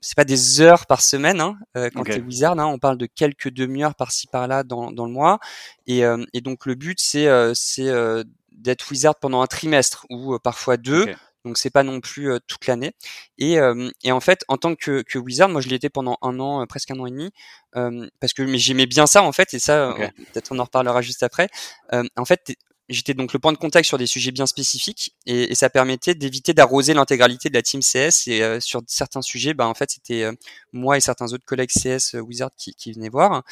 c'est 0.00 0.14
pas 0.14 0.24
des 0.24 0.60
heures 0.60 0.86
par 0.86 1.00
semaine 1.00 1.40
hein, 1.40 1.56
euh, 1.76 1.90
quand 1.92 2.02
okay. 2.02 2.14
tu 2.14 2.18
es 2.18 2.22
wizard, 2.22 2.58
hein, 2.58 2.66
on 2.66 2.78
parle 2.78 2.98
de 2.98 3.06
quelques 3.06 3.50
demi-heures 3.50 3.94
par-ci 3.94 4.26
par-là 4.26 4.62
dans, 4.62 4.92
dans 4.92 5.06
le 5.06 5.12
mois. 5.12 5.38
Et, 5.86 6.04
euh, 6.04 6.24
et 6.32 6.40
donc 6.40 6.66
le 6.66 6.74
but 6.74 6.98
c'est 7.00 7.26
euh, 7.26 7.52
c'est 7.54 7.88
euh, 7.88 8.22
d'être 8.52 8.90
wizard 8.90 9.16
pendant 9.18 9.42
un 9.42 9.46
trimestre 9.46 10.06
ou 10.10 10.34
euh, 10.34 10.38
parfois 10.38 10.76
deux. 10.76 11.02
Okay. 11.02 11.16
Donc 11.44 11.58
c'est 11.58 11.70
pas 11.70 11.82
non 11.82 12.00
plus 12.00 12.30
toute 12.46 12.66
l'année. 12.66 12.92
Et, 13.36 13.58
et 14.02 14.12
en 14.12 14.20
fait, 14.20 14.46
en 14.48 14.56
tant 14.56 14.74
que, 14.74 15.02
que 15.02 15.18
wizard, 15.18 15.50
moi 15.50 15.60
je 15.60 15.68
l'étais 15.68 15.90
pendant 15.90 16.16
un 16.22 16.40
an, 16.40 16.66
presque 16.66 16.90
un 16.90 16.98
an 16.98 17.04
et 17.04 17.10
demi, 17.10 17.32
parce 17.72 18.32
que 18.32 18.42
mais 18.42 18.56
j'aimais 18.56 18.86
bien 18.86 19.06
ça 19.06 19.22
en 19.22 19.30
fait. 19.30 19.52
Et 19.52 19.58
ça, 19.58 19.90
okay. 19.90 20.08
peut-être 20.32 20.52
on 20.52 20.58
en 20.58 20.64
reparlera 20.64 21.02
juste 21.02 21.22
après. 21.22 21.48
en 21.92 22.24
fait, 22.24 22.56
J'étais 22.90 23.14
donc 23.14 23.32
le 23.32 23.38
point 23.38 23.52
de 23.52 23.56
contact 23.56 23.86
sur 23.86 23.96
des 23.96 24.06
sujets 24.06 24.30
bien 24.30 24.44
spécifiques 24.44 25.14
et, 25.24 25.54
ça 25.54 25.70
permettait 25.70 26.14
d'éviter 26.14 26.52
d'arroser 26.52 26.92
l'intégralité 26.92 27.48
de 27.48 27.54
la 27.54 27.62
team 27.62 27.80
CS 27.80 28.26
et 28.26 28.42
euh, 28.42 28.60
sur 28.60 28.82
certains 28.86 29.22
sujets, 29.22 29.54
bah 29.54 29.66
en 29.66 29.72
fait 29.72 29.90
c'était 29.90 30.24
euh, 30.24 30.32
moi 30.72 30.98
et 30.98 31.00
certains 31.00 31.32
autres 31.32 31.46
collègues 31.46 31.70
CS 31.70 32.14
euh, 32.14 32.20
Wizard 32.20 32.50
qui, 32.56 32.92
venaient 32.92 33.08
voir 33.08 33.42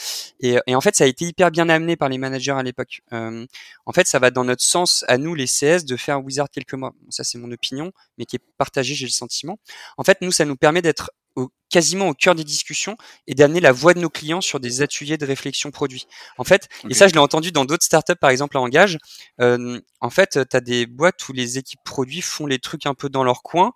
et, 0.40 0.59
en 0.75 0.81
fait 0.83 0.95
ça 0.97 1.05
a 1.05 1.07
été 1.07 1.25
hyper 1.25 1.51
bien 1.51 1.68
amené 1.71 1.97
par 1.97 2.11
les 2.11 2.18
managers 2.18 2.53
à 2.53 2.62
l'époque. 2.62 3.01
Euh, 3.12 3.47
en 3.87 3.92
fait 3.92 4.07
ça 4.07 4.18
va 4.18 4.31
dans 4.31 4.45
notre 4.45 4.62
sens 4.62 5.05
à 5.09 5.16
nous 5.16 5.35
les 5.35 5.47
CS 5.47 5.85
de 5.87 5.97
faire 5.97 6.23
Wizard 6.23 6.51
quelques 6.51 6.75
mois. 6.75 6.92
Ça 7.09 7.25
c'est 7.25 7.38
mon 7.38 7.51
opinion, 7.53 7.92
mais 8.18 8.27
qui 8.27 8.37
est 8.37 8.42
partagée 8.59 8.95
j'ai 8.95 9.07
le 9.07 9.12
sentiment. 9.12 9.59
En 9.97 10.05
fait 10.05 10.18
nous 10.21 10.33
ça 10.33 10.45
nous 10.45 10.57
permet 10.57 10.83
d'être 10.83 11.11
au, 11.37 11.51
quasiment 11.71 12.09
au 12.09 12.14
cœur 12.14 12.35
des 12.35 12.45
discussions 12.45 12.97
et 13.27 13.35
d'amener 13.35 13.61
la 13.61 13.73
voix 13.73 13.95
de 13.95 14.01
nos 14.01 14.11
clients 14.11 14.40
sur 14.40 14.61
des 14.61 14.83
ateliers 14.83 15.16
de 15.16 15.27
réflexion 15.27 15.71
produit. 15.71 16.07
En 16.38 16.45
fait, 16.45 16.68
et 16.88 16.95
ça, 16.95 17.09
je 17.09 17.12
l'ai 17.12 17.18
entendu 17.18 17.53
dans 17.53 17.64
d'autres 17.64 17.85
startups, 17.85 18.16
par 18.21 18.31
exemple 18.31 18.57
à 18.59 18.61
Engage. 18.61 18.99
Euh, 19.40 19.81
en 20.01 20.11
fait, 20.11 20.38
tu 20.49 20.57
as 20.57 20.61
des 20.61 20.87
boîtes 20.87 21.29
où 21.29 21.33
les 21.33 21.59
équipes 21.59 21.83
produits 21.85 22.23
font 22.23 22.47
les 22.47 22.59
trucs 22.59 22.87
un 22.87 22.95
peu 22.95 23.09
dans 23.09 23.25
leur 23.25 23.42
coin. 23.42 23.73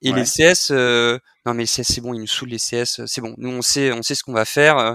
Et 0.00 0.12
les 0.12 0.22
CS, 0.22 0.70
euh, 0.70 1.18
non 1.44 1.54
mais 1.54 1.66
c'est 1.66 2.00
bon, 2.00 2.14
ils 2.14 2.20
nous 2.20 2.28
saoulent 2.28 2.50
les 2.50 2.58
CS, 2.58 3.04
c'est 3.06 3.20
bon. 3.20 3.34
Nous 3.36 3.50
on 3.50 3.62
sait, 3.62 3.90
on 3.90 4.02
sait 4.02 4.14
ce 4.14 4.22
qu'on 4.22 4.32
va 4.32 4.44
faire. 4.44 4.78
Euh, 4.78 4.94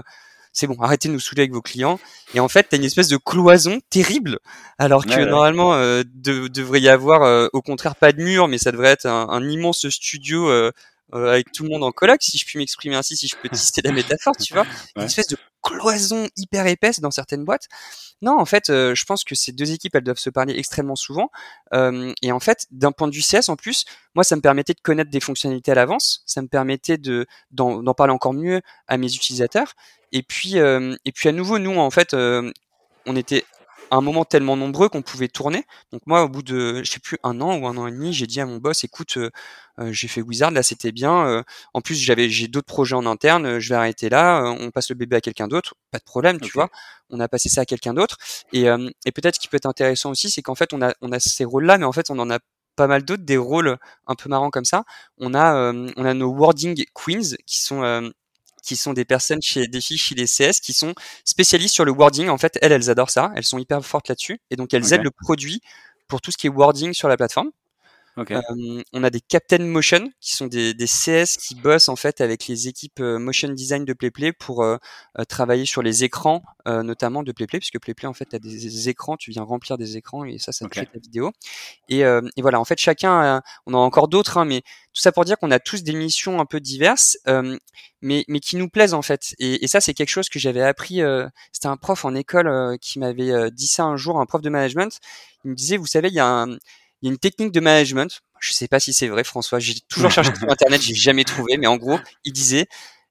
c'est 0.54 0.68
bon, 0.68 0.76
arrêtez 0.80 1.08
de 1.08 1.12
nous 1.12 1.20
saouler 1.20 1.42
avec 1.42 1.52
vos 1.52 1.60
clients. 1.60 1.98
Et 2.32 2.40
en 2.40 2.48
fait, 2.48 2.68
tu 2.68 2.76
as 2.76 2.78
une 2.78 2.84
espèce 2.84 3.08
de 3.08 3.16
cloison 3.16 3.80
terrible, 3.90 4.38
alors 4.78 5.04
que 5.04 5.20
normalement, 5.24 5.74
euh, 5.74 6.04
devrait 6.14 6.80
y 6.80 6.88
avoir, 6.88 7.22
euh, 7.22 7.48
au 7.52 7.60
contraire, 7.60 7.96
pas 7.96 8.12
de 8.12 8.22
mur, 8.22 8.46
mais 8.46 8.56
ça 8.56 8.70
devrait 8.70 8.90
être 8.90 9.06
un, 9.06 9.48
immense 9.48 9.88
studio 9.88 10.48
euh, 10.48 10.70
euh, 11.12 11.32
avec 11.32 11.52
tout 11.52 11.64
le 11.64 11.70
monde 11.70 11.84
en 11.84 11.92
coloc, 11.92 12.22
si 12.22 12.38
je 12.38 12.46
puis 12.46 12.58
m'exprimer 12.58 12.96
ainsi, 12.96 13.16
si 13.16 13.28
je 13.28 13.36
peux 13.36 13.48
tester 13.50 13.82
la 13.82 13.92
métaphore, 13.92 14.36
tu 14.36 14.54
vois, 14.54 14.64
une 14.96 15.02
espèce 15.02 15.28
de 15.28 15.36
cloison 15.62 16.28
hyper 16.36 16.66
épaisse 16.66 17.00
dans 17.00 17.10
certaines 17.10 17.44
boîtes. 17.44 17.68
Non, 18.22 18.38
en 18.38 18.44
fait, 18.44 18.70
euh, 18.70 18.94
je 18.94 19.04
pense 19.04 19.24
que 19.24 19.34
ces 19.34 19.52
deux 19.52 19.72
équipes, 19.72 19.94
elles 19.94 20.04
doivent 20.04 20.18
se 20.18 20.30
parler 20.30 20.54
extrêmement 20.56 20.96
souvent. 20.96 21.30
Euh, 21.74 22.12
et 22.22 22.32
en 22.32 22.40
fait, 22.40 22.66
d'un 22.70 22.92
point 22.92 23.08
de 23.08 23.14
vue 23.14 23.22
CS, 23.22 23.48
en 23.48 23.56
plus, 23.56 23.84
moi, 24.14 24.24
ça 24.24 24.36
me 24.36 24.40
permettait 24.40 24.74
de 24.74 24.80
connaître 24.80 25.10
des 25.10 25.20
fonctionnalités 25.20 25.72
à 25.72 25.74
l'avance. 25.74 26.22
Ça 26.26 26.40
me 26.40 26.48
permettait 26.48 26.98
de 26.98 27.26
d'en 27.50 27.82
parler 27.94 28.12
encore 28.12 28.32
mieux 28.32 28.62
à 28.88 28.96
mes 28.96 29.14
utilisateurs. 29.14 29.74
Et 30.12 30.22
puis, 30.22 30.56
et 30.56 31.12
puis 31.12 31.28
à 31.28 31.32
nouveau, 31.32 31.58
nous, 31.58 31.76
en 31.76 31.90
fait, 31.90 32.14
on 32.14 33.16
était 33.16 33.44
à 33.90 33.96
un 33.96 34.00
moment 34.00 34.24
tellement 34.24 34.56
nombreux 34.56 34.88
qu'on 34.88 35.02
pouvait 35.02 35.28
tourner. 35.28 35.64
Donc 35.92 36.02
moi, 36.06 36.24
au 36.24 36.28
bout 36.28 36.42
de, 36.42 36.82
je 36.84 36.90
sais 36.90 37.00
plus, 37.00 37.18
un 37.22 37.40
an 37.40 37.56
ou 37.58 37.66
un 37.66 37.76
an 37.76 37.86
et 37.86 37.92
demi, 37.92 38.12
j'ai 38.12 38.26
dit 38.26 38.40
à 38.40 38.46
mon 38.46 38.58
boss, 38.58 38.84
écoute, 38.84 39.16
euh, 39.16 39.30
euh, 39.78 39.92
j'ai 39.92 40.08
fait 40.08 40.22
Wizard, 40.22 40.50
là 40.50 40.62
c'était 40.62 40.92
bien. 40.92 41.26
Euh, 41.26 41.42
en 41.74 41.80
plus, 41.80 41.94
j'avais, 41.96 42.28
j'ai 42.28 42.48
d'autres 42.48 42.66
projets 42.66 42.96
en 42.96 43.06
interne, 43.06 43.58
je 43.58 43.68
vais 43.68 43.74
arrêter 43.76 44.08
là. 44.08 44.54
on 44.60 44.70
passe 44.70 44.90
le 44.90 44.94
bébé 44.96 45.16
à 45.16 45.20
quelqu'un 45.20 45.48
d'autre, 45.48 45.74
pas 45.90 45.98
de 45.98 46.04
problème, 46.04 46.40
tu 46.40 46.52
vois. 46.52 46.68
On 47.10 47.20
a 47.20 47.28
passé 47.28 47.48
ça 47.48 47.62
à 47.62 47.64
quelqu'un 47.64 47.94
d'autre. 47.94 48.18
Et, 48.52 48.64
et 49.04 49.12
peut-être 49.12 49.36
ce 49.36 49.40
qui 49.40 49.48
peut 49.48 49.56
être 49.56 49.66
intéressant 49.66 50.10
aussi, 50.10 50.30
c'est 50.30 50.42
qu'en 50.42 50.54
fait, 50.54 50.72
on 50.72 50.82
a, 50.82 50.94
on 51.00 51.12
a 51.12 51.20
ces 51.20 51.44
rôles-là, 51.44 51.78
mais 51.78 51.84
en 51.84 51.92
fait, 51.92 52.10
on 52.10 52.18
en 52.18 52.30
a 52.30 52.38
pas 52.76 52.86
mal 52.88 53.04
d'autres, 53.04 53.22
des 53.24 53.36
rôles 53.36 53.76
un 54.06 54.14
peu 54.16 54.28
marrants 54.28 54.50
comme 54.50 54.64
ça. 54.64 54.84
On 55.18 55.34
a, 55.34 55.72
on 55.72 56.04
a 56.04 56.14
nos 56.14 56.32
wording 56.32 56.84
queens 56.94 57.36
qui 57.46 57.60
sont 57.62 58.12
qui 58.64 58.76
sont 58.76 58.92
des 58.92 59.04
personnes 59.04 59.42
chez 59.42 59.66
des 59.66 59.80
filles 59.80 59.98
chez 59.98 60.14
les 60.14 60.26
CS 60.26 60.60
qui 60.60 60.72
sont 60.72 60.94
spécialistes 61.24 61.74
sur 61.74 61.84
le 61.84 61.92
wording. 61.92 62.28
En 62.28 62.38
fait, 62.38 62.58
elles, 62.62 62.72
elles 62.72 62.90
adorent 62.90 63.10
ça. 63.10 63.32
Elles 63.36 63.44
sont 63.44 63.58
hyper 63.58 63.84
fortes 63.84 64.08
là-dessus. 64.08 64.40
Et 64.50 64.56
donc, 64.56 64.74
elles 64.74 64.92
aident 64.92 65.04
le 65.04 65.10
produit 65.10 65.60
pour 66.08 66.20
tout 66.20 66.30
ce 66.30 66.36
qui 66.36 66.46
est 66.46 66.50
wording 66.50 66.92
sur 66.92 67.08
la 67.08 67.16
plateforme. 67.16 67.50
Euh, 68.18 68.82
on 68.92 69.02
a 69.02 69.10
des 69.10 69.20
Captain 69.20 69.58
Motion 69.58 70.08
qui 70.20 70.36
sont 70.36 70.46
des, 70.46 70.72
des, 70.72 70.86
CS 70.86 71.36
qui 71.36 71.56
bossent 71.56 71.88
en 71.88 71.96
fait 71.96 72.20
avec 72.20 72.46
les 72.46 72.68
équipes 72.68 73.00
euh, 73.00 73.18
motion 73.18 73.48
design 73.48 73.84
de 73.84 73.92
PlayPlay 73.92 74.32
pour 74.32 74.62
euh, 74.62 74.76
travailler 75.28 75.66
sur 75.66 75.82
les 75.82 76.04
écrans 76.04 76.42
notamment 76.66 77.22
de 77.22 77.30
PlayPlay 77.30 77.58
puisque 77.58 77.78
PlayPlay 77.78 78.08
en 78.08 78.14
fait 78.14 78.32
a 78.32 78.38
des, 78.38 78.88
écrans, 78.88 79.18
tu 79.18 79.30
viens 79.30 79.42
remplir 79.42 79.76
des 79.76 79.98
écrans 79.98 80.24
et 80.24 80.38
ça 80.38 80.50
ça 80.50 80.66
te 80.66 80.74
fait 80.74 80.86
ta 80.86 80.98
vidéo. 80.98 81.30
Et, 81.90 82.00
et, 82.00 82.42
voilà 82.42 82.58
en 82.58 82.64
fait 82.64 82.78
chacun, 82.78 83.42
on 83.66 83.74
a 83.74 83.76
encore 83.76 84.08
d'autres 84.08 84.38
hein, 84.38 84.46
mais 84.46 84.62
tout 84.62 85.02
ça 85.02 85.12
pour 85.12 85.26
dire 85.26 85.36
qu'on 85.38 85.50
a 85.50 85.58
tous 85.58 85.82
des 85.82 85.92
missions 85.92 86.40
un 86.40 86.46
peu 86.46 86.58
diverses 86.58 87.18
mais, 88.00 88.24
mais 88.28 88.40
qui 88.40 88.56
nous 88.56 88.70
plaisent 88.70 88.94
en 88.94 89.02
fait. 89.02 89.34
Et, 89.38 89.62
et 89.62 89.68
ça 89.68 89.82
c'est 89.82 89.92
quelque 89.92 90.08
chose 90.08 90.30
que 90.30 90.38
j'avais 90.38 90.62
appris. 90.62 91.02
C'était 91.52 91.68
un 91.68 91.76
prof 91.76 92.06
en 92.06 92.14
école 92.14 92.78
qui 92.80 92.98
m'avait 92.98 93.50
dit 93.50 93.66
ça 93.66 93.84
un 93.84 93.96
jour, 93.96 94.18
un 94.18 94.24
prof 94.24 94.40
de 94.40 94.48
management. 94.48 95.00
Il 95.44 95.50
me 95.50 95.54
disait 95.54 95.76
vous 95.76 95.86
savez 95.86 96.08
il 96.08 96.14
y 96.14 96.20
a 96.20 96.26
un 96.26 96.56
il 97.04 97.08
y 97.08 97.10
a 97.10 97.12
une 97.12 97.18
technique 97.18 97.52
de 97.52 97.60
management. 97.60 98.22
Je 98.40 98.54
sais 98.54 98.66
pas 98.66 98.80
si 98.80 98.94
c'est 98.94 99.08
vrai, 99.08 99.24
François. 99.24 99.58
J'ai 99.58 99.74
toujours 99.90 100.10
cherché 100.10 100.34
sur 100.34 100.50
Internet, 100.50 100.80
j'ai 100.80 100.94
jamais 100.94 101.24
trouvé. 101.24 101.58
Mais 101.58 101.66
en 101.66 101.76
gros, 101.76 101.98
il 102.24 102.32
disait 102.32 102.66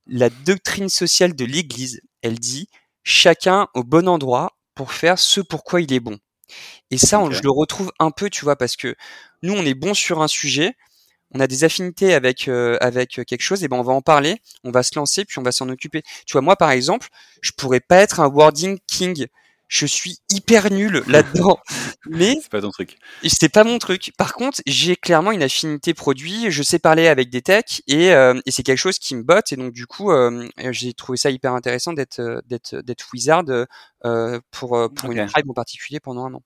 la 0.08 0.32
doctrine 0.32 0.90
sociale 0.90 1.36
de 1.36 1.46
l'Église. 1.46 2.02
Elle 2.24 2.40
dit 2.40 2.68
chacun 3.04 3.68
au 3.76 3.84
bon 3.84 4.08
endroit 4.08 4.58
pour 4.74 4.94
faire 4.94 5.20
ce 5.20 5.42
pour 5.42 5.64
quoi 5.64 5.80
il 5.80 5.94
est 5.94 6.00
bon. 6.00 6.18
Et 6.90 6.98
ça, 6.98 7.24
je 7.30 7.42
le 7.44 7.52
retrouve 7.52 7.92
un 8.00 8.10
peu, 8.10 8.32
tu 8.32 8.46
vois, 8.46 8.56
parce 8.56 8.76
que 8.76 8.96
nous, 9.44 9.54
on 9.54 9.64
est 9.64 9.76
bon 9.76 9.94
sur 9.94 10.24
un 10.24 10.28
sujet, 10.28 10.74
on 11.30 11.40
a 11.40 11.46
des 11.46 11.64
affinités 11.64 12.16
avec 12.16 12.48
euh, 12.48 12.78
avec 12.82 13.22
quelque 13.28 13.42
chose, 13.42 13.64
et 13.64 13.68
ben 13.68 13.78
on 13.78 13.84
va 13.84 13.94
en 13.94 14.02
parler, 14.02 14.42
on 14.64 14.72
va 14.72 14.82
se 14.82 14.96
lancer, 14.96 15.24
puis 15.24 15.38
on 15.38 15.44
va 15.44 15.52
s'en 15.52 15.70
occuper. 15.70 16.02
Tu 16.26 16.32
vois, 16.32 16.42
moi, 16.42 16.56
par 16.56 16.72
exemple, 16.72 17.10
je 17.42 17.52
pourrais 17.52 17.80
pas 17.80 17.98
être 17.98 18.20
un 18.20 18.28
wording 18.28 18.80
king 18.88 19.28
je 19.68 19.86
suis 19.86 20.18
hyper 20.30 20.72
nul 20.72 21.04
là-dedans. 21.08 21.58
mais 22.10 22.38
c'est 22.42 22.52
pas 22.52 22.62
ton 22.62 22.70
truc. 22.70 22.98
C'est 23.24 23.50
pas 23.50 23.64
mon 23.64 23.80
truc. 23.80 24.12
Par 24.18 24.34
contre, 24.34 24.62
j'ai 24.66 24.96
clairement 24.96 25.32
une 25.32 25.44
affinité 25.44 25.94
produit. 25.94 26.52
Je 26.52 26.64
sais 26.64 26.80
parler 26.80 27.08
avec 27.08 27.30
des 27.30 27.42
techs 27.42 27.82
et, 27.88 28.14
euh, 28.14 28.40
et 28.46 28.52
c'est 28.52 28.64
quelque 28.64 28.78
chose 28.78 29.00
qui 29.00 29.16
me 29.16 29.24
botte. 29.24 29.52
Et 29.52 29.56
donc 29.56 29.74
du 29.74 29.88
coup, 29.88 30.12
euh, 30.12 30.48
j'ai 30.72 30.94
trouvé 30.94 31.18
ça 31.18 31.30
hyper 31.30 31.54
intéressant 31.54 31.94
d'être 31.94 32.20
euh, 32.20 32.42
d'être 32.46 32.76
d'être 32.78 33.08
wizard 33.14 33.44
pour 34.52 34.90
pour 34.94 35.12
une 35.12 35.26
tribe 35.28 35.50
en 35.50 35.54
particulier 35.54 36.00
pendant 36.00 36.26
un 36.26 36.34
an. 36.36 36.44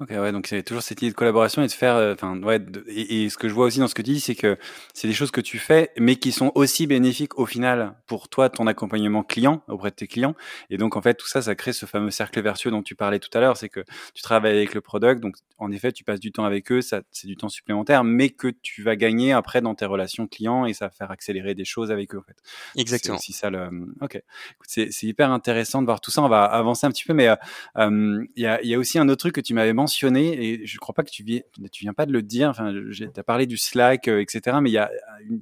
Ok, 0.00 0.10
ouais, 0.10 0.30
donc 0.30 0.46
c'est 0.46 0.62
toujours 0.62 0.84
cette 0.84 1.02
idée 1.02 1.10
de 1.10 1.16
collaboration 1.16 1.60
et 1.60 1.66
de 1.66 1.72
faire, 1.72 1.96
euh, 1.96 2.14
enfin, 2.14 2.40
ouais, 2.42 2.60
et, 2.86 3.28
ce 3.28 3.36
que 3.36 3.48
je 3.48 3.52
vois 3.52 3.66
aussi 3.66 3.80
dans 3.80 3.88
ce 3.88 3.96
que 3.96 4.02
tu 4.02 4.12
dis, 4.12 4.20
c'est 4.20 4.36
que 4.36 4.56
c'est 4.94 5.08
des 5.08 5.14
choses 5.14 5.32
que 5.32 5.40
tu 5.40 5.58
fais, 5.58 5.90
mais 5.98 6.14
qui 6.14 6.30
sont 6.30 6.52
aussi 6.54 6.86
bénéfiques 6.86 7.36
au 7.36 7.46
final 7.46 7.96
pour 8.06 8.28
toi, 8.28 8.48
ton 8.48 8.68
accompagnement 8.68 9.24
client 9.24 9.60
auprès 9.66 9.90
de 9.90 9.96
tes 9.96 10.06
clients. 10.06 10.36
Et 10.70 10.76
donc, 10.76 10.94
en 10.94 11.02
fait, 11.02 11.14
tout 11.14 11.26
ça, 11.26 11.42
ça 11.42 11.56
crée 11.56 11.72
ce 11.72 11.84
fameux 11.84 12.12
cercle 12.12 12.40
vertueux 12.40 12.70
dont 12.70 12.84
tu 12.84 12.94
parlais 12.94 13.18
tout 13.18 13.36
à 13.36 13.40
l'heure, 13.40 13.56
c'est 13.56 13.68
que 13.68 13.80
tu 14.14 14.22
travailles 14.22 14.56
avec 14.56 14.72
le 14.72 14.80
product, 14.80 15.20
donc 15.20 15.34
en 15.58 15.72
effet, 15.72 15.90
tu 15.90 16.04
passes 16.04 16.20
du 16.20 16.30
temps 16.30 16.44
avec 16.44 16.70
eux, 16.70 16.80
ça, 16.80 17.02
c'est 17.10 17.26
du 17.26 17.36
temps 17.36 17.48
supplémentaire, 17.48 18.04
mais 18.04 18.30
que 18.30 18.52
tu 18.62 18.84
vas 18.84 18.94
gagner 18.94 19.32
après 19.32 19.62
dans 19.62 19.74
tes 19.74 19.86
relations 19.86 20.28
clients 20.28 20.64
et 20.64 20.74
ça 20.74 20.86
va 20.86 20.90
faire 20.90 21.10
accélérer 21.10 21.56
des 21.56 21.64
choses 21.64 21.90
avec 21.90 22.14
eux, 22.14 22.18
en 22.18 22.22
fait. 22.22 22.36
Exactement. 22.76 23.18
C'est 23.18 23.32
ça 23.32 23.50
le. 23.50 23.68
Ok. 24.00 24.22
C'est, 24.64 24.92
c'est 24.92 25.08
hyper 25.08 25.32
intéressant 25.32 25.80
de 25.80 25.86
voir 25.86 26.00
tout 26.00 26.12
ça. 26.12 26.22
On 26.22 26.28
va 26.28 26.44
avancer 26.44 26.86
un 26.86 26.92
petit 26.92 27.04
peu, 27.04 27.14
mais 27.14 27.26
euh, 27.26 27.34
euh, 27.78 28.24
il 28.36 28.44
y, 28.44 28.46
a, 28.46 28.62
y 28.62 28.74
a 28.74 28.78
aussi 28.78 29.00
un 29.00 29.08
autre 29.08 29.18
truc 29.18 29.34
que 29.34 29.40
tu 29.40 29.54
m'avais 29.54 29.72
mentionné 29.72 29.87
et 30.04 30.66
je 30.66 30.78
crois 30.78 30.94
pas 30.94 31.02
que 31.02 31.10
tu 31.10 31.22
viens, 31.22 31.92
pas 31.92 32.06
de 32.06 32.12
le 32.12 32.22
dire, 32.22 32.50
enfin, 32.50 32.72
tu 32.92 33.08
as 33.16 33.22
parlé 33.22 33.46
du 33.46 33.56
Slack, 33.56 34.08
euh, 34.08 34.20
etc., 34.20 34.58
mais 34.60 34.70
il 34.70 34.74
y 34.74 34.78
a 34.78 34.90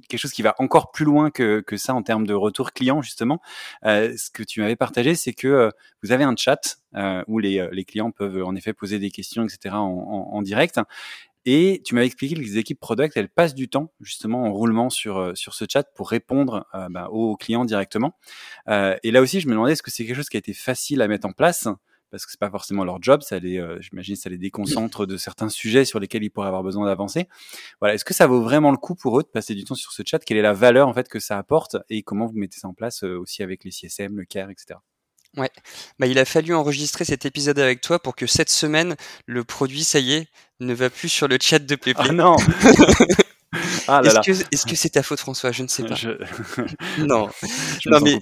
quelque 0.07 0.19
chose 0.19 0.31
qui 0.31 0.41
va 0.41 0.55
encore 0.59 0.91
plus 0.91 1.05
loin 1.05 1.29
que, 1.31 1.63
ça 1.77 1.93
en 1.93 2.03
termes 2.03 2.25
de 2.25 2.33
retour 2.33 2.73
client, 2.73 3.01
justement. 3.01 3.41
Euh, 3.85 4.15
ce 4.17 4.29
que 4.29 4.43
tu 4.43 4.61
m'avais 4.61 4.75
partagé, 4.75 5.15
c'est 5.15 5.33
que 5.33 5.47
euh, 5.47 5.69
vous 6.03 6.11
avez 6.11 6.23
un 6.23 6.35
chat 6.35 6.77
où 7.27 7.39
les, 7.39 7.85
clients 7.85 8.11
peuvent 8.11 8.43
en 8.43 8.55
effet 8.55 8.73
poser 8.73 8.97
des 8.97 9.11
questions, 9.11 9.43
etc., 9.43 9.75
en, 9.75 10.41
direct. 10.41 10.79
Et 11.45 11.81
tu 11.85 11.93
m'avais 11.93 12.07
expliqué 12.07 12.35
que 12.35 12.41
les 12.41 12.57
équipes 12.57 12.79
product, 12.79 13.15
elles 13.15 13.29
passent 13.29 13.53
du 13.53 13.69
temps 13.69 13.93
justement 14.01 14.45
en 14.45 14.51
roulement 14.51 14.89
sur, 14.89 15.31
sur 15.37 15.53
ce 15.53 15.65
chat 15.71 15.83
pour 15.93 16.09
répondre 16.09 16.65
bah, 16.89 17.07
aux 17.11 17.37
clients 17.37 17.65
directement. 17.65 18.17
et 18.67 19.11
là 19.11 19.21
aussi, 19.21 19.39
je 19.39 19.47
me 19.47 19.51
demandais, 19.51 19.73
est-ce 19.73 19.83
que 19.83 19.91
c'est 19.91 20.05
quelque 20.05 20.15
chose 20.15 20.29
qui 20.29 20.37
a 20.37 20.39
été 20.39 20.53
facile 20.53 21.01
à 21.03 21.07
mettre 21.07 21.27
en 21.27 21.33
place? 21.33 21.67
Parce 22.09 22.25
que 22.25 22.31
c'est 22.31 22.39
pas 22.39 22.49
forcément 22.49 22.83
leur 22.83 23.01
job, 23.01 23.21
ça 23.21 23.39
les, 23.39 23.57
euh, 23.57 23.77
j'imagine, 23.81 24.15
ça 24.15 24.29
les 24.29 24.37
déconcentre 24.37 25.05
de 25.05 25.17
certains 25.17 25.49
sujets 25.49 25.85
sur 25.85 25.99
lesquels 25.99 26.23
ils 26.23 26.29
pourraient 26.29 26.47
avoir 26.47 26.63
besoin 26.63 26.85
d'avancer. 26.85 27.27
Voilà, 27.79 27.95
est-ce 27.95 28.05
que 28.05 28.13
ça 28.13 28.27
vaut 28.27 28.41
vraiment 28.41 28.71
le 28.71 28.77
coup 28.77 28.95
pour 28.95 29.19
eux 29.19 29.23
de 29.23 29.27
passer 29.27 29.55
du 29.55 29.63
temps 29.63 29.75
sur 29.75 29.91
ce 29.91 30.03
chat? 30.05 30.19
Quelle 30.19 30.37
est 30.37 30.41
la 30.41 30.53
valeur 30.53 30.87
en 30.87 30.93
fait 30.93 31.07
que 31.07 31.19
ça 31.19 31.37
apporte? 31.37 31.77
Et 31.89 32.03
comment 32.03 32.25
vous 32.25 32.37
mettez 32.37 32.59
ça 32.59 32.67
en 32.67 32.73
place 32.73 33.03
euh, 33.03 33.17
aussi 33.17 33.43
avec 33.43 33.63
les 33.63 33.71
CSM, 33.71 34.17
le 34.17 34.25
CARE, 34.25 34.49
etc. 34.49 34.79
Ouais, 35.35 35.51
bah, 35.99 36.07
il 36.07 36.17
a 36.17 36.25
fallu 36.25 36.55
enregistrer 36.55 37.05
cet 37.05 37.25
épisode 37.25 37.59
avec 37.59 37.81
toi 37.81 37.99
pour 37.99 38.15
que 38.15 38.25
cette 38.25 38.49
semaine, 38.49 38.95
le 39.25 39.43
produit, 39.43 39.83
ça 39.83 39.99
y 39.99 40.13
est, 40.13 40.27
ne 40.59 40.73
va 40.73 40.89
plus 40.89 41.09
sur 41.09 41.27
le 41.27 41.37
chat 41.39 41.59
de 41.59 41.75
PlayPlay. 41.75 42.07
Ah 42.09 42.13
non 42.13 42.37
Ah 43.87 44.01
est-ce 44.03 44.65
que 44.65 44.75
c'est 44.75 44.89
ta 44.89 45.03
faute, 45.03 45.19
François? 45.19 45.51
Je 45.51 45.63
ne 45.63 45.67
sais 45.67 45.83
pas. 45.83 45.95
non, 46.99 47.29
non, 47.85 47.99
mais... 48.01 48.19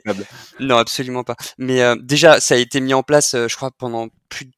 non, 0.59 0.77
absolument 0.77 1.23
pas. 1.23 1.35
Mais 1.57 1.81
euh, 1.81 1.95
déjà, 1.99 2.39
ça 2.39 2.55
a 2.55 2.57
été 2.57 2.79
mis 2.79 2.93
en 2.93 3.03
place, 3.03 3.33
euh, 3.33 3.47
je 3.47 3.55
crois, 3.55 3.71
pendant 3.71 4.07
plus 4.29 4.51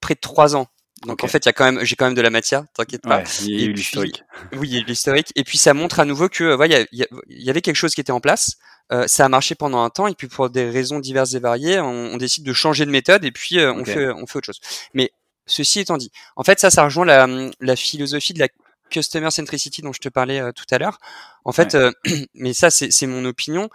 près 0.00 0.14
de 0.14 0.20
trois 0.20 0.56
ans. 0.56 0.66
Donc 1.06 1.22
en 1.22 1.28
fait, 1.28 1.44
il 1.44 1.46
y 1.46 1.48
a 1.50 1.52
quand 1.52 1.70
même, 1.70 1.84
j'ai 1.84 1.96
quand 1.96 2.06
même 2.06 2.14
de 2.14 2.22
la 2.22 2.30
matière, 2.30 2.64
t'inquiète 2.74 3.02
pas. 3.02 3.22
il 3.42 3.60
y 3.60 3.64
a 3.64 3.66
eu 3.66 3.72
l'historique. 3.72 4.22
Oui, 4.54 4.68
il 4.68 4.74
y 4.74 4.78
a 4.78 4.80
eu 4.80 4.84
l'historique. 4.84 5.30
Et 5.34 5.44
puis 5.44 5.58
ça 5.58 5.74
montre 5.74 6.00
à 6.00 6.06
nouveau 6.06 6.30
que, 6.30 6.56
ouais, 6.56 6.86
il 6.92 7.06
y, 7.28 7.50
avait 7.50 7.60
quelque 7.60 7.76
chose 7.76 7.94
qui 7.94 8.00
était 8.00 8.12
en 8.12 8.20
place. 8.20 8.56
Euh, 8.90 9.06
ça 9.06 9.26
a 9.26 9.28
marché 9.28 9.54
pendant 9.54 9.82
un 9.82 9.90
temps 9.90 10.06
et 10.06 10.14
puis 10.14 10.28
pour 10.28 10.48
des 10.48 10.70
raisons 10.70 11.00
diverses 11.00 11.34
et 11.34 11.40
variées, 11.40 11.80
on, 11.80 12.16
décide 12.16 12.44
de 12.44 12.52
changer 12.54 12.86
de 12.86 12.90
méthode 12.90 13.24
et 13.24 13.32
puis 13.32 13.58
on 13.58 13.84
fait, 13.84 14.08
on 14.10 14.26
fait 14.26 14.38
autre 14.38 14.46
chose. 14.46 14.60
Mais 14.94 15.12
ceci 15.46 15.80
étant 15.80 15.98
dit, 15.98 16.10
en 16.36 16.44
fait, 16.44 16.58
ça, 16.58 16.70
ça 16.70 16.84
rejoint 16.84 17.04
la, 17.04 17.26
la 17.60 17.76
philosophie 17.76 18.32
de 18.32 18.38
la 18.38 18.48
customer 18.94 19.30
centricity 19.30 19.82
dont 19.82 19.92
je 19.92 20.00
te 20.00 20.08
parlais 20.08 20.40
euh, 20.40 20.52
tout 20.52 20.66
à 20.70 20.78
l'heure. 20.78 20.98
En 21.44 21.52
fait, 21.52 21.74
euh, 21.74 21.90
mais 22.34 22.54
ça 22.54 22.70
c'est 22.70 23.06
mon 23.06 23.24
opinion. 23.24 23.68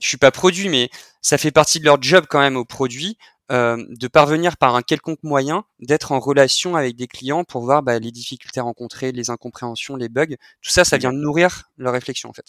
Je 0.00 0.08
suis 0.08 0.18
pas 0.18 0.30
produit, 0.30 0.68
mais 0.68 0.90
ça 1.22 1.38
fait 1.38 1.50
partie 1.50 1.80
de 1.80 1.84
leur 1.84 2.02
job 2.02 2.26
quand 2.28 2.40
même 2.40 2.56
au 2.56 2.64
produit 2.64 3.16
euh, 3.52 3.82
de 3.88 4.08
parvenir 4.08 4.56
par 4.56 4.74
un 4.74 4.82
quelconque 4.82 5.22
moyen 5.22 5.64
d'être 5.78 6.12
en 6.12 6.18
relation 6.18 6.76
avec 6.76 6.96
des 6.96 7.06
clients 7.06 7.44
pour 7.44 7.62
voir 7.62 7.82
bah, 7.82 7.98
les 7.98 8.10
difficultés 8.10 8.60
rencontrées, 8.60 9.12
les 9.12 9.30
incompréhensions, 9.30 9.96
les 9.96 10.08
bugs. 10.08 10.36
Tout 10.62 10.70
ça, 10.70 10.84
ça 10.84 10.98
vient 10.98 11.12
nourrir 11.12 11.70
leur 11.78 11.92
réflexion 11.92 12.28
en 12.28 12.32
fait. 12.32 12.46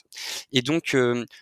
Et 0.51 0.61
donc, 0.61 0.97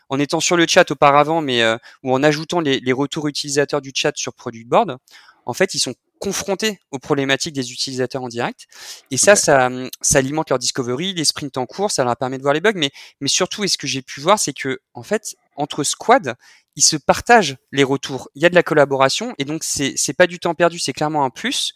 en 0.10 0.20
étant 0.20 0.40
sur 0.40 0.58
le 0.58 0.68
chat 0.68 0.90
auparavant, 0.92 1.42
mais 1.42 1.64
ou 2.04 2.14
en 2.14 2.22
ajoutant 2.22 2.60
les, 2.60 2.80
les, 2.80 2.94
retours 2.94 3.28
utilisateurs 3.28 3.82
du 3.82 3.92
chat 3.96 4.12
sur 4.16 4.34
Product 4.34 4.68
Board, 4.68 4.98
en 5.46 5.54
fait, 5.54 5.74
ils 5.76 5.80
sont 5.80 5.94
confrontés 6.20 6.80
aux 6.92 7.00
problématiques 7.00 7.54
des 7.54 7.74
utilisateurs 7.74 8.24
en 8.24 8.30
direct. 8.30 8.68
Et 9.12 9.18
ça, 9.18 9.36
ça, 9.36 9.70
ça 10.02 10.20
alimente 10.20 10.50
leur 10.50 10.60
discovery, 10.60 11.14
les 11.14 11.26
sprints 11.26 11.58
en 11.58 11.66
cours, 11.66 11.92
ça 11.92 12.06
leur 12.06 12.16
permet 12.16 12.38
de 12.38 12.44
voir 12.44 12.54
les 12.54 12.62
bugs. 12.62 12.72
Mais, 12.76 12.92
mais 13.20 13.28
surtout, 13.28 13.64
et 13.64 13.68
ce 13.68 13.78
que 13.78 13.88
j'ai 13.88 14.02
pu 14.02 14.22
voir, 14.22 14.40
c'est 14.40 14.54
que, 14.54 14.80
en 14.94 15.04
fait, 15.04 15.36
entre 15.58 15.84
squads, 15.84 16.36
ils 16.76 16.84
se 16.84 16.96
partagent 16.96 17.58
les 17.72 17.84
retours. 17.84 18.30
Il 18.36 18.42
y 18.42 18.46
a 18.46 18.50
de 18.50 18.56
la 18.56 18.64
collaboration 18.64 19.36
et 19.38 19.46
donc 19.46 19.64
c'est 19.64 19.94
c'est 19.96 20.14
pas 20.14 20.28
du 20.28 20.40
temps 20.40 20.56
perdu, 20.56 20.80
c'est 20.80 20.94
clairement 20.94 21.24
un 21.24 21.30
plus. 21.30 21.74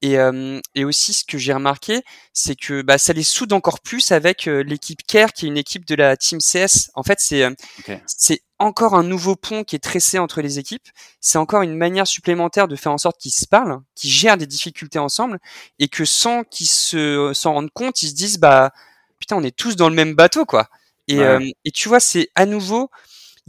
Et, 0.00 0.16
et 0.74 0.84
aussi, 0.84 1.12
ce 1.12 1.24
que 1.24 1.38
j'ai 1.38 1.52
remarqué, 1.52 2.02
c'est 2.32 2.54
que 2.54 2.82
bah, 2.82 2.98
ça 2.98 3.12
les 3.12 3.24
soude 3.24 3.52
encore 3.52 3.80
plus 3.80 4.12
avec 4.12 4.44
l'équipe 4.44 5.00
Care, 5.06 5.32
qui 5.32 5.46
est 5.46 5.48
une 5.48 5.56
équipe 5.56 5.84
de 5.86 5.94
la 5.96 6.16
team 6.16 6.38
CS. 6.38 6.90
En 6.94 7.02
fait, 7.02 7.18
c'est 7.20 7.44
c'est 8.06 8.42
encore 8.60 8.94
un 8.94 9.02
nouveau 9.02 9.34
pont 9.36 9.64
qui 9.64 9.76
est 9.76 9.80
tressé 9.80 10.18
entre 10.18 10.40
les 10.40 10.58
équipes. 10.58 10.86
C'est 11.20 11.38
encore 11.38 11.62
une 11.62 11.76
manière 11.76 12.06
supplémentaire 12.06 12.68
de 12.68 12.76
faire 12.76 12.92
en 12.92 12.98
sorte 12.98 13.18
qu'ils 13.18 13.32
se 13.32 13.46
parlent, 13.46 13.80
qu'ils 13.96 14.10
gèrent 14.10 14.36
des 14.36 14.46
difficultés 14.46 14.98
ensemble, 14.98 15.38
et 15.78 15.88
que 15.88 16.04
sans 16.04 16.44
qu'ils 16.44 16.68
se 16.68 17.32
s'en 17.34 17.54
rendent 17.54 17.72
compte, 17.72 18.02
ils 18.02 18.10
se 18.10 18.14
disent 18.14 18.38
bah 18.38 18.70
putain, 19.18 19.36
on 19.36 19.42
est 19.42 19.56
tous 19.56 19.74
dans 19.74 19.88
le 19.88 19.96
même 19.96 20.14
bateau, 20.14 20.44
quoi. 20.44 20.68
Et, 21.08 21.20
et 21.64 21.70
tu 21.72 21.88
vois, 21.88 22.00
c'est 22.00 22.28
à 22.34 22.46
nouveau 22.46 22.90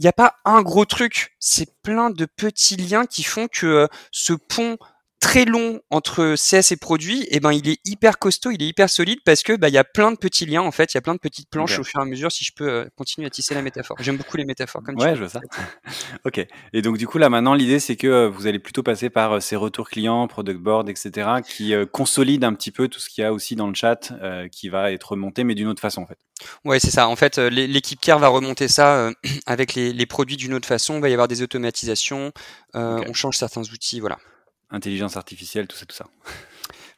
il 0.00 0.04
n'y 0.04 0.08
a 0.08 0.14
pas 0.14 0.36
un 0.46 0.62
gros 0.62 0.86
truc, 0.86 1.36
c'est 1.40 1.68
plein 1.82 2.08
de 2.08 2.24
petits 2.24 2.76
liens 2.76 3.04
qui 3.04 3.22
font 3.22 3.48
que 3.48 3.86
ce 4.10 4.32
pont 4.32 4.78
très 5.20 5.44
long 5.44 5.80
entre 5.90 6.34
CS 6.34 6.72
et 6.72 6.76
produit, 6.76 7.22
et 7.24 7.36
eh 7.36 7.40
ben 7.40 7.52
il 7.52 7.68
est 7.68 7.78
hyper 7.84 8.18
costaud, 8.18 8.50
il 8.50 8.62
est 8.62 8.66
hyper 8.66 8.88
solide 8.88 9.20
parce 9.24 9.42
que 9.42 9.52
bah 9.52 9.68
il 9.68 9.74
y 9.74 9.78
a 9.78 9.84
plein 9.84 10.10
de 10.12 10.16
petits 10.16 10.46
liens 10.46 10.62
en 10.62 10.72
fait, 10.72 10.94
il 10.94 10.96
y 10.96 10.98
a 10.98 11.02
plein 11.02 11.14
de 11.14 11.20
petites 11.20 11.50
planches 11.50 11.78
au 11.78 11.84
fur 11.84 12.00
et 12.00 12.02
à 12.02 12.06
mesure. 12.06 12.32
Si 12.32 12.44
je 12.44 12.52
peux 12.54 12.68
euh, 12.68 12.84
continuer 12.96 13.26
à 13.26 13.30
tisser 13.30 13.54
la 13.54 13.60
métaphore, 13.60 13.98
j'aime 14.00 14.16
beaucoup 14.16 14.38
les 14.38 14.46
métaphores. 14.46 14.82
Comme 14.82 14.96
ouais, 14.96 15.14
je 15.14 15.20
vois 15.20 15.28
ça. 15.28 15.40
ok. 16.24 16.46
Et 16.72 16.82
donc 16.82 16.96
du 16.96 17.06
coup 17.06 17.18
là 17.18 17.28
maintenant 17.28 17.52
l'idée 17.52 17.80
c'est 17.80 17.96
que 17.96 18.06
euh, 18.06 18.28
vous 18.30 18.46
allez 18.46 18.58
plutôt 18.58 18.82
passer 18.82 19.10
par 19.10 19.34
euh, 19.34 19.40
ces 19.40 19.56
retours 19.56 19.90
clients, 19.90 20.26
product 20.26 20.58
board, 20.58 20.88
etc. 20.88 21.28
qui 21.46 21.74
consolident 21.92 22.46
un 22.46 22.54
petit 22.54 22.70
peu 22.70 22.88
tout 22.88 22.98
ce 22.98 23.10
qu'il 23.10 23.22
y 23.22 23.24
a 23.24 23.32
aussi 23.32 23.56
dans 23.56 23.68
le 23.68 23.74
chat, 23.74 24.12
qui 24.50 24.68
va 24.68 24.90
être 24.90 25.12
remonté 25.12 25.44
mais 25.44 25.54
d'une 25.54 25.68
autre 25.68 25.82
façon 25.82 26.02
en 26.02 26.06
fait. 26.06 26.18
Ouais, 26.64 26.80
c'est 26.80 26.90
ça. 26.90 27.08
En 27.08 27.16
fait, 27.16 27.36
l'équipe 27.36 28.00
Care 28.00 28.18
va 28.18 28.28
remonter 28.28 28.68
ça 28.68 29.10
avec 29.46 29.74
les, 29.74 29.92
les 29.92 30.06
produits 30.06 30.38
d'une 30.38 30.54
autre 30.54 30.66
façon. 30.66 30.94
Il 30.94 31.02
va 31.02 31.10
y 31.10 31.12
avoir 31.12 31.28
des 31.28 31.42
automatisations. 31.42 32.32
On 32.74 33.12
change 33.12 33.36
certains 33.36 33.62
outils, 33.62 34.00
voilà 34.00 34.18
intelligence 34.70 35.16
artificielle, 35.16 35.66
tout 35.66 35.76
ça, 35.76 35.86
tout 35.86 35.96
ça. 35.96 36.06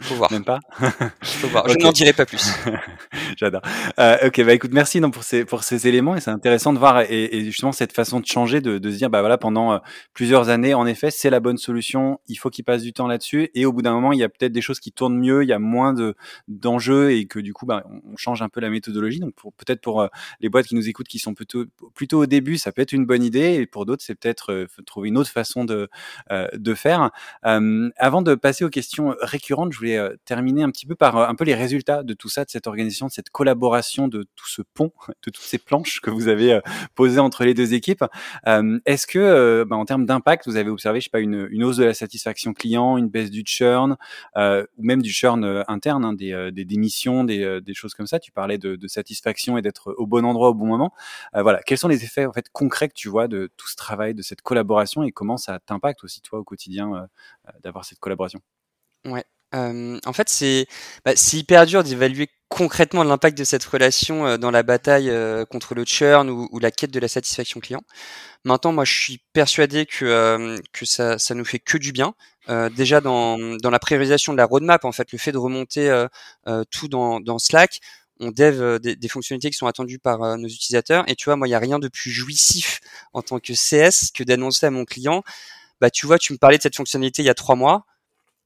Faut 0.02 0.14
voir. 0.16 0.32
Même 0.32 0.44
pas 0.44 0.60
Faut 1.22 1.48
voir. 1.48 1.68
Je 1.68 1.76
n'en 1.78 1.92
dirai 1.92 2.12
pas 2.12 2.26
plus. 2.26 2.52
J'adore. 3.36 3.62
Euh, 3.98 4.26
ok, 4.26 4.44
bah 4.44 4.54
écoute, 4.54 4.72
merci 4.72 5.00
donc, 5.00 5.14
pour 5.14 5.22
ces 5.22 5.44
pour 5.44 5.62
ces 5.62 5.86
éléments 5.86 6.16
et 6.16 6.20
c'est 6.20 6.30
intéressant 6.30 6.72
de 6.72 6.78
voir 6.78 7.02
et, 7.02 7.36
et, 7.36 7.44
justement 7.44 7.72
cette 7.72 7.92
façon 7.92 8.20
de 8.20 8.26
changer, 8.26 8.60
de, 8.60 8.78
de 8.78 8.90
se 8.90 8.96
dire 8.96 9.10
bah 9.10 9.20
voilà 9.20 9.38
pendant 9.38 9.72
euh, 9.72 9.78
plusieurs 10.12 10.48
années, 10.48 10.74
en 10.74 10.86
effet, 10.86 11.10
c'est 11.10 11.30
la 11.30 11.40
bonne 11.40 11.56
solution. 11.56 12.20
Il 12.28 12.36
faut 12.36 12.50
qu'il 12.50 12.64
passe 12.64 12.82
du 12.82 12.92
temps 12.92 13.06
là-dessus 13.06 13.50
et 13.54 13.64
au 13.64 13.72
bout 13.72 13.82
d'un 13.82 13.92
moment, 13.92 14.12
il 14.12 14.18
y 14.18 14.24
a 14.24 14.28
peut-être 14.28 14.52
des 14.52 14.60
choses 14.60 14.80
qui 14.80 14.92
tournent 14.92 15.18
mieux, 15.18 15.42
il 15.42 15.48
y 15.48 15.52
a 15.52 15.58
moins 15.58 15.92
de 15.92 16.14
d'enjeux 16.48 17.12
et 17.12 17.26
que 17.26 17.38
du 17.38 17.52
coup, 17.52 17.66
bah, 17.66 17.84
on 18.12 18.16
change 18.16 18.42
un 18.42 18.48
peu 18.48 18.60
la 18.60 18.70
méthodologie. 18.70 19.20
Donc 19.20 19.34
peut-être 19.56 19.80
pour 19.80 20.00
euh, 20.00 20.08
les 20.40 20.48
boîtes 20.48 20.66
qui 20.66 20.74
nous 20.74 20.88
écoutent, 20.88 21.08
qui 21.08 21.18
sont 21.18 21.34
plutôt 21.34 21.64
plutôt 21.94 22.22
au 22.22 22.26
début, 22.26 22.56
ça 22.58 22.72
peut 22.72 22.82
être 22.82 22.92
une 22.92 23.06
bonne 23.06 23.22
idée 23.22 23.54
et 23.54 23.66
pour 23.66 23.86
d'autres, 23.86 24.02
c'est 24.04 24.14
peut-être 24.14 24.52
euh, 24.52 24.66
trouver 24.86 25.08
une 25.08 25.18
autre 25.18 25.30
façon 25.30 25.64
de 25.64 25.88
de 26.30 26.74
faire. 26.74 27.10
avant 27.42 28.22
de 28.22 28.34
passer 28.34 28.64
aux 28.64 28.70
questions 28.70 29.14
récurrentes, 29.20 29.72
je 29.72 29.78
voulais 29.78 29.91
terminer 30.24 30.62
un 30.62 30.70
petit 30.70 30.86
peu 30.86 30.94
par 30.94 31.16
un 31.16 31.34
peu 31.34 31.44
les 31.44 31.54
résultats 31.54 32.02
de 32.02 32.14
tout 32.14 32.28
ça, 32.28 32.44
de 32.44 32.50
cette 32.50 32.66
organisation, 32.66 33.06
de 33.06 33.12
cette 33.12 33.30
collaboration, 33.30 34.08
de 34.08 34.24
tout 34.34 34.48
ce 34.48 34.62
pont, 34.62 34.92
de 35.08 35.30
toutes 35.30 35.38
ces 35.38 35.58
planches 35.58 36.00
que 36.00 36.10
vous 36.10 36.28
avez 36.28 36.60
posées 36.94 37.20
entre 37.20 37.44
les 37.44 37.54
deux 37.54 37.74
équipes. 37.74 38.04
Est-ce 38.46 39.06
que, 39.06 39.64
bah, 39.64 39.76
en 39.76 39.84
termes 39.84 40.06
d'impact, 40.06 40.46
vous 40.46 40.56
avez 40.56 40.70
observé, 40.70 41.00
je 41.00 41.04
sais 41.04 41.10
pas, 41.10 41.20
une, 41.20 41.64
hausse 41.64 41.76
de 41.76 41.84
la 41.84 41.94
satisfaction 41.94 42.52
client, 42.52 42.96
une 42.96 43.08
baisse 43.08 43.30
du 43.30 43.42
churn, 43.46 43.96
ou 44.36 44.82
même 44.82 45.02
du 45.02 45.10
churn 45.10 45.64
interne, 45.68 46.04
hein, 46.04 46.12
des, 46.12 46.64
démissions, 46.64 47.24
des, 47.24 47.62
choses 47.74 47.94
comme 47.94 48.06
ça? 48.06 48.18
Tu 48.18 48.32
parlais 48.32 48.58
de, 48.58 48.76
de 48.76 48.88
satisfaction 48.88 49.58
et 49.58 49.62
d'être 49.62 49.94
au 49.96 50.06
bon 50.06 50.24
endroit 50.24 50.50
au 50.50 50.54
bon 50.54 50.66
moment. 50.66 50.92
voilà, 51.34 51.60
quels 51.62 51.78
sont 51.78 51.88
les 51.88 52.04
effets 52.04 52.26
en 52.26 52.32
fait 52.32 52.48
concrets 52.52 52.88
que 52.88 52.94
tu 52.94 53.08
vois 53.08 53.28
de 53.28 53.50
tout 53.56 53.68
ce 53.68 53.76
travail, 53.76 54.14
de 54.14 54.22
cette 54.22 54.42
collaboration, 54.42 55.02
et 55.02 55.12
comment 55.12 55.36
ça 55.36 55.58
t'impacte 55.60 56.04
aussi 56.04 56.20
toi 56.20 56.38
au 56.38 56.44
quotidien 56.44 57.08
d'avoir 57.62 57.84
cette 57.84 57.98
collaboration? 57.98 58.40
Ouais, 59.04 59.24
en 59.52 60.12
fait, 60.12 60.28
c'est 60.28 60.66
bah, 61.04 61.12
hyper 61.32 61.66
dur 61.66 61.84
d'évaluer 61.84 62.28
concrètement 62.48 63.02
l'impact 63.04 63.36
de 63.38 63.44
cette 63.44 63.64
relation 63.64 64.36
dans 64.38 64.50
la 64.50 64.62
bataille 64.62 65.12
contre 65.50 65.74
le 65.74 65.84
churn 65.84 66.28
ou, 66.30 66.48
ou, 66.52 66.58
la 66.58 66.70
quête 66.70 66.90
de 66.90 67.00
la 67.00 67.08
satisfaction 67.08 67.60
client. 67.60 67.82
Maintenant, 68.44 68.72
moi, 68.72 68.84
je 68.84 68.92
suis 68.92 69.20
persuadé 69.32 69.86
que 69.86 70.56
ça 70.82 71.18
ça 71.18 71.34
nous 71.34 71.44
fait 71.44 71.58
que 71.58 71.78
du 71.78 71.92
bien. 71.92 72.14
déjà 72.76 73.00
dans 73.00 73.38
la 73.38 73.78
priorisation 73.78 74.32
de 74.32 74.38
la 74.38 74.44
roadmap, 74.46 74.84
en 74.84 74.92
fait, 74.92 75.12
le 75.12 75.18
fait 75.18 75.32
de 75.32 75.38
remonter 75.38 76.06
tout 76.70 76.88
dans 76.88 77.38
Slack, 77.38 77.80
on 78.20 78.30
dev 78.30 78.78
des, 78.78 78.94
des, 78.94 79.08
fonctionnalités 79.08 79.50
qui 79.50 79.56
sont 79.56 79.66
attendues 79.66 79.98
par 79.98 80.38
nos 80.38 80.48
utilisateurs. 80.48 81.04
Et 81.08 81.16
tu 81.16 81.24
vois, 81.26 81.36
moi, 81.36 81.48
il 81.48 81.50
y 81.50 81.54
a 81.54 81.58
rien 81.58 81.78
de 81.78 81.88
plus 81.88 82.10
jouissif 82.10 82.80
en 83.12 83.22
tant 83.22 83.40
que 83.40 83.52
CS 83.52 84.12
que 84.14 84.22
d'annoncer 84.22 84.66
à 84.66 84.70
mon 84.70 84.84
client, 84.84 85.22
bah 85.80 85.90
tu 85.90 86.06
vois, 86.06 86.18
tu 86.18 86.32
me 86.32 86.38
parlais 86.38 86.58
de 86.58 86.62
cette 86.62 86.76
fonctionnalité 86.76 87.22
il 87.22 87.26
y 87.26 87.30
a 87.30 87.34
trois 87.34 87.56
mois 87.56 87.84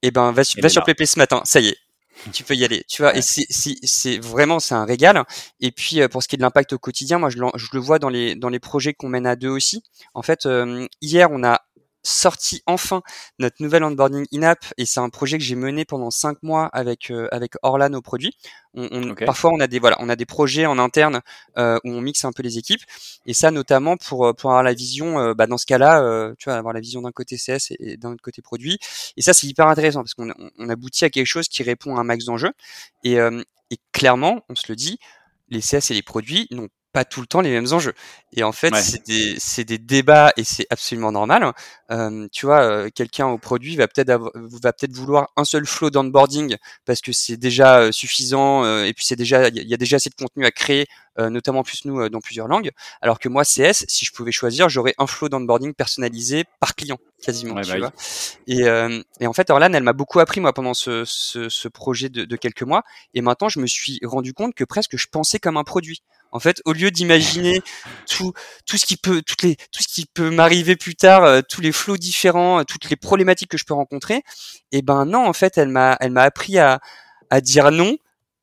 eh 0.03 0.11
ben 0.11 0.33
va, 0.33 0.43
va 0.63 0.69
sur 0.69 0.85
PP 0.85 1.05
ce 1.05 1.19
matin, 1.19 1.43
ça 1.45 1.61
y 1.61 1.69
est, 1.69 1.79
tu 2.33 2.45
peux 2.45 2.55
y 2.55 2.65
aller, 2.65 2.85
tu 2.89 3.03
vois. 3.03 3.17
Et 3.17 3.23
c'est, 3.23 3.47
c'est, 3.51 4.19
vraiment 4.19 4.59
c'est 4.59 4.75
un 4.75 4.85
régal. 4.85 5.23
Et 5.61 5.71
puis 5.73 6.01
euh, 6.01 6.09
pour 6.09 6.23
ce 6.23 6.29
qui 6.29 6.37
est 6.37 6.39
de 6.39 6.43
l'impact 6.43 6.73
au 6.73 6.79
quotidien, 6.79 7.19
moi 7.19 7.31
je, 7.31 7.39
je, 7.55 7.67
le 7.73 7.81
vois 7.81 7.99
dans 7.99 8.09
les 8.09 8.35
dans 8.35 8.49
les 8.49 8.59
projets 8.59 8.95
qu'on 8.95 9.09
mène 9.09 9.27
à 9.27 9.37
deux 9.37 9.49
aussi. 9.49 9.83
En 10.15 10.23
fait, 10.23 10.47
euh, 10.47 10.87
hier 11.01 11.31
on 11.31 11.45
a 11.45 11.61
sorti 12.07 12.63
enfin 12.67 13.03
notre 13.39 13.57
nouvel 13.61 13.83
onboarding 13.83 14.27
in-app 14.33 14.65
et 14.79 14.87
c'est 14.87 15.01
un 15.01 15.09
projet 15.09 15.39
que 15.39 15.45
j'ai 15.45 15.57
mené 15.57 15.85
pendant 15.85 16.11
cinq 16.11 16.43
mois 16.43 16.67
avec 16.67 17.11
euh, 17.11 17.29
avec 17.33 17.55
Orlan 17.63 17.93
au 17.95 18.03
produit. 18.03 18.37
On, 18.75 19.15
Parfois, 19.15 19.53
on 19.55 19.61
a 19.61 19.67
des 19.67 19.79
voilà, 19.79 19.97
on 20.01 20.09
a 20.11 20.17
des 20.17 20.27
projets 20.27 20.67
en 20.67 20.79
interne 20.79 21.23
euh, 21.57 21.79
où 21.83 21.91
on 21.91 22.03
mixe 22.03 22.25
un 22.27 22.33
peu 22.33 22.43
les 22.43 22.59
équipes 22.59 22.83
et 23.25 23.33
ça 23.33 23.51
notamment 23.51 23.97
pour 23.97 24.35
pour 24.37 24.51
avoir 24.51 24.63
la 24.63 24.75
vision. 24.75 25.19
Euh, 25.19 25.35
bah, 25.35 25.47
dans 25.47 25.59
ce 25.59 25.67
cas-là, 25.67 26.35
tu 26.39 26.49
vois, 26.49 26.59
avoir 26.59 26.75
la 26.75 26.81
vision 26.81 27.03
d'un 27.03 27.13
côté 27.13 27.37
CS 27.37 27.73
et, 27.79 27.97
d'un 27.97 28.13
autre 28.13 28.23
côté 28.23 28.43
produit. 28.43 28.79
Et 29.17 29.23
ça, 29.23 29.33
c'est 29.33 29.47
hyper 29.47 29.67
intéressant 29.67 30.01
parce 30.03 30.15
qu'on 30.15 30.31
on 30.59 30.69
aboutit 30.69 31.05
à 31.05 31.11
quelque 31.11 31.27
chose 31.27 31.49
qui 31.49 31.63
répond 31.63 31.97
à 31.97 32.01
un 32.01 32.05
max 32.05 32.25
d'enjeux 32.25 32.53
et, 33.03 33.15
et 33.15 33.79
clairement, 33.93 34.43
on 34.49 34.55
se 34.55 34.67
le 34.69 34.77
dit, 34.77 34.99
les 35.49 35.61
CS 35.61 35.91
et 35.91 35.95
les 35.95 36.03
produits 36.03 36.47
n'ont 36.51 36.69
pas 36.97 37.05
tout 37.05 37.21
le 37.21 37.27
temps 37.27 37.43
les 37.43 37.51
mêmes 37.51 37.71
enjeux. 37.75 37.93
Et 38.33 38.43
en 38.43 38.53
fait, 38.53 38.75
c'est 38.75 39.05
des, 39.05 39.35
c'est 39.39 39.65
des 39.65 39.77
débats 39.77 40.33
et 40.39 40.45
c'est 40.45 40.67
absolument 40.71 41.13
normal. 41.13 41.53
Euh, 41.91 42.27
tu 42.33 42.47
vois, 42.47 42.63
euh, 42.63 42.89
quelqu'un 42.89 43.27
au 43.27 43.37
produit 43.37 43.77
va 43.77 43.87
peut-être 43.87 44.33
va 44.35 44.73
peut-être 44.73 44.95
vouloir 44.95 45.29
un 45.37 45.45
seul 45.45 45.67
flow 45.67 45.91
d'onboarding 45.91 46.57
parce 46.87 47.03
que 47.03 47.13
c'est 47.13 47.37
déjà 47.37 47.81
euh, 47.81 47.93
suffisant 47.93 48.65
euh, 48.65 48.85
et 48.85 48.95
puis 48.95 49.05
c'est 49.05 49.15
déjà 49.15 49.49
il 49.49 49.69
y, 49.69 49.75
a 49.75 49.77
déjà 49.77 49.97
assez 49.97 50.09
de 50.09 50.15
contenu 50.15 50.47
à 50.47 50.51
créer, 50.51 50.87
notamment 51.19 51.63
plus 51.63 51.85
nous 51.85 52.09
dans 52.09 52.21
plusieurs 52.21 52.49
langues. 52.49 52.71
Alors 53.03 53.19
que 53.19 53.29
moi, 53.29 53.45
CS, 53.45 53.85
si 53.89 54.07
je 54.07 54.13
pouvais 54.13 54.33
choisir, 54.33 54.71
j'aurais 54.71 54.95
un 54.97 55.07
flow 55.07 55.29
d'onboarding 55.29 55.75
personnalisé 55.75 56.45
par 56.61 56.75
client 56.75 56.99
quasiment. 57.23 57.61
tu 57.61 57.71
bah 57.71 57.79
vois 57.79 57.93
et, 58.47 58.63
et 59.21 59.27
en 59.27 59.33
fait, 59.35 59.51
Orlan, 59.51 59.73
elle 59.73 59.83
m'a 59.83 59.93
beaucoup 59.93 60.21
appris 60.21 60.41
moi 60.41 60.53
pendant 60.55 60.75
ce, 60.75 61.05
ce, 61.05 61.49
ce 61.49 61.69
projet 61.69 62.09
de, 62.09 62.25
de 62.25 62.37
quelques 62.37 62.63
mois. 62.63 62.85
Et 63.15 63.21
maintenant, 63.21 63.49
je 63.51 63.61
me 63.61 63.67
suis 63.67 63.99
rendu 64.03 64.33
compte 64.33 64.55
que 64.55 64.65
presque 64.65 64.97
je 64.97 65.09
pensais 65.11 65.39
comme 65.39 65.57
un 65.57 65.65
produit. 65.65 66.03
En 66.37 66.39
fait, 66.39 66.61
au 66.66 66.74
lieu 66.74 66.91
d'imaginer 66.91 67.62
tout, 68.07 68.34
tout 68.66 68.76
ce 68.76 68.84
qui 68.84 68.99
peut, 68.99 69.22
toutes 69.22 69.41
les, 69.41 69.57
tout 69.57 69.82
ce 69.82 69.89
qui 69.89 70.05
peut 70.05 70.28
m'arriver 70.28 70.76
plus 70.76 70.95
tard, 70.95 71.24
euh, 71.24 71.41
tous 71.41 71.62
les 71.62 71.72
flots 71.72 71.97
différents, 71.97 72.61
euh, 72.61 72.64
toutes 72.64 72.91
les 72.91 72.97
problématiques 72.97 73.51
que 73.51 73.57
je 73.57 73.64
peux 73.64 73.72
rencontrer, 73.72 74.16
et 74.16 74.22
eh 74.72 74.82
ben 74.82 75.07
non, 75.07 75.26
en 75.26 75.32
fait, 75.32 75.57
elle 75.57 75.70
m'a, 75.70 75.97
elle 75.99 76.12
m'a 76.12 76.24
appris 76.24 76.59
à, 76.59 76.80
à 77.30 77.41
dire 77.41 77.70
non 77.70 77.97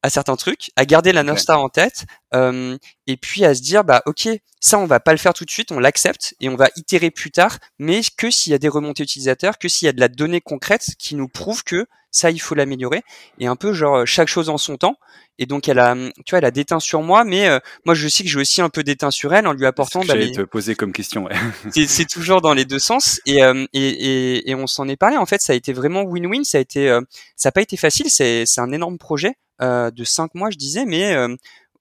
à 0.03 0.09
certains 0.09 0.35
trucs, 0.35 0.69
à 0.75 0.85
garder 0.85 1.13
la 1.13 1.23
North 1.23 1.39
Star 1.39 1.61
en 1.61 1.69
tête, 1.69 2.05
euh, 2.35 2.77
et 3.07 3.17
puis 3.17 3.45
à 3.45 3.55
se 3.55 3.61
dire 3.61 3.85
bah 3.85 4.03
ok, 4.05 4.27
ça 4.59 4.77
on 4.77 4.85
va 4.85 4.99
pas 4.99 5.13
le 5.13 5.17
faire 5.17 5.33
tout 5.33 5.45
de 5.45 5.49
suite, 5.49 5.71
on 5.71 5.79
l'accepte 5.79 6.35
et 6.41 6.49
on 6.49 6.55
va 6.55 6.67
itérer 6.75 7.09
plus 7.09 7.31
tard, 7.31 7.57
mais 7.79 8.01
que 8.17 8.29
s'il 8.29 8.51
y 8.51 8.53
a 8.53 8.59
des 8.59 8.67
remontées 8.67 9.03
utilisateurs, 9.03 9.57
que 9.57 9.69
s'il 9.69 9.85
y 9.85 9.89
a 9.89 9.93
de 9.93 10.01
la 10.01 10.09
donnée 10.09 10.41
concrète 10.41 10.91
qui 10.99 11.15
nous 11.15 11.29
prouve 11.29 11.63
que 11.63 11.87
ça 12.11 12.29
il 12.31 12.39
faut 12.39 12.53
l'améliorer, 12.53 13.01
et 13.39 13.47
un 13.47 13.55
peu 13.55 13.73
genre 13.73 14.05
chaque 14.05 14.27
chose 14.27 14.49
en 14.49 14.57
son 14.57 14.77
temps. 14.77 14.97
Et 15.39 15.47
donc 15.47 15.67
elle 15.67 15.79
a, 15.79 15.95
tu 15.95 16.29
vois, 16.29 16.39
elle 16.39 16.45
a 16.45 16.51
déteint 16.51 16.79
sur 16.79 17.01
moi, 17.01 17.23
mais 17.23 17.47
euh, 17.47 17.59
moi 17.85 17.95
je 17.95 18.07
sais 18.07 18.23
que 18.23 18.29
j'ai 18.29 18.39
aussi 18.39 18.61
un 18.61 18.69
peu 18.69 18.83
déteint 18.83 19.09
sur 19.09 19.33
elle 19.33 19.47
en 19.47 19.53
lui 19.53 19.65
apportant. 19.65 20.01
Bah, 20.05 20.13
te 20.13 20.41
poser 20.41 20.75
comme 20.75 20.93
question. 20.93 21.25
Ouais. 21.25 21.33
c'est 21.87 22.07
toujours 22.07 22.41
dans 22.41 22.53
les 22.53 22.65
deux 22.65 22.77
sens 22.77 23.19
et, 23.25 23.43
euh, 23.43 23.65
et, 23.73 23.87
et, 23.87 24.51
et, 24.51 24.55
on 24.55 24.67
s'en 24.67 24.87
est 24.87 24.95
parlé. 24.95 25.17
En 25.17 25.25
fait, 25.25 25.41
ça 25.41 25.53
a 25.53 25.55
été 25.55 25.73
vraiment 25.73 26.03
win-win. 26.03 26.43
Ça 26.43 26.59
a 26.59 26.61
été, 26.61 26.87
euh, 26.87 27.01
ça 27.35 27.47
n'a 27.47 27.51
pas 27.51 27.61
été 27.61 27.77
facile. 27.77 28.11
C'est 28.11 28.45
un 28.59 28.71
énorme 28.71 28.99
projet 28.99 29.33
de 29.59 30.03
cinq 30.03 30.35
mois, 30.35 30.49
je 30.49 30.57
disais, 30.57 30.85
mais 30.85 31.15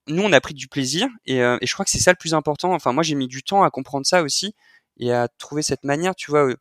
nous 0.07 0.23
on 0.23 0.33
a 0.33 0.41
pris 0.41 0.53
du 0.53 0.67
plaisir 0.67 1.07
et, 1.25 1.37
et 1.37 1.65
je 1.65 1.73
crois 1.73 1.85
que 1.85 1.91
c'est 1.91 1.99
ça 1.99 2.11
le 2.11 2.17
plus 2.17 2.33
important. 2.33 2.73
Enfin, 2.73 2.93
moi 2.93 3.03
j'ai 3.03 3.15
mis 3.15 3.27
du 3.27 3.43
temps 3.43 3.63
à 3.63 3.69
comprendre 3.69 4.05
ça 4.05 4.23
aussi 4.23 4.55
et 4.99 5.11
à 5.11 5.27
trouver 5.27 5.61
cette 5.63 5.83
manière, 5.83 6.15
tu 6.15 6.31
vois 6.31 6.53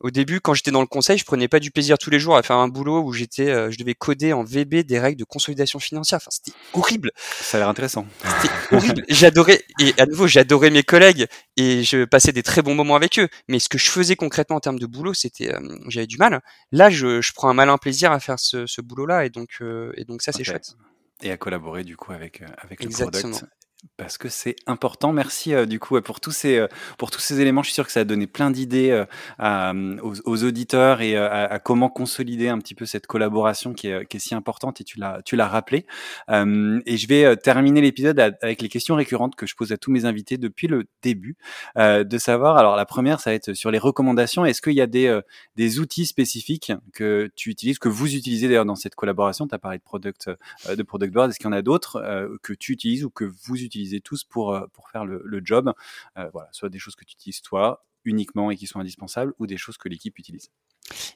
au 0.00 0.10
début, 0.10 0.40
quand 0.40 0.52
j'étais 0.52 0.70
dans 0.70 0.82
le 0.82 0.86
conseil, 0.86 1.16
je 1.16 1.24
prenais 1.24 1.48
pas 1.48 1.58
du 1.58 1.70
plaisir 1.70 1.96
tous 1.96 2.10
les 2.10 2.18
jours 2.18 2.36
à 2.36 2.42
faire 2.42 2.56
un 2.56 2.68
boulot 2.68 3.02
où 3.02 3.12
j'étais, 3.12 3.48
euh, 3.48 3.70
je 3.70 3.78
devais 3.78 3.94
coder 3.94 4.32
en 4.32 4.44
VB 4.44 4.84
des 4.84 4.98
règles 4.98 5.18
de 5.18 5.24
consolidation 5.24 5.78
financière. 5.78 6.18
Enfin, 6.18 6.30
c'était 6.30 6.56
horrible. 6.74 7.12
Ça 7.16 7.56
a 7.56 7.60
l'air 7.60 7.68
intéressant. 7.68 8.06
C'était 8.42 8.54
horrible. 8.76 9.04
J'adorais, 9.08 9.64
et 9.80 9.94
à 9.98 10.06
nouveau, 10.06 10.26
j'adorais 10.26 10.70
mes 10.70 10.82
collègues 10.82 11.26
et 11.56 11.82
je 11.82 12.04
passais 12.04 12.32
des 12.32 12.42
très 12.42 12.60
bons 12.60 12.74
moments 12.74 12.96
avec 12.96 13.18
eux. 13.18 13.28
Mais 13.48 13.58
ce 13.58 13.68
que 13.68 13.78
je 13.78 13.90
faisais 13.90 14.16
concrètement 14.16 14.56
en 14.56 14.60
termes 14.60 14.78
de 14.78 14.86
boulot, 14.86 15.14
c'était, 15.14 15.54
euh, 15.54 15.78
j'avais 15.88 16.06
du 16.06 16.18
mal. 16.18 16.40
Là, 16.72 16.90
je, 16.90 17.22
je, 17.22 17.32
prends 17.32 17.48
un 17.48 17.54
malin 17.54 17.78
plaisir 17.78 18.12
à 18.12 18.20
faire 18.20 18.38
ce, 18.38 18.66
ce 18.66 18.82
boulot-là 18.82 19.24
et 19.24 19.30
donc, 19.30 19.48
euh, 19.62 19.92
et 19.96 20.04
donc 20.04 20.20
ça, 20.22 20.32
c'est 20.32 20.44
chouette. 20.44 20.76
Et 21.22 21.30
à 21.30 21.38
collaborer 21.38 21.82
du 21.82 21.96
coup 21.96 22.12
avec 22.12 22.42
avec 22.58 22.84
le 22.84 22.90
product 22.90 23.46
parce 23.96 24.18
que 24.18 24.28
c'est 24.28 24.56
important. 24.66 25.12
Merci 25.12 25.54
euh, 25.54 25.66
du 25.66 25.78
coup 25.78 26.00
pour 26.00 26.20
tous 26.20 26.30
ces 26.30 26.58
euh, 26.58 26.68
pour 26.98 27.10
tous 27.10 27.20
ces 27.20 27.40
éléments. 27.40 27.62
Je 27.62 27.68
suis 27.68 27.74
sûr 27.74 27.86
que 27.86 27.92
ça 27.92 28.00
a 28.00 28.04
donné 28.04 28.26
plein 28.26 28.50
d'idées 28.50 28.90
euh, 28.90 29.04
euh 29.40 29.96
aux, 30.02 30.14
aux, 30.24 30.44
auditeurs 30.44 31.00
et 31.00 31.16
à, 31.16 31.44
à, 31.44 31.58
comment 31.58 31.88
consolider 31.88 32.48
un 32.48 32.58
petit 32.58 32.74
peu 32.74 32.86
cette 32.86 33.06
collaboration 33.06 33.72
qui 33.72 33.88
est, 33.88 34.06
qui 34.06 34.16
est 34.16 34.20
si 34.20 34.34
importante. 34.34 34.80
Et 34.80 34.84
tu 34.84 34.98
l'as 34.98 35.22
tu 35.24 35.36
l'as 35.36 35.48
rappelé. 35.48 35.86
et 36.28 36.96
je 36.96 37.08
vais 37.08 37.36
terminer 37.36 37.80
l'épisode 37.80 38.18
avec 38.18 38.62
les 38.62 38.68
questions 38.68 38.94
récurrentes 38.94 39.36
que 39.36 39.46
je 39.46 39.54
pose 39.54 39.72
à 39.72 39.76
tous 39.76 39.90
mes 39.90 40.04
invités 40.04 40.38
depuis 40.38 40.66
le 40.66 40.84
début, 41.02 41.36
de 41.76 42.18
savoir. 42.18 42.56
Alors 42.56 42.76
la 42.76 42.86
première, 42.86 43.20
ça 43.20 43.30
va 43.30 43.34
être 43.34 43.54
sur 43.54 43.70
les 43.70 43.78
recommandations. 43.78 44.44
Est-ce 44.44 44.62
qu'il 44.62 44.74
y 44.74 44.80
a 44.80 44.86
des 44.86 45.20
des 45.56 45.78
outils 45.78 46.06
spécifiques 46.06 46.72
que 46.92 47.30
tu 47.36 47.50
utilises, 47.50 47.78
que 47.78 47.88
vous 47.88 48.14
utilisez 48.14 48.48
d'ailleurs 48.48 48.64
dans 48.64 48.76
cette 48.76 48.94
collaboration? 48.94 49.46
Tu 49.46 49.54
as 49.54 49.58
parlé 49.58 49.78
de 49.78 49.82
product 49.82 50.30
de 50.68 50.82
product 50.82 51.12
board. 51.12 51.30
Est-ce 51.30 51.38
qu'il 51.38 51.46
y 51.46 51.48
en 51.48 51.52
a 51.52 51.62
d'autres 51.62 52.38
que 52.42 52.52
tu 52.52 52.72
utilises 52.72 53.04
ou 53.04 53.10
que 53.10 53.24
vous 53.24 53.62
utilisez 53.62 53.75
tous 54.00 54.24
pour, 54.24 54.54
euh, 54.54 54.66
pour 54.72 54.88
faire 54.90 55.04
le, 55.04 55.22
le 55.24 55.40
job. 55.44 55.72
Euh, 56.18 56.28
voilà, 56.32 56.48
soit 56.52 56.68
des 56.68 56.78
choses 56.78 56.96
que 56.96 57.04
tu 57.04 57.14
utilises 57.14 57.42
toi 57.42 57.84
uniquement 58.06 58.50
et 58.50 58.56
qui 58.56 58.66
sont 58.66 58.80
indispensables 58.80 59.34
ou 59.38 59.46
des 59.46 59.58
choses 59.58 59.76
que 59.76 59.88
l'équipe 59.88 60.18
utilise. 60.18 60.50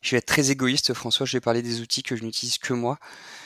Je 0.02 0.10
vais 0.10 0.18
être 0.18 0.26
très 0.26 0.50
égoïste, 0.50 0.92
François. 0.94 1.26
Je 1.26 1.36
vais 1.36 1.40
parler 1.40 1.62
des 1.62 1.80
outils 1.80 2.02
que 2.02 2.16
je 2.16 2.24
n'utilise 2.24 2.58
que 2.58 2.72
moi. 2.72 2.98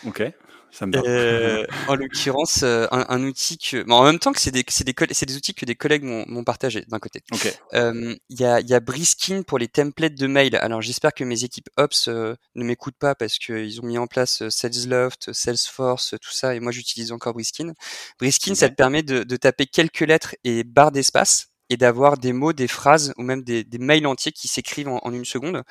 Ok, 0.07 0.23
ça 0.71 0.87
me. 0.87 0.97
Euh, 0.97 1.67
en 1.87 1.95
l'occurrence, 1.95 2.63
euh, 2.63 2.87
un, 2.91 3.05
un, 3.09 3.23
outil 3.25 3.59
que, 3.59 3.83
bon, 3.83 3.95
en 3.97 4.05
même 4.05 4.19
temps 4.19 4.33
que 4.33 4.41
c'est 4.41 4.51
des, 4.51 4.65
c'est 4.69 4.85
des, 4.85 4.95
c'est 5.11 5.27
des 5.27 5.37
outils 5.37 5.55
que 5.55 5.67
des 5.67 5.75
collègues 5.75 6.03
m'ont 6.03 6.45
partagé 6.45 6.85
d'un 6.89 6.99
côté. 6.99 7.23
Ok. 7.33 7.55
Il 7.73 8.41
y 8.41 8.45
a, 8.45 8.61
y 8.61 8.75
a 8.75 8.81
Briskin 8.81 9.43
pour 9.43 9.59
les 9.59 9.69
templates 9.69 10.15
de 10.15 10.27
mail. 10.27 10.57
Alors 10.57 10.81
j'espère 10.81 11.13
que 11.13 11.25
mes 11.25 11.45
équipes 11.45 11.69
Ops 11.77 12.09
ne 12.09 12.37
m'écoutent 12.65 12.99
pas 12.99 13.15
parce 13.15 13.39
qu'ils 13.39 13.81
ont 13.81 13.87
mis 13.87 13.99
en 13.99 14.07
place 14.07 14.49
SalesLoft, 14.49 15.33
Salesforce, 15.33 16.15
tout 16.21 16.33
ça, 16.33 16.55
et 16.55 16.61
moi 16.61 16.73
j'utilise 16.73 17.13
encore 17.13 17.35
Briskin. 17.35 17.75
Briskin, 18.19 18.53
okay. 18.53 18.61
ça 18.61 18.69
te 18.71 18.75
permet 18.75 19.03
de, 19.03 19.25
de 19.25 19.37
taper 19.37 19.67
quelques 19.67 20.01
lettres 20.01 20.35
et 20.45 20.65
barres 20.65 20.93
d'espace 20.93 21.54
et 21.75 21.77
d'avoir 21.77 22.19
des 22.19 22.33
mots, 22.33 22.53
des 22.53 22.69
phrases 22.69 23.13
ou 23.19 23.23
même 23.23 23.43
des, 23.43 23.65
des 23.65 23.79
mails 23.79 24.07
entiers 24.07 24.31
qui 24.31 24.47
s'écrivent 24.47 24.89
en, 24.89 25.01
en, 25.03 25.13
une 25.13 25.25
seconde. 25.25 25.65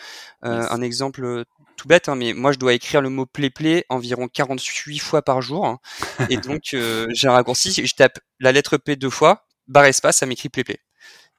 Euh, 0.43 0.61
yes. 0.61 0.67
Un 0.69 0.81
exemple 0.81 1.23
euh, 1.23 1.45
tout 1.77 1.87
bête, 1.87 2.09
hein, 2.09 2.15
mais 2.15 2.33
moi 2.33 2.51
je 2.51 2.59
dois 2.59 2.73
écrire 2.73 3.01
le 3.01 3.09
mot 3.09 3.25
play 3.25 3.49
play 3.49 3.85
environ 3.87 4.27
48 4.27 4.99
fois 4.99 5.21
par 5.21 5.41
jour. 5.41 5.65
Hein, 5.65 5.79
et 6.29 6.37
donc 6.49 6.73
euh, 6.73 7.07
j'ai 7.11 7.29
un 7.29 7.31
raccourci, 7.31 7.71
je 7.85 7.95
tape 7.95 8.19
la 8.41 8.51
lettre 8.51 8.75
P 8.77 8.97
deux 8.97 9.09
fois, 9.09 9.47
barre 9.67 9.85
espace, 9.85 10.17
ça 10.17 10.25
m'écrit 10.25 10.49
play 10.49 10.65
play. 10.65 10.79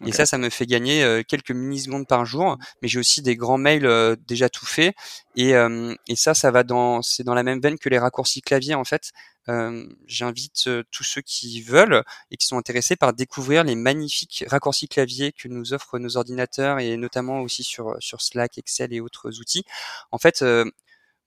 Okay. 0.01 0.11
Et 0.11 0.13
ça, 0.13 0.27
ça 0.27 0.39
me 0.39 0.51
fait 0.51 0.67
gagner 0.67 1.05
euh, 1.05 1.23
quelques 1.27 1.53
millisecondes 1.53 2.07
par 2.07 2.27
jour. 2.27 2.59
Mais 2.83 2.89
j'ai 2.89 2.99
aussi 2.99 3.23
des 3.23 3.37
grands 3.37 3.59
mails 3.59 3.87
euh, 3.87 4.17
déjà 4.27 4.49
tout 4.49 4.67
faits. 4.67 4.95
Et, 5.37 5.55
euh, 5.55 5.95
et 6.09 6.17
ça, 6.17 6.35
ça 6.35 6.51
va 6.51 6.65
dans, 6.65 7.01
c'est 7.03 7.23
dans 7.23 7.35
la 7.35 7.43
même 7.45 7.61
veine 7.61 7.79
que 7.79 7.89
les 7.89 7.99
raccourcis 7.99 8.43
clavier 8.43 8.75
en 8.75 8.85
fait. 8.85 9.13
Euh, 9.51 9.87
j'invite 10.07 10.69
euh, 10.69 10.83
tous 10.91 11.05
ceux 11.05 11.21
qui 11.21 11.61
veulent 11.61 12.03
et 12.31 12.37
qui 12.39 12.47
sont 12.47 12.57
intéressés 12.57 12.97
par 12.97 13.13
découvrir 13.13 13.63
les 13.63 13.75
magnifiques 13.75 14.45
raccourcis 14.49 14.89
clavier 14.89 15.33
que 15.33 15.49
nous 15.49 15.75
offrent 15.75 15.99
nos 15.99 16.17
ordinateurs 16.17 16.79
et 16.79 16.97
notamment 16.97 17.41
aussi 17.41 17.63
sur 17.63 17.95
sur 18.01 18.23
Slack, 18.23 18.57
Excel 18.59 18.95
et 18.95 19.01
autres 19.01 19.39
outils. 19.41 19.65
En 20.13 20.19
fait, 20.19 20.41
euh, 20.43 20.65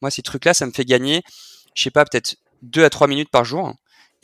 moi 0.02 0.10
ces 0.12 0.24
trucs-là, 0.24 0.54
ça 0.56 0.66
me 0.66 0.72
fait 0.72 0.86
gagner, 0.86 1.22
je 1.76 1.84
sais 1.84 1.92
pas, 1.92 2.06
peut-être 2.06 2.38
deux 2.64 2.84
à 2.84 2.90
trois 2.90 3.08
minutes 3.08 3.30
par 3.30 3.46
jour. 3.46 3.74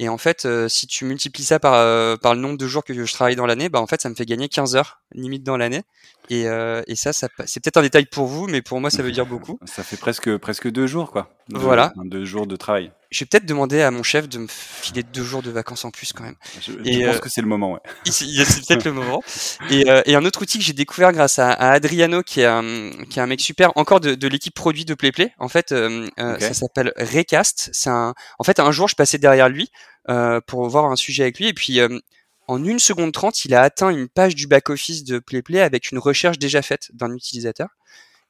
Et 0.03 0.09
en 0.09 0.17
fait, 0.17 0.43
euh, 0.43 0.67
si 0.67 0.85
tu 0.85 1.05
multiplies 1.05 1.45
ça 1.45 1.59
par, 1.59 1.75
euh, 1.75 2.17
par 2.17 2.35
le 2.35 2.41
nombre 2.41 2.57
de 2.57 2.67
jours 2.67 2.83
que 2.83 2.93
je 2.93 3.13
travaille 3.13 3.37
dans 3.37 3.45
l'année, 3.45 3.69
bah 3.69 3.79
en 3.79 3.87
fait, 3.87 4.01
ça 4.01 4.09
me 4.09 4.15
fait 4.15 4.25
gagner 4.25 4.49
15 4.49 4.75
heures 4.75 5.01
limite 5.13 5.43
dans 5.43 5.57
l'année. 5.57 5.81
Et, 6.29 6.47
euh, 6.47 6.81
et 6.87 6.95
ça, 6.95 7.11
ça 7.11 7.27
c'est 7.45 7.61
peut-être 7.61 7.77
un 7.77 7.81
détail 7.81 8.05
pour 8.05 8.27
vous, 8.27 8.47
mais 8.47 8.61
pour 8.61 8.79
moi, 8.79 8.89
ça 8.89 9.03
veut 9.03 9.11
dire 9.11 9.25
beaucoup. 9.27 9.59
Ça 9.65 9.83
fait 9.83 9.97
presque 9.97 10.37
presque 10.37 10.69
deux 10.69 10.87
jours, 10.87 11.11
quoi. 11.11 11.29
Deux, 11.49 11.59
voilà. 11.59 11.93
Deux 12.05 12.23
jours 12.23 12.47
de 12.47 12.55
travail. 12.55 12.91
Je 13.11 13.19
vais 13.19 13.25
peut-être 13.25 13.45
demander 13.45 13.81
à 13.81 13.91
mon 13.91 14.01
chef 14.01 14.29
de 14.29 14.39
me 14.39 14.47
filer 14.49 15.03
deux 15.03 15.23
jours 15.23 15.43
de 15.43 15.51
vacances 15.51 15.85
en 15.85 15.91
plus 15.91 16.13
quand 16.13 16.23
même. 16.23 16.35
Je, 16.61 16.71
et 16.85 17.01
je 17.01 17.07
pense 17.07 17.19
que 17.19 17.29
c'est 17.29 17.41
le 17.41 17.47
moment, 17.47 17.73
ouais. 17.73 17.79
C'est 18.05 18.25
peut-être 18.67 18.85
le 18.85 18.93
moment. 18.93 19.21
Et, 19.69 19.85
et, 20.05 20.15
un 20.15 20.25
autre 20.25 20.41
outil 20.41 20.57
que 20.57 20.63
j'ai 20.63 20.73
découvert 20.73 21.11
grâce 21.11 21.37
à, 21.37 21.51
à, 21.51 21.71
Adriano, 21.71 22.23
qui 22.23 22.41
est 22.41 22.45
un, 22.45 22.91
qui 23.09 23.19
est 23.19 23.21
un 23.21 23.27
mec 23.27 23.41
super, 23.41 23.71
encore 23.75 23.99
de, 23.99 24.15
de 24.15 24.27
l'équipe 24.27 24.55
produit 24.55 24.85
de 24.85 24.93
PlayPlay. 24.93 25.33
En 25.37 25.49
fait, 25.49 25.73
okay. 25.73 26.39
ça 26.39 26.53
s'appelle 26.53 26.93
Recast. 26.97 27.71
Un, 27.85 28.13
en 28.39 28.43
fait, 28.43 28.59
un 28.59 28.71
jour, 28.71 28.87
je 28.87 28.95
passais 28.95 29.17
derrière 29.17 29.49
lui 29.49 29.69
euh, 30.09 30.41
pour 30.45 30.67
voir 30.67 30.91
un 30.91 30.97
sujet 30.97 31.23
avec 31.23 31.39
lui. 31.39 31.47
Et 31.47 31.53
puis, 31.53 31.79
euh, 31.79 31.99
en 32.47 32.63
une 32.63 32.79
seconde 32.79 33.11
trente, 33.11 33.45
il 33.45 33.53
a 33.53 33.61
atteint 33.61 33.89
une 33.89 34.07
page 34.07 34.35
du 34.35 34.47
back-office 34.47 35.03
de 35.03 35.19
PlayPlay 35.19 35.61
avec 35.61 35.91
une 35.91 35.99
recherche 35.99 36.39
déjà 36.39 36.61
faite 36.61 36.89
d'un 36.93 37.13
utilisateur. 37.13 37.69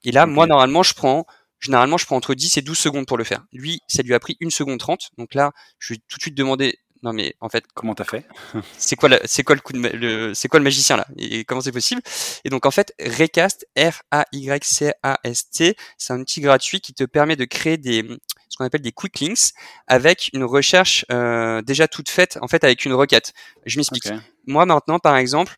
Et 0.03 0.11
là, 0.11 0.23
okay. 0.23 0.31
moi, 0.31 0.47
normalement, 0.47 0.83
je 0.83 0.93
prends, 0.93 1.25
généralement, 1.59 1.97
je 1.97 2.05
prends 2.05 2.17
entre 2.17 2.35
10 2.35 2.57
et 2.57 2.61
12 2.61 2.77
secondes 2.77 3.05
pour 3.05 3.17
le 3.17 3.23
faire. 3.23 3.45
Lui, 3.51 3.81
ça 3.87 4.03
lui 4.03 4.13
a 4.13 4.19
pris 4.19 4.37
une 4.39 4.51
seconde 4.51 4.79
trente. 4.79 5.09
Donc 5.17 5.33
là, 5.33 5.51
je 5.79 5.93
vais 5.93 5.99
tout 6.07 6.17
de 6.17 6.21
suite 6.21 6.35
demander, 6.35 6.77
non 7.03 7.13
mais 7.13 7.35
en 7.41 7.49
fait, 7.49 7.65
comment 7.73 7.95
t'as 7.95 8.03
fait? 8.03 8.25
C'est 8.77 8.95
quoi, 8.95 9.09
c'est 9.25 9.43
quoi 9.43 9.55
le 9.55 9.61
coup 9.61 9.73
de, 9.73 9.79
le, 9.79 10.33
c'est 10.33 10.47
quoi 10.47 10.59
le 10.59 10.63
magicien 10.63 10.97
là? 10.97 11.05
Et 11.17 11.43
comment 11.43 11.61
c'est 11.61 11.71
possible? 11.71 12.01
Et 12.45 12.49
donc 12.49 12.65
en 12.65 12.71
fait, 12.71 12.93
Recast, 12.99 13.67
R 13.77 14.01
A 14.11 14.25
Y 14.31 14.63
C 14.63 14.93
A 15.03 15.19
S 15.23 15.49
T, 15.49 15.75
c'est 15.97 16.13
un 16.13 16.21
outil 16.21 16.41
gratuit 16.41 16.79
qui 16.79 16.93
te 16.93 17.03
permet 17.03 17.35
de 17.35 17.45
créer 17.45 17.77
des 17.77 18.03
ce 18.49 18.57
qu'on 18.57 18.65
appelle 18.65 18.81
des 18.81 18.91
quick 18.91 19.19
links 19.19 19.53
avec 19.87 20.29
une 20.33 20.43
recherche 20.43 21.05
euh, 21.11 21.61
déjà 21.61 21.87
toute 21.87 22.09
faite 22.09 22.37
en 22.41 22.47
fait 22.47 22.63
avec 22.63 22.85
une 22.85 22.93
requête. 22.93 23.33
Je 23.65 23.77
m'explique. 23.77 24.05
Okay. 24.05 24.17
Moi 24.47 24.65
maintenant 24.65 24.99
par 24.99 25.17
exemple 25.17 25.55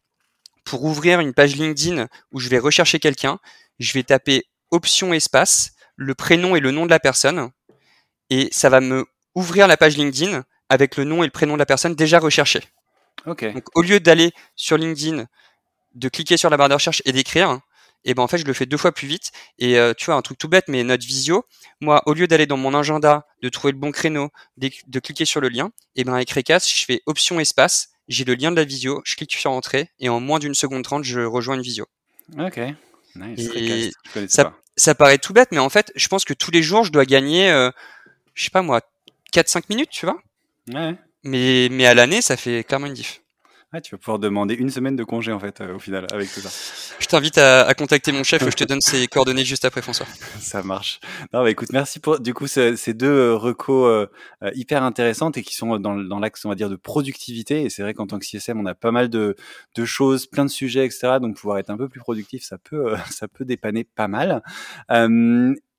pour 0.64 0.84
ouvrir 0.84 1.20
une 1.20 1.34
page 1.34 1.56
LinkedIn 1.56 2.08
où 2.32 2.40
je 2.40 2.50
vais 2.50 2.58
rechercher 2.58 3.00
quelqu'un, 3.00 3.40
je 3.80 3.94
vais 3.94 4.04
taper 4.04 4.46
option 4.72 5.14
espace, 5.14 5.72
le 5.96 6.16
prénom 6.16 6.56
et 6.56 6.60
le 6.60 6.72
nom 6.72 6.86
de 6.86 6.92
la 6.92 7.00
personne 7.00 7.52
et 8.30 8.50
ça 8.52 8.70
va 8.70 8.82
me 8.82 9.06
ouvrir 9.36 9.68
la 9.68 9.78
page 9.78 9.98
LinkedIn 9.98 10.44
avec 10.70 10.98
le 10.98 11.04
nom 11.04 11.24
et 11.24 11.28
le 11.28 11.32
prénom 11.32 11.54
de 11.54 11.60
la 11.60 11.66
personne 11.66 11.96
déjà 11.96 12.20
recherché. 12.20 12.62
Okay. 13.26 13.54
Donc 13.54 13.66
au 13.76 13.82
lieu 13.82 14.00
d'aller 14.00 14.32
sur 14.56 14.78
LinkedIn, 14.78 15.26
de 15.94 16.10
cliquer 16.10 16.38
sur 16.38 16.50
la 16.50 16.58
barre 16.58 16.70
de 16.70 16.74
recherche 16.74 17.02
et 17.06 17.12
d'écrire, 17.12 17.60
et 18.06 18.14
ben 18.14 18.24
en 18.24 18.28
fait 18.28 18.38
je 18.38 18.46
le 18.46 18.54
fais 18.54 18.66
deux 18.66 18.78
fois 18.78 18.92
plus 18.92 19.08
vite. 19.08 19.32
Et 19.60 19.78
euh, 19.78 19.94
tu 19.98 20.06
vois 20.06 20.16
un 20.16 20.22
truc 20.22 20.38
tout 20.38 20.48
bête 20.48 20.66
mais 20.68 20.84
notre 20.84 21.06
visio. 21.06 21.44
Moi 21.82 22.02
au 22.06 22.14
lieu 22.14 22.28
d'aller 22.28 22.46
dans 22.46 22.58
mon 22.58 22.74
agenda 22.74 23.26
de 23.42 23.50
trouver 23.50 23.74
le 23.74 23.80
bon 23.80 23.92
créneau 23.92 24.30
de, 24.58 24.70
de 24.88 25.00
cliquer 25.00 25.26
sur 25.26 25.42
le 25.42 25.50
lien 25.50 25.72
et 25.96 26.04
ben 26.04 26.14
avec 26.14 26.32
Recast 26.32 26.70
je 26.70 26.86
fais 26.86 27.02
option 27.06 27.40
espace. 27.40 27.90
J'ai 28.08 28.24
le 28.24 28.36
lien 28.36 28.52
de 28.52 28.56
la 28.56 28.64
visio. 28.64 29.02
Je 29.04 29.16
clique 29.16 29.34
sur 29.34 29.52
entrée. 29.52 29.90
Et 30.00 30.10
en 30.10 30.20
moins 30.20 30.38
d'une 30.38 30.54
seconde 30.54 30.84
trente 30.84 31.04
je 31.04 31.22
rejoins 31.22 31.56
une 31.56 31.64
visio. 31.64 31.88
Ok. 32.40 32.60
Nice. 33.16 33.50
et 33.56 33.92
ça, 34.28 34.54
ça 34.76 34.94
paraît 34.94 35.18
tout 35.18 35.32
bête 35.32 35.50
mais 35.52 35.60
en 35.60 35.70
fait 35.70 35.92
je 35.96 36.08
pense 36.10 36.26
que 36.26 36.34
tous 36.34 36.52
les 36.52 36.62
jours 36.62 36.84
je 36.84 36.92
dois 36.92 37.06
gagner 37.06 37.50
euh, 37.50 37.72
je 38.34 38.44
sais 38.44 38.50
pas 38.50 38.62
moi 38.62 38.82
4-5 39.34 39.64
minutes 39.70 39.90
tu 39.90 40.06
vois? 40.06 40.22
Ouais. 40.74 40.96
mais 41.24 41.70
mais 41.72 41.86
à 41.86 41.94
l'année 41.94 42.22
ça 42.22 42.36
fait 42.36 42.66
clairement 42.66 42.88
une 42.88 42.94
diff 42.94 43.22
Ouais, 43.76 43.82
tu 43.82 43.94
vas 43.94 43.98
pouvoir 43.98 44.20
demander 44.20 44.54
une 44.54 44.70
semaine 44.70 44.96
de 44.96 45.04
congé 45.04 45.34
en 45.34 45.40
fait 45.42 45.60
euh, 45.60 45.76
au 45.76 45.80
final 45.80 46.08
avec 46.14 46.32
tout 46.32 46.40
ça. 46.40 46.48
Je 46.98 47.08
t'invite 47.08 47.38
à, 47.38 47.68
à, 47.68 47.74
contacter 47.74 48.14
mon 48.14 48.24
chef, 48.24 48.42
je 48.50 48.56
te 48.56 48.64
donne 48.64 48.80
ses 48.80 49.06
coordonnées 49.08 49.44
juste 49.44 49.66
après 49.66 49.82
François. 49.82 50.06
Ça 50.40 50.64
marche. 50.64 51.02
Non, 51.34 51.44
bah, 51.44 51.50
écoute, 51.50 51.74
merci 51.74 52.00
pour 52.00 52.22
du 52.22 52.34
coup 52.34 52.48
ces, 52.48 52.78
ces 52.78 52.94
deux 52.94 53.12
euh, 53.12 53.36
recos 53.36 53.86
euh, 53.86 54.52
hyper 54.54 54.82
intéressantes 54.82 55.38
et 55.38 55.44
qui 55.44 55.54
sont 55.56 55.78
dans, 55.78 55.98
dans 55.98 56.20
l'axe 56.20 56.46
on 56.46 56.50
va 56.50 56.56
dire 56.56 56.70
de 56.70 56.78
productivité. 56.78 57.64
Et 57.64 57.70
c'est 57.70 57.82
vrai 57.82 57.94
qu'en 57.94 58.08
tant 58.08 58.18
que 58.18 58.26
CSM, 58.26 58.58
on 58.58 58.66
a 58.66 58.76
pas 58.76 58.92
mal 58.92 59.10
de, 59.10 59.36
de 59.76 59.84
choses, 59.84 60.26
plein 60.26 60.46
de 60.46 60.50
sujets, 60.50 60.86
etc. 60.86 61.18
Donc 61.20 61.36
pouvoir 61.36 61.58
être 61.58 61.70
un 61.70 61.76
peu 61.76 61.90
plus 61.90 62.00
productif, 62.00 62.46
ça 62.46 62.58
peut 62.58 62.96
ça 63.12 63.28
peut 63.28 63.44
dépanner 63.44 63.84
pas 63.84 64.08
mal. 64.08 64.42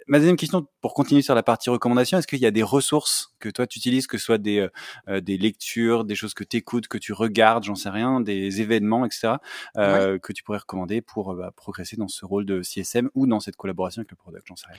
Euh, 0.07 0.13
ma 0.13 0.19
deuxième 0.19 0.37
question, 0.37 0.67
pour 0.81 0.95
continuer 0.95 1.23
sur 1.23 1.35
la 1.35 1.43
partie 1.43 1.71
recommandation, 1.71 2.19
est-ce 2.19 2.27
qu'il 2.27 2.39
y 2.39 2.47
a 2.47 2.51
des 2.51 2.63
ressources 2.63 3.35
que 3.39 3.49
toi 3.49 3.67
tu 3.67 3.79
utilises, 3.79 4.07
que 4.07 4.19
ce 4.19 4.25
soit 4.25 4.39
des, 4.39 4.69
euh, 5.09 5.21
des 5.21 5.37
lectures, 5.37 6.05
des 6.05 6.15
choses 6.15 6.35
que 6.35 6.45
tu 6.45 6.59
écoutes, 6.59 6.89
que 6.89 6.99
tu 6.99 7.13
regardes, 7.13 7.65
j'en 7.65 7.75
sais 7.75 7.91
rien, 7.91 8.21
des 8.21 8.61
événements, 8.61 9.05
etc., 9.05 9.35
euh, 9.77 10.13
ouais. 10.15 10.21
que 10.21 10.33
tu 10.33 10.43
pourrais 10.43 10.59
recommander 10.59 11.01
pour 11.01 11.35
bah, 11.35 11.53
progresser 11.55 11.97
dans 11.97 12.09
ce 12.09 12.25
rôle 12.25 12.47
de 12.47 12.63
CSM 12.63 13.11
ou 13.15 13.27
dans 13.27 13.41
cette 13.41 13.57
collaboration 13.57 14.01
avec 14.01 14.11
le 14.11 14.17
product, 14.17 14.47
j'en 14.47 14.57
sais 14.57 14.67
rien. 14.69 14.79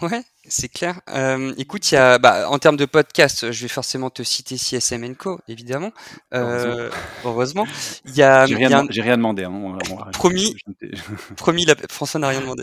Ouais, 0.00 0.22
c'est 0.46 0.68
clair. 0.68 1.00
Euh, 1.10 1.52
écoute, 1.58 1.90
il 1.90 1.96
y 1.96 1.98
a, 1.98 2.18
bah, 2.18 2.48
en 2.48 2.58
termes 2.58 2.76
de 2.76 2.84
podcast, 2.84 3.50
je 3.50 3.62
vais 3.62 3.68
forcément 3.68 4.10
te 4.10 4.22
citer 4.22 4.56
CSM 4.56 5.16
Co, 5.16 5.40
évidemment. 5.48 5.90
Euh, 6.34 6.88
heureusement. 7.24 7.66
Il 8.04 8.16
y 8.16 8.22
a, 8.22 8.46
j'ai 8.46 8.54
rien, 8.54 8.70
a 8.70 8.82
un... 8.82 8.86
rien, 8.86 9.16
demandé. 9.16 9.42
Hein, 9.42 9.50
on, 9.52 9.76
on, 9.90 10.10
promis, 10.12 10.56
promis, 11.36 11.64
la... 11.64 11.74
François 11.90 12.20
n'a 12.20 12.28
rien 12.28 12.40
demandé. 12.40 12.62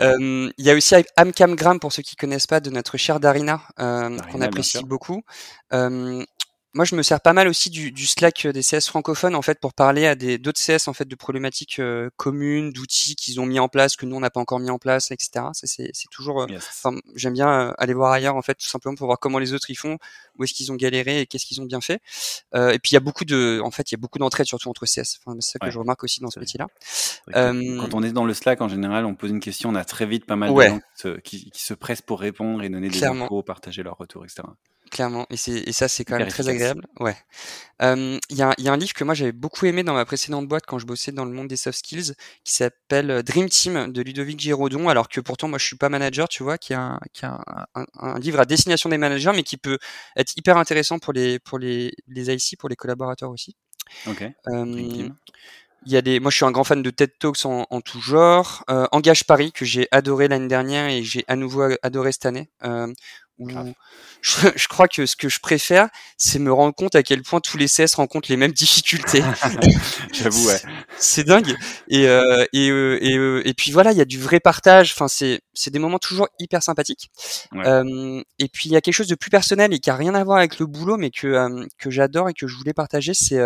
Euh, 0.00 0.48
il 0.56 0.64
y 0.64 0.70
a 0.70 0.74
aussi 0.74 0.94
Amcamgram 1.16 1.80
pour 1.80 1.92
ceux 1.92 2.02
qui 2.02 2.14
connaissent 2.14 2.46
pas 2.46 2.60
de 2.60 2.70
notre 2.70 2.96
chère 2.96 3.18
Darina, 3.18 3.62
euh, 3.80 4.16
qu'on 4.30 4.40
apprécie 4.40 4.84
beaucoup. 4.84 5.22
Euh, 6.70 6.76
moi, 6.80 6.84
je 6.84 6.94
me 6.94 7.02
sers 7.02 7.20
pas 7.20 7.32
mal 7.32 7.48
aussi 7.48 7.68
du, 7.68 7.90
du, 7.90 8.06
Slack 8.06 8.46
des 8.46 8.62
CS 8.62 8.86
francophones 8.86 9.34
en 9.34 9.42
fait 9.42 9.58
pour 9.60 9.74
parler 9.74 10.06
à 10.06 10.14
des 10.14 10.38
d'autres 10.38 10.60
CS 10.60 10.88
en 10.88 10.92
fait 10.92 11.06
de 11.06 11.14
problématiques 11.16 11.80
euh, 11.80 12.10
communes, 12.16 12.70
d'outils 12.72 13.16
qu'ils 13.16 13.40
ont 13.40 13.46
mis 13.46 13.58
en 13.58 13.68
place 13.68 13.96
que 13.96 14.06
nous 14.06 14.16
on 14.16 14.20
n'a 14.20 14.30
pas 14.30 14.40
encore 14.40 14.60
mis 14.60 14.70
en 14.70 14.78
place, 14.78 15.10
etc. 15.10 15.46
C'est 15.52 15.90
toujours. 16.10 16.42
Euh, 16.42 16.46
j'aime 17.16 17.34
bien 17.34 17.50
euh, 17.50 17.72
aller 17.78 17.94
voir 17.94 18.12
ailleurs 18.12 18.36
en 18.36 18.42
fait 18.42 18.54
tout 18.54 18.68
simplement 18.68 18.94
pour 18.94 19.06
voir 19.06 19.18
comment 19.18 19.38
les 19.38 19.52
autres 19.52 19.70
ils 19.70 19.76
font, 19.76 19.98
où 20.38 20.44
est-ce 20.44 20.54
qu'ils 20.54 20.70
ont 20.70 20.76
galéré 20.76 21.20
et 21.20 21.26
qu'est-ce 21.26 21.44
qu'ils 21.44 21.60
ont 21.60 21.66
bien 21.66 21.80
fait. 21.80 22.00
et 22.54 22.78
puis 22.78 22.90
il 22.90 22.94
y 22.94 22.96
a 22.96 23.00
beaucoup 23.00 23.24
de, 23.24 23.60
en 23.64 23.70
fait, 23.70 23.90
il 23.90 23.94
y 23.94 23.98
a 23.98 24.00
beaucoup 24.00 24.18
d'entraide 24.18 24.46
surtout 24.46 24.68
entre 24.68 24.86
CS. 24.86 25.18
Enfin, 25.24 25.36
c'est 25.40 25.52
ça 25.52 25.58
que 25.58 25.70
je 25.70 25.78
remarque 25.78 26.04
aussi 26.04 26.20
dans 26.20 26.30
ce 26.30 26.38
métier-là. 26.38 26.66
Quand 27.32 27.94
on 27.94 28.02
est 28.02 28.12
dans 28.12 28.24
le 28.24 28.34
Slack 28.34 28.60
en 28.60 28.68
général, 28.68 29.06
on 29.06 29.14
pose 29.14 29.30
une 29.30 29.40
question, 29.40 29.70
on 29.70 29.74
a 29.74 29.84
très 29.84 30.06
vite 30.06 30.24
pas 30.24 30.36
mal 30.36 30.54
de 30.54 30.60
gens 30.60 30.80
qui, 31.24 31.50
qui, 31.50 31.62
se 31.62 31.74
pressent 31.74 32.02
pour 32.02 32.20
répondre 32.20 32.62
et 32.62 32.68
donner 32.68 32.88
des 32.88 33.04
infos, 33.04 33.42
partager 33.42 33.82
leur 33.82 33.96
retour, 33.96 34.24
etc 34.24 34.44
clairement. 34.90 35.26
Et, 35.30 35.36
c'est, 35.36 35.52
et 35.52 35.72
ça, 35.72 35.88
c'est 35.88 36.04
quand 36.04 36.18
même 36.18 36.28
très 36.28 36.48
agréable. 36.48 36.86
Ouais. 36.98 37.16
Il 37.82 38.20
y, 38.30 38.42
a, 38.42 38.54
y, 38.58 38.68
a, 38.68 38.72
un 38.72 38.76
livre 38.76 38.92
que 38.92 39.04
moi 39.04 39.14
j'avais 39.14 39.32
beaucoup 39.32 39.64
aimé 39.64 39.82
dans 39.82 39.94
ma 39.94 40.04
précédente 40.04 40.46
boîte 40.46 40.66
quand 40.66 40.78
je 40.78 40.84
bossais 40.84 41.12
dans 41.12 41.24
le 41.24 41.32
monde 41.32 41.48
des 41.48 41.56
soft 41.56 41.78
skills, 41.78 42.12
qui 42.44 42.52
s'appelle 42.52 43.10
euh, 43.10 43.22
Dream 43.22 43.48
Team 43.48 43.90
de 43.90 44.02
Ludovic 44.02 44.38
Giraudon. 44.38 44.90
Alors 44.90 45.08
que 45.08 45.20
pourtant 45.20 45.48
moi 45.48 45.58
je 45.58 45.64
suis 45.64 45.76
pas 45.76 45.88
manager, 45.88 46.28
tu 46.28 46.42
vois, 46.42 46.58
qui 46.58 46.74
a, 46.74 46.80
un, 46.80 47.00
qui 47.14 47.24
a 47.24 47.40
un, 47.74 47.86
un, 47.98 48.18
livre 48.18 48.40
à 48.40 48.44
destination 48.44 48.90
des 48.90 48.98
managers, 48.98 49.32
mais 49.34 49.44
qui 49.44 49.56
peut 49.56 49.78
être 50.16 50.36
hyper 50.36 50.58
intéressant 50.58 50.98
pour 50.98 51.14
les 51.14 51.38
pour 51.38 51.58
les 51.58 51.92
les 52.06 52.30
IC, 52.30 52.58
pour 52.58 52.68
les 52.68 52.76
collaborateurs 52.76 53.30
aussi. 53.30 53.56
Ok. 54.06 54.24
Il 55.86 55.92
y 55.92 55.96
a 55.96 56.02
des, 56.02 56.20
moi 56.20 56.30
je 56.30 56.36
suis 56.36 56.44
un 56.44 56.50
grand 56.50 56.64
fan 56.64 56.82
de 56.82 56.90
TED 56.90 57.12
Talks 57.18 57.46
en, 57.46 57.66
en 57.70 57.80
tout 57.80 58.00
genre. 58.00 58.64
Euh, 58.68 58.86
Engage 58.92 59.24
Paris 59.24 59.50
que 59.50 59.64
j'ai 59.64 59.88
adoré 59.92 60.28
l'année 60.28 60.48
dernière 60.48 60.88
et 60.88 61.02
j'ai 61.02 61.24
à 61.26 61.36
nouveau 61.36 61.70
adoré 61.82 62.12
cette 62.12 62.26
année. 62.26 62.50
Euh, 62.64 62.92
je, 64.20 64.48
je, 64.54 64.68
crois 64.68 64.88
que 64.88 65.06
ce 65.06 65.16
que 65.16 65.28
je 65.28 65.40
préfère, 65.40 65.88
c'est 66.16 66.38
me 66.38 66.52
rendre 66.52 66.74
compte 66.74 66.94
à 66.94 67.02
quel 67.02 67.22
point 67.22 67.40
tous 67.40 67.56
les 67.56 67.66
CS 67.66 67.94
rencontrent 67.94 68.30
les 68.30 68.36
mêmes 68.36 68.52
difficultés. 68.52 69.22
J'avoue, 70.12 70.46
ouais. 70.46 70.60
C'est 70.98 71.24
dingue. 71.24 71.54
Et, 71.88 72.06
euh, 72.06 72.44
et, 72.52 72.70
euh, 72.70 72.98
et, 73.00 73.16
euh, 73.16 73.42
et, 73.46 73.54
puis 73.54 73.72
voilà, 73.72 73.92
il 73.92 73.98
y 73.98 74.00
a 74.00 74.04
du 74.04 74.18
vrai 74.18 74.40
partage. 74.40 74.92
Enfin, 74.92 75.08
c'est, 75.08 75.40
c'est 75.54 75.70
des 75.70 75.78
moments 75.78 75.98
toujours 75.98 76.28
hyper 76.38 76.62
sympathiques. 76.62 77.10
Euh, 77.54 78.22
et 78.38 78.48
puis 78.48 78.68
il 78.68 78.72
y 78.72 78.76
a 78.76 78.80
quelque 78.80 78.94
chose 78.94 79.08
de 79.08 79.14
plus 79.14 79.30
personnel 79.30 79.72
et 79.72 79.78
qui 79.78 79.90
a 79.90 79.96
rien 79.96 80.14
à 80.14 80.22
voir 80.22 80.38
avec 80.38 80.58
le 80.58 80.66
boulot, 80.66 80.96
mais 80.96 81.10
que 81.10 81.26
euh, 81.26 81.66
que 81.78 81.90
j'adore 81.90 82.28
et 82.28 82.34
que 82.34 82.46
je 82.46 82.56
voulais 82.56 82.74
partager, 82.74 83.14
c'est 83.14 83.40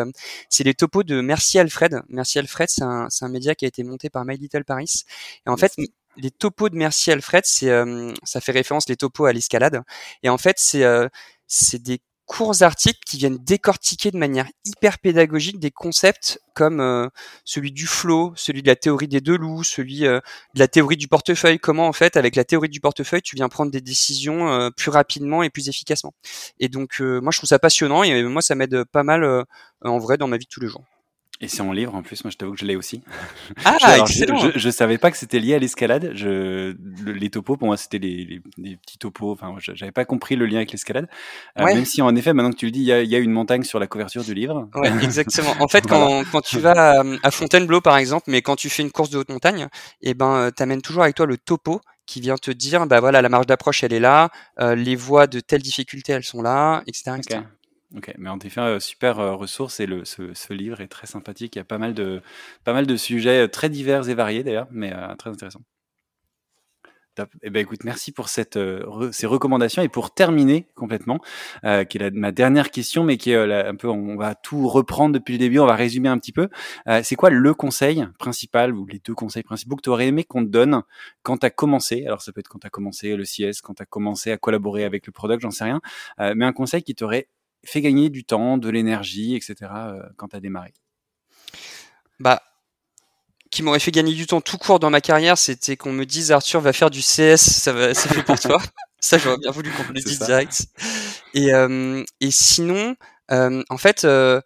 c'est 0.48 0.64
les 0.64 0.74
topos 0.74 1.04
de 1.04 1.20
Merci 1.20 1.58
Alfred. 1.58 2.02
Merci 2.08 2.38
Alfred, 2.38 2.68
c'est 2.68 2.82
un, 2.84 3.08
c'est 3.10 3.24
un 3.24 3.28
média 3.28 3.54
qui 3.54 3.64
a 3.64 3.68
été 3.68 3.82
monté 3.84 4.10
par 4.10 4.24
My 4.24 4.36
Little 4.36 4.64
Paris. 4.64 5.04
Et 5.46 5.50
en 5.50 5.56
fait, 5.56 5.74
les 6.16 6.30
topos 6.30 6.68
de 6.68 6.76
Merci 6.76 7.10
Alfred, 7.10 7.44
c'est 7.46 7.70
euh, 7.70 8.12
ça 8.22 8.40
fait 8.40 8.52
référence 8.52 8.88
les 8.88 8.96
topos 8.96 9.26
à 9.26 9.32
l'escalade. 9.32 9.82
Et 10.22 10.28
en 10.28 10.38
fait, 10.38 10.56
c'est 10.58 10.84
euh, 10.84 11.08
c'est 11.46 11.82
des 11.82 12.00
courts 12.26 12.62
articles 12.62 13.00
qui 13.06 13.18
viennent 13.18 13.36
décortiquer 13.36 14.10
de 14.10 14.16
manière 14.16 14.46
hyper 14.64 14.98
pédagogique 14.98 15.58
des 15.58 15.70
concepts 15.70 16.40
comme 16.54 16.80
euh, 16.80 17.06
celui 17.44 17.70
du 17.70 17.86
flow, 17.86 18.32
celui 18.34 18.62
de 18.62 18.66
la 18.66 18.76
théorie 18.76 19.08
des 19.08 19.20
deux 19.20 19.36
loups, 19.36 19.62
celui 19.62 20.00
de 20.00 20.22
la 20.54 20.68
théorie 20.68 20.96
du 20.96 21.06
portefeuille. 21.06 21.58
Comment 21.58 21.86
en 21.86 21.92
fait, 21.92 22.16
avec 22.16 22.34
la 22.36 22.44
théorie 22.44 22.70
du 22.70 22.80
portefeuille, 22.80 23.22
tu 23.22 23.36
viens 23.36 23.48
prendre 23.50 23.70
des 23.70 23.82
décisions 23.82 24.70
plus 24.74 24.90
rapidement 24.90 25.42
et 25.42 25.50
plus 25.50 25.68
efficacement. 25.68 26.14
Et 26.60 26.68
donc, 26.68 27.00
moi, 27.00 27.30
je 27.30 27.38
trouve 27.38 27.48
ça 27.48 27.58
passionnant 27.58 28.02
et 28.04 28.22
moi, 28.22 28.40
ça 28.40 28.54
m'aide 28.54 28.84
pas 28.84 29.02
mal 29.02 29.44
en 29.82 29.98
vrai 29.98 30.16
dans 30.16 30.28
ma 30.28 30.38
vie 30.38 30.46
de 30.46 30.50
tous 30.50 30.60
les 30.60 30.68
jours. 30.68 30.84
Et 31.40 31.48
c'est 31.48 31.62
en 31.62 31.72
livre 31.72 31.94
en 31.94 32.02
plus, 32.02 32.22
moi 32.22 32.30
je 32.30 32.36
t'avoue 32.36 32.52
que 32.52 32.60
je 32.60 32.64
l'ai 32.64 32.76
aussi. 32.76 33.02
Ah, 33.64 33.76
excellent. 33.98 34.38
Je, 34.38 34.56
je, 34.56 34.70
savais 34.70 34.98
pas 34.98 35.10
que 35.10 35.16
c'était 35.16 35.40
lié 35.40 35.54
à 35.54 35.58
l'escalade. 35.58 36.12
Je, 36.14 36.74
les 37.06 37.28
topos, 37.28 37.56
pour 37.56 37.66
moi, 37.66 37.76
c'était 37.76 37.98
les, 37.98 38.40
les, 38.56 38.76
petits 38.76 38.98
topos. 38.98 39.32
Enfin, 39.32 39.54
j'avais 39.58 39.90
pas 39.90 40.04
compris 40.04 40.36
le 40.36 40.46
lien 40.46 40.58
avec 40.58 40.70
l'escalade. 40.70 41.08
Euh, 41.58 41.64
même 41.64 41.84
si 41.84 42.02
en 42.02 42.14
effet, 42.14 42.32
maintenant 42.32 42.52
que 42.52 42.56
tu 42.56 42.66
le 42.66 42.70
dis, 42.70 42.80
il 42.80 42.86
y 42.86 42.92
a, 42.92 43.02
y 43.02 43.16
a, 43.16 43.18
une 43.18 43.32
montagne 43.32 43.64
sur 43.64 43.80
la 43.80 43.88
couverture 43.88 44.22
du 44.22 44.32
livre. 44.32 44.68
Ouais, 44.74 44.92
exactement. 45.02 45.54
En 45.58 45.66
fait, 45.66 45.86
quand, 45.88 46.22
quand 46.30 46.40
tu 46.40 46.60
vas 46.60 47.02
à, 47.22 47.30
Fontainebleau, 47.32 47.80
par 47.80 47.96
exemple, 47.96 48.26
mais 48.28 48.40
quand 48.40 48.54
tu 48.56 48.70
fais 48.70 48.82
une 48.82 48.92
course 48.92 49.10
de 49.10 49.18
haute 49.18 49.28
montagne, 49.28 49.68
et 50.02 50.10
eh 50.10 50.14
ben, 50.14 50.50
t'amènes 50.54 50.82
toujours 50.82 51.02
avec 51.02 51.16
toi 51.16 51.26
le 51.26 51.36
topo 51.36 51.80
qui 52.06 52.20
vient 52.20 52.36
te 52.36 52.50
dire, 52.50 52.86
bah 52.86 53.00
voilà, 53.00 53.22
la 53.22 53.28
marge 53.28 53.46
d'approche, 53.46 53.82
elle 53.82 53.92
est 53.92 54.00
là, 54.00 54.30
euh, 54.60 54.74
les 54.74 54.94
voies 54.94 55.26
de 55.26 55.40
telle 55.40 55.62
difficulté, 55.62 56.12
elles 56.12 56.24
sont 56.24 56.42
là, 56.42 56.82
etc. 56.86 57.16
etc. 57.18 57.40
Ok, 57.96 58.12
mais 58.18 58.28
en 58.28 58.38
effet, 58.40 58.60
euh, 58.60 58.80
super 58.80 59.20
euh, 59.20 59.34
ressource 59.36 59.78
et 59.78 59.86
le, 59.86 60.04
ce, 60.04 60.34
ce, 60.34 60.52
livre 60.52 60.80
est 60.80 60.88
très 60.88 61.06
sympathique. 61.06 61.54
Il 61.54 61.58
y 61.58 61.62
a 61.62 61.64
pas 61.64 61.78
mal 61.78 61.94
de, 61.94 62.22
pas 62.64 62.72
mal 62.72 62.86
de 62.86 62.96
sujets 62.96 63.44
euh, 63.44 63.48
très 63.48 63.68
divers 63.68 64.08
et 64.08 64.14
variés 64.14 64.42
d'ailleurs, 64.42 64.66
mais 64.72 64.92
très 65.16 65.30
intéressant. 65.30 65.60
Top. 67.14 67.30
Eh 67.42 67.50
ben 67.50 67.60
écoute, 67.60 67.84
merci 67.84 68.10
pour 68.10 68.28
cette, 68.28 68.58
ces 69.12 69.26
recommandations 69.28 69.82
et 69.82 69.88
pour 69.88 70.12
terminer 70.12 70.66
complètement, 70.74 71.20
euh, 71.62 71.84
qui 71.84 71.98
est 71.98 72.10
ma 72.10 72.32
dernière 72.32 72.72
question, 72.72 73.04
mais 73.04 73.16
qui 73.16 73.30
est 73.30 73.36
un 73.36 73.76
peu, 73.76 73.88
on 73.88 74.16
va 74.16 74.34
tout 74.34 74.66
reprendre 74.66 75.14
depuis 75.14 75.34
le 75.34 75.38
début, 75.38 75.60
on 75.60 75.66
va 75.66 75.76
résumer 75.76 76.08
un 76.08 76.18
petit 76.18 76.32
peu. 76.32 76.48
Euh, 76.88 77.02
c'est 77.04 77.14
quoi 77.14 77.30
le 77.30 77.54
conseil 77.54 78.04
principal 78.18 78.74
ou 78.74 78.86
les 78.86 78.98
deux 78.98 79.14
conseils 79.14 79.44
principaux 79.44 79.76
que 79.76 79.82
tu 79.82 79.90
aurais 79.90 80.08
aimé 80.08 80.24
qu'on 80.24 80.44
te 80.44 80.50
donne 80.50 80.82
quand 81.22 81.36
tu 81.38 81.46
as 81.46 81.50
commencé? 81.50 82.04
Alors 82.04 82.20
ça 82.20 82.32
peut 82.32 82.40
être 82.40 82.48
quand 82.48 82.58
tu 82.58 82.66
as 82.66 82.70
commencé 82.70 83.14
le 83.14 83.22
CS, 83.22 83.60
quand 83.62 83.74
tu 83.74 83.82
as 83.84 83.86
commencé 83.86 84.32
à 84.32 84.36
collaborer 84.36 84.82
avec 84.82 85.06
le 85.06 85.12
product, 85.12 85.42
j'en 85.42 85.52
sais 85.52 85.64
rien, 85.64 85.80
euh, 86.18 86.34
mais 86.36 86.44
un 86.44 86.52
conseil 86.52 86.82
qui 86.82 86.96
t'aurait 86.96 87.28
fait 87.64 87.80
gagner 87.80 88.10
du 88.10 88.24
temps, 88.24 88.58
de 88.58 88.68
l'énergie, 88.68 89.34
etc. 89.34 89.56
Euh, 89.72 90.02
quand 90.16 90.28
tu 90.28 90.36
as 90.36 90.40
démarré? 90.40 90.72
Bah, 92.20 92.42
qui 93.50 93.62
m'aurait 93.62 93.78
fait 93.78 93.92
gagner 93.92 94.14
du 94.14 94.26
temps 94.26 94.40
tout 94.40 94.58
court 94.58 94.80
dans 94.80 94.90
ma 94.90 95.00
carrière, 95.00 95.38
c'était 95.38 95.76
qu'on 95.76 95.92
me 95.92 96.04
dise 96.04 96.32
Arthur 96.32 96.60
va 96.60 96.72
faire 96.72 96.90
du 96.90 97.00
CS, 97.00 97.36
ça 97.36 97.72
va, 97.72 97.94
c'est 97.94 98.12
fait 98.12 98.22
pour 98.22 98.38
toi. 98.38 98.60
ça, 99.00 99.18
j'aurais 99.18 99.38
bien 99.38 99.50
voulu 99.50 99.70
qu'on 99.70 99.84
me 99.84 99.94
le 99.94 100.00
dise 100.00 100.18
direct. 100.18 100.66
Et, 101.34 101.52
euh, 101.52 102.02
et 102.20 102.30
sinon, 102.30 102.96
euh, 103.30 103.62
en 103.68 103.76
fait, 103.76 104.04
euh, 104.04 104.40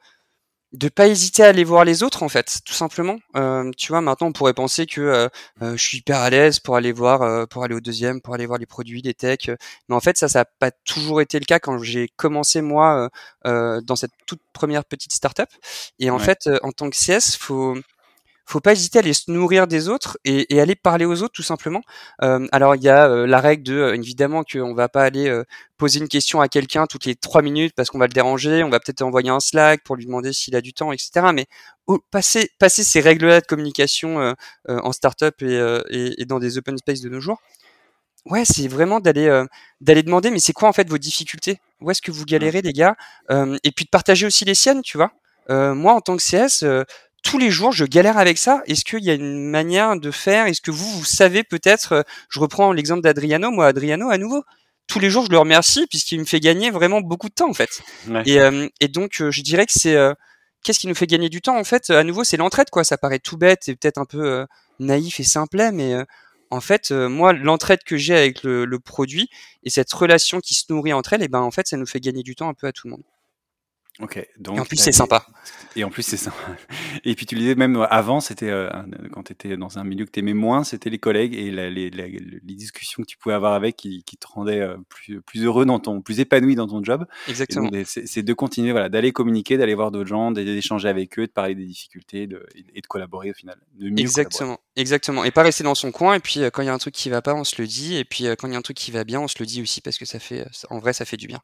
de 0.73 0.89
pas 0.89 1.09
hésiter 1.09 1.43
à 1.43 1.49
aller 1.49 1.65
voir 1.65 1.85
les 1.85 2.03
autres 2.03 2.23
en 2.23 2.29
fait 2.29 2.61
tout 2.65 2.75
simplement. 2.75 3.19
Euh, 3.37 3.71
tu 3.77 3.89
vois 3.89 4.01
maintenant 4.03 4.29
on 4.29 4.33
pourrait 4.33 4.53
penser 4.53 4.87
que 4.87 5.01
euh, 5.01 5.29
euh, 5.63 5.77
je 5.77 5.83
suis 5.83 5.99
hyper 5.99 6.19
à 6.19 6.29
l'aise 6.29 6.61
pour 6.61 6.77
aller 6.77 6.93
voir 6.93 7.49
pour 7.49 7.65
aller 7.65 7.75
au 7.75 7.81
deuxième 7.81 8.21
pour 8.21 8.35
aller 8.35 8.47
voir 8.47 8.59
les 8.59 8.67
produits 8.67 9.01
les 9.01 9.15
techs. 9.15 9.51
Mais 9.89 9.95
en 9.95 10.01
fait 10.01 10.19
ça 10.19 10.29
ça 10.29 10.41
n'a 10.41 10.45
pas 10.59 10.71
toujours 10.71 11.21
été 11.23 11.39
le 11.39 11.47
cas 11.47 11.59
quand 11.59 11.79
j'ai 11.79 12.09
commencé 12.17 12.61
moi 12.61 13.09
dans 13.45 13.97
cette 13.97 14.13
toute 14.27 14.41
première 14.53 14.85
petite 14.85 15.13
startup. 15.13 15.49
Et 15.99 16.11
en 16.11 16.19
fait 16.19 16.49
en 16.63 16.73
tant 16.73 16.91
que 16.91 16.97
CS 16.97 17.37
faut 17.37 17.77
faut 18.49 18.61
pas 18.61 18.73
hésiter 18.73 18.99
à 18.99 19.03
aller 19.03 19.13
se 19.13 19.31
nourrir 19.31 19.67
des 19.67 19.89
autres 19.89 20.19
et, 20.25 20.55
et 20.55 20.61
aller 20.61 20.75
parler 20.75 21.05
aux 21.05 21.23
autres 21.23 21.35
tout 21.35 21.43
simplement. 21.43 21.83
Euh, 22.23 22.47
alors 22.51 22.77
il 22.77 22.83
y 22.83 22.89
a 22.89 23.09
euh, 23.09 23.27
la 23.27 23.41
règle 23.41 23.63
de 23.63 23.75
euh, 23.75 23.95
évidemment 23.95 24.43
qu'on 24.43 24.75
va 24.75 24.89
pas 24.89 25.05
aller 25.05 25.29
euh, 25.29 25.45
poser 25.77 26.01
une 26.01 26.09
question 26.09 26.41
à 26.41 26.49
quelqu'un 26.49 26.87
toutes 26.87 27.05
les 27.05 27.15
trois 27.15 27.43
minutes 27.43 27.75
parce 27.77 27.91
qu'on 27.91 27.99
va 27.99 28.07
le 28.07 28.13
déranger, 28.13 28.65
on 28.65 28.71
va 28.71 28.81
peut-être 28.81 29.03
envoyer 29.03 29.29
un 29.29 29.41
Slack 29.41 29.83
pour 29.85 29.97
lui 29.97 30.07
demander 30.07 30.33
s'il 30.33 30.57
a 30.57 30.63
du 30.63 30.73
temps, 30.73 30.93
etc. 30.93 31.11
Mais 31.35 31.47
passer 32.11 32.51
passer 32.59 32.85
ces 32.85 33.01
règles-là 33.01 33.43
de 33.43 33.47
communication 33.47 34.35
en 34.67 34.93
startup 34.93 35.43
et, 35.43 35.55
et, 35.91 36.23
et 36.23 36.25
dans 36.25 36.39
des 36.39 36.59
open 36.59 36.77
space 36.79 37.01
de 37.01 37.09
nos 37.09 37.21
jours, 37.21 37.41
ouais, 38.27 38.45
c'est 38.45 38.69
vraiment 38.69 39.01
d'aller 39.01 39.45
d'aller 39.81 40.03
demander 40.03 40.31
mais 40.31 40.41
c'est 40.41 40.53
quoi 40.53 40.69
en 40.69 40.73
fait 40.73 40.89
vos 40.89 40.99
difficultés? 40.99 41.61
Où 41.81 41.91
est-ce 41.91 42.03
que 42.03 42.11
vous 42.11 42.25
galérez 42.25 42.63
les 42.63 42.73
gars? 42.73 42.97
Et 43.31 43.73
puis 43.73 43.85
de 43.85 43.91
partager 43.91 44.27
aussi 44.27 44.45
les 44.45 44.55
siennes, 44.55 44.83
tu 44.83 44.97
vois? 44.97 45.13
moi 45.49 45.95
en 45.95 46.01
tant 46.01 46.17
que 46.17 46.23
CS, 46.23 46.65
tous 47.29 47.37
les 47.37 47.51
jours, 47.51 47.73
je 47.73 47.85
galère 47.85 48.17
avec 48.17 48.39
ça. 48.39 48.63
Est-ce 48.67 48.87
qu'il 48.87 49.05
y 49.05 49.11
a 49.11 49.15
une 49.15 49.51
manière 49.51 50.01
de 50.01 50.11
faire? 50.11 50.47
Est-ce 50.47 50.63
que 50.63 50.71
vous, 50.71 50.89
vous 50.99 51.05
savez 51.05 51.45
peut-être 51.45 51.93
euh, 51.93 52.03
Je 52.31 52.41
reprends 52.41 52.73
l'exemple 52.73 53.03
d'Adriano. 53.03 53.51
Moi, 53.51 53.67
Adriano, 53.67 54.09
à 54.09 54.17
nouveau, 54.17 54.45
tous 54.87 54.99
les 54.99 55.11
jours, 55.11 55.27
je 55.27 55.31
le 55.31 55.39
remercie 55.39 55.87
puisqu'il 55.89 56.21
me 56.21 56.25
fait 56.25 56.41
gagner 56.41 56.71
vraiment 56.71 57.03
beaucoup 57.03 57.29
de 57.29 57.35
temps 57.35 57.51
en 57.51 57.53
fait. 57.53 57.83
Et, 58.25 58.41
euh, 58.41 58.67
et, 58.81 58.89
donc, 58.89 59.21
euh, 59.21 59.31
je 59.31 59.43
dirais 59.43 59.67
que 59.67 59.73
c'est 59.75 59.95
qu'est-ce 60.65 60.79
qui 60.79 60.87
nous 60.87 60.95
fait 60.95 61.07
gagner 61.07 61.29
du 61.29 61.43
temps 61.43 61.59
en 61.59 61.65
fait? 61.65 61.91
À 61.91 62.03
nouveau, 62.03 62.25
c'est 62.25 62.39
l'entraide 62.39 62.71
quoi. 62.71 62.83
Ça 62.83 62.97
paraît 62.97 63.19
tout 63.19 63.37
bête 63.37 63.69
et 63.69 63.77
peut-être 63.77 63.99
un 63.99 64.07
peu 64.07 64.47
naïf 64.79 65.21
et 65.21 65.25
simplet, 65.25 65.71
mais 65.71 65.95
en 66.49 66.63
fait, 66.63 66.93
moi, 66.93 67.35
l'entraide 67.35 67.85
que 67.85 67.99
j'ai 67.99 68.17
avec 68.17 68.43
le, 68.43 68.65
le, 68.65 68.79
produit 68.79 69.29
et 69.65 69.71
cette 69.71 69.93
relation 69.93 70.41
qui 70.41 70.55
se 70.55 70.65
nourrit 70.71 70.95
entre 70.95 71.13
elles, 71.13 71.23
et 71.23 71.29
ben 71.29 71.41
en 71.41 71.51
fait, 71.51 71.67
ça 71.67 71.77
nous 71.77 71.87
fait 71.87 72.01
gagner 72.01 72.23
du 72.23 72.35
temps 72.35 72.49
un 72.49 72.55
peu 72.55 72.67
à 72.67 72.73
tout 72.73 72.87
le 72.87 72.93
monde. 72.93 73.03
Ok. 74.01 74.25
Donc, 74.39 74.57
et 74.57 74.61
en 74.61 74.65
plus, 74.65 74.77
c'est 74.77 74.93
sympa. 74.93 75.27
Et 75.75 75.83
en 75.83 75.91
plus, 75.91 76.03
c'est 76.03 76.17
sympa. 76.17 76.37
Et 77.05 77.15
puis, 77.15 77.27
tu 77.27 77.35
disais 77.35 77.57
même 77.57 77.85
avant, 77.91 78.21
c'était 78.21 78.49
euh, 78.49 78.71
quand 79.13 79.25
tu 79.25 79.33
étais 79.33 79.57
dans 79.57 79.79
un 79.79 79.85
milieu 79.85 80.05
que 80.05 80.11
tu 80.11 80.21
aimais 80.21 80.35
moins, 80.35 80.63
c'était 80.63 80.91
les 80.91 80.99
collègues 80.99 81.35
et 81.35 81.51
la, 81.51 81.69
les, 81.69 81.91
les, 81.91 82.55
discussions 82.55 83.03
que 83.03 83.09
tu 83.09 83.17
pouvais 83.17 83.35
avoir 83.35 83.55
avec 83.55 83.77
qui, 83.77 84.05
qui 84.05 84.17
te 84.17 84.27
rendaient 84.27 84.61
euh, 84.61 84.77
plus, 84.89 85.21
plus 85.21 85.45
heureux 85.45 85.67
dans 85.67 85.81
ton, 85.81 86.01
plus 86.01 86.21
épanoui 86.21 86.55
dans 86.55 86.69
ton 86.69 86.83
job. 86.83 87.07
Exactement. 87.29 87.71
C'est 87.85 88.23
de 88.23 88.33
continuer, 88.33 88.71
voilà, 88.71 88.89
d'aller 88.89 89.13
communiquer, 89.13 89.57
d'aller 89.57 89.75
voir 89.75 89.91
d'autres 89.91 90.09
gens, 90.09 90.31
d'échanger 90.31 90.89
avec 90.89 91.19
eux, 91.19 91.27
de 91.27 91.33
parler 91.33 91.57
des 91.57 91.67
difficultés 91.67 92.27
de, 92.29 92.47
et 92.75 92.81
de 92.81 92.87
collaborer 92.87 93.31
au 93.31 93.35
final. 93.35 93.57
De 93.79 93.89
Exactement. 94.01 94.59
Exactement. 94.77 95.25
Et 95.25 95.33
pas 95.33 95.43
rester 95.43 95.65
dans 95.65 95.75
son 95.75 95.91
coin. 95.91 96.15
Et 96.15 96.21
puis, 96.21 96.43
euh, 96.43 96.51
quand 96.51 96.63
il 96.63 96.67
y 96.67 96.71
a 96.71 96.75
un 96.75 96.79
truc 96.79 96.95
qui 96.95 97.11
va 97.11 97.21
pas, 97.21 97.35
on 97.35 97.45
se 97.45 97.61
le 97.61 97.67
dit. 97.67 97.97
Et 97.97 98.05
puis, 98.05 98.27
quand 98.39 98.47
il 98.47 98.53
y 98.53 98.57
a 98.57 98.59
un 98.59 98.63
truc 98.63 98.77
qui 98.77 98.93
va 98.93 99.03
bien, 99.03 99.21
on 99.21 99.29
se 99.29 99.37
le 99.41 99.47
dit 99.47 99.61
aussi 99.61 99.81
parce 99.81 99.99
que 99.99 100.05
ça 100.05 100.21
fait, 100.21 100.47
en 100.71 100.79
vrai, 100.79 100.93
ça 100.93 101.05
fait 101.05 101.17
du 101.17 101.27
bien. 101.27 101.41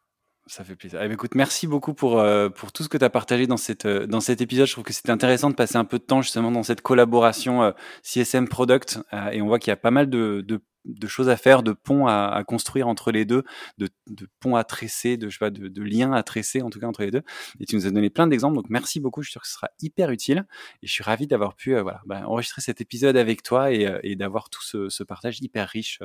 Ça 0.47 0.63
fait 0.63 0.77
plaisir. 0.77 1.01
Eh 1.03 1.09
ben, 1.09 1.15
écoute, 1.15 1.35
merci 1.35 1.67
beaucoup 1.67 1.95
pour, 1.95 2.21
euh, 2.21 2.51
pour 2.51 2.71
tout 2.71 2.83
ce 2.83 2.91
que 2.91 2.99
tu 2.99 3.05
as 3.05 3.09
partagé 3.09 3.47
dans, 3.47 3.57
cette, 3.57 3.87
euh, 3.87 4.07
dans 4.07 4.21
cet 4.21 4.43
épisode. 4.43 4.67
Je 4.67 4.73
trouve 4.73 4.85
que 4.85 4.93
c'était 4.93 5.11
intéressant 5.11 5.49
de 5.49 5.55
passer 5.55 5.77
un 5.77 5.87
peu 5.87 5.99
de 5.99 6.05
temps 6.05 6.21
justement 6.21 6.51
dans 6.51 6.63
cette 6.63 6.83
collaboration 6.83 7.63
euh, 7.63 7.73
CSM 8.03 8.47
Product. 8.47 8.99
et 9.33 9.41
on 9.41 9.47
voit 9.47 9.59
qu'il 9.59 9.71
y 9.71 9.73
a 9.73 9.77
pas 9.77 9.91
mal 9.91 10.11
de, 10.11 10.45
de, 10.47 10.61
de, 10.85 11.07
choses 11.07 11.29
à 11.29 11.37
faire, 11.37 11.63
de 11.63 11.73
ponts 11.73 12.07
à, 12.07 12.27
à 12.27 12.45
construire 12.45 12.89
entre 12.89 13.13
les 13.13 13.25
deux, 13.25 13.45
de, 13.79 13.89
de, 14.09 14.29
ponts 14.41 14.57
à 14.57 14.65
tresser, 14.65 15.17
de, 15.17 15.29
je 15.29 15.35
sais 15.35 15.39
pas, 15.39 15.51
de, 15.51 15.69
de, 15.69 15.83
liens 15.83 16.13
à 16.13 16.23
tresser 16.23 16.63
en 16.63 16.71
tout 16.71 16.81
cas 16.81 16.87
entre 16.87 17.03
les 17.03 17.11
deux. 17.11 17.23
Et 17.61 17.67
tu 17.67 17.77
nous 17.77 17.87
as 17.87 17.91
donné 17.91 18.11
plein 18.11 18.27
d'exemples. 18.27 18.57
Donc 18.57 18.67
merci 18.69 19.01
beaucoup. 19.01 19.23
Je 19.23 19.29
suis 19.29 19.33
sûr 19.33 19.43
que 19.43 19.49
ce 19.49 19.55
sera 19.55 19.71
hyper 19.81 20.11
utile. 20.11 20.47
Et 20.83 20.87
je 20.87 20.93
suis 20.93 21.05
ravi 21.05 21.27
d'avoir 21.27 21.55
pu 21.55 21.79
voilà, 21.79 22.03
bah, 22.07 22.23
enregistrer 22.27 22.63
cet 22.63 22.81
épisode 22.81 23.17
avec 23.17 23.43
toi 23.43 23.73
et, 23.73 24.01
et 24.03 24.17
d'avoir 24.17 24.51
tout 24.51 24.63
ce, 24.63 24.89
ce, 24.89 25.03
partage 25.03 25.41
hyper 25.41 25.69
riche 25.69 26.01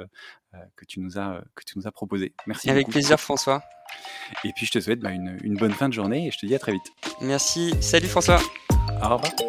que, 0.76 0.86
tu 0.86 1.00
nous 1.00 1.18
as, 1.18 1.42
que 1.56 1.64
tu 1.64 1.78
nous 1.78 1.88
as 1.88 1.92
proposé. 1.92 2.34
Merci. 2.48 2.70
Avec 2.70 2.90
plaisir, 2.90 3.20
François. 3.20 3.64
Et 4.44 4.52
puis 4.56 4.66
je 4.66 4.72
te 4.72 4.80
souhaite 4.80 5.00
bah, 5.00 5.12
une, 5.12 5.38
une, 5.44 5.56
bonne 5.56 5.74
fin 5.74 5.90
de 5.90 5.94
journée 5.94 6.28
et 6.28 6.32
je 6.32 6.38
te 6.38 6.46
dis 6.46 6.56
à 6.56 6.60
très 6.60 6.74
vite. 6.74 6.92
Merci. 7.22 7.74
Salut 7.82 8.08
François. 8.08 8.40
Au 9.02 9.16
revoir. 9.16 9.49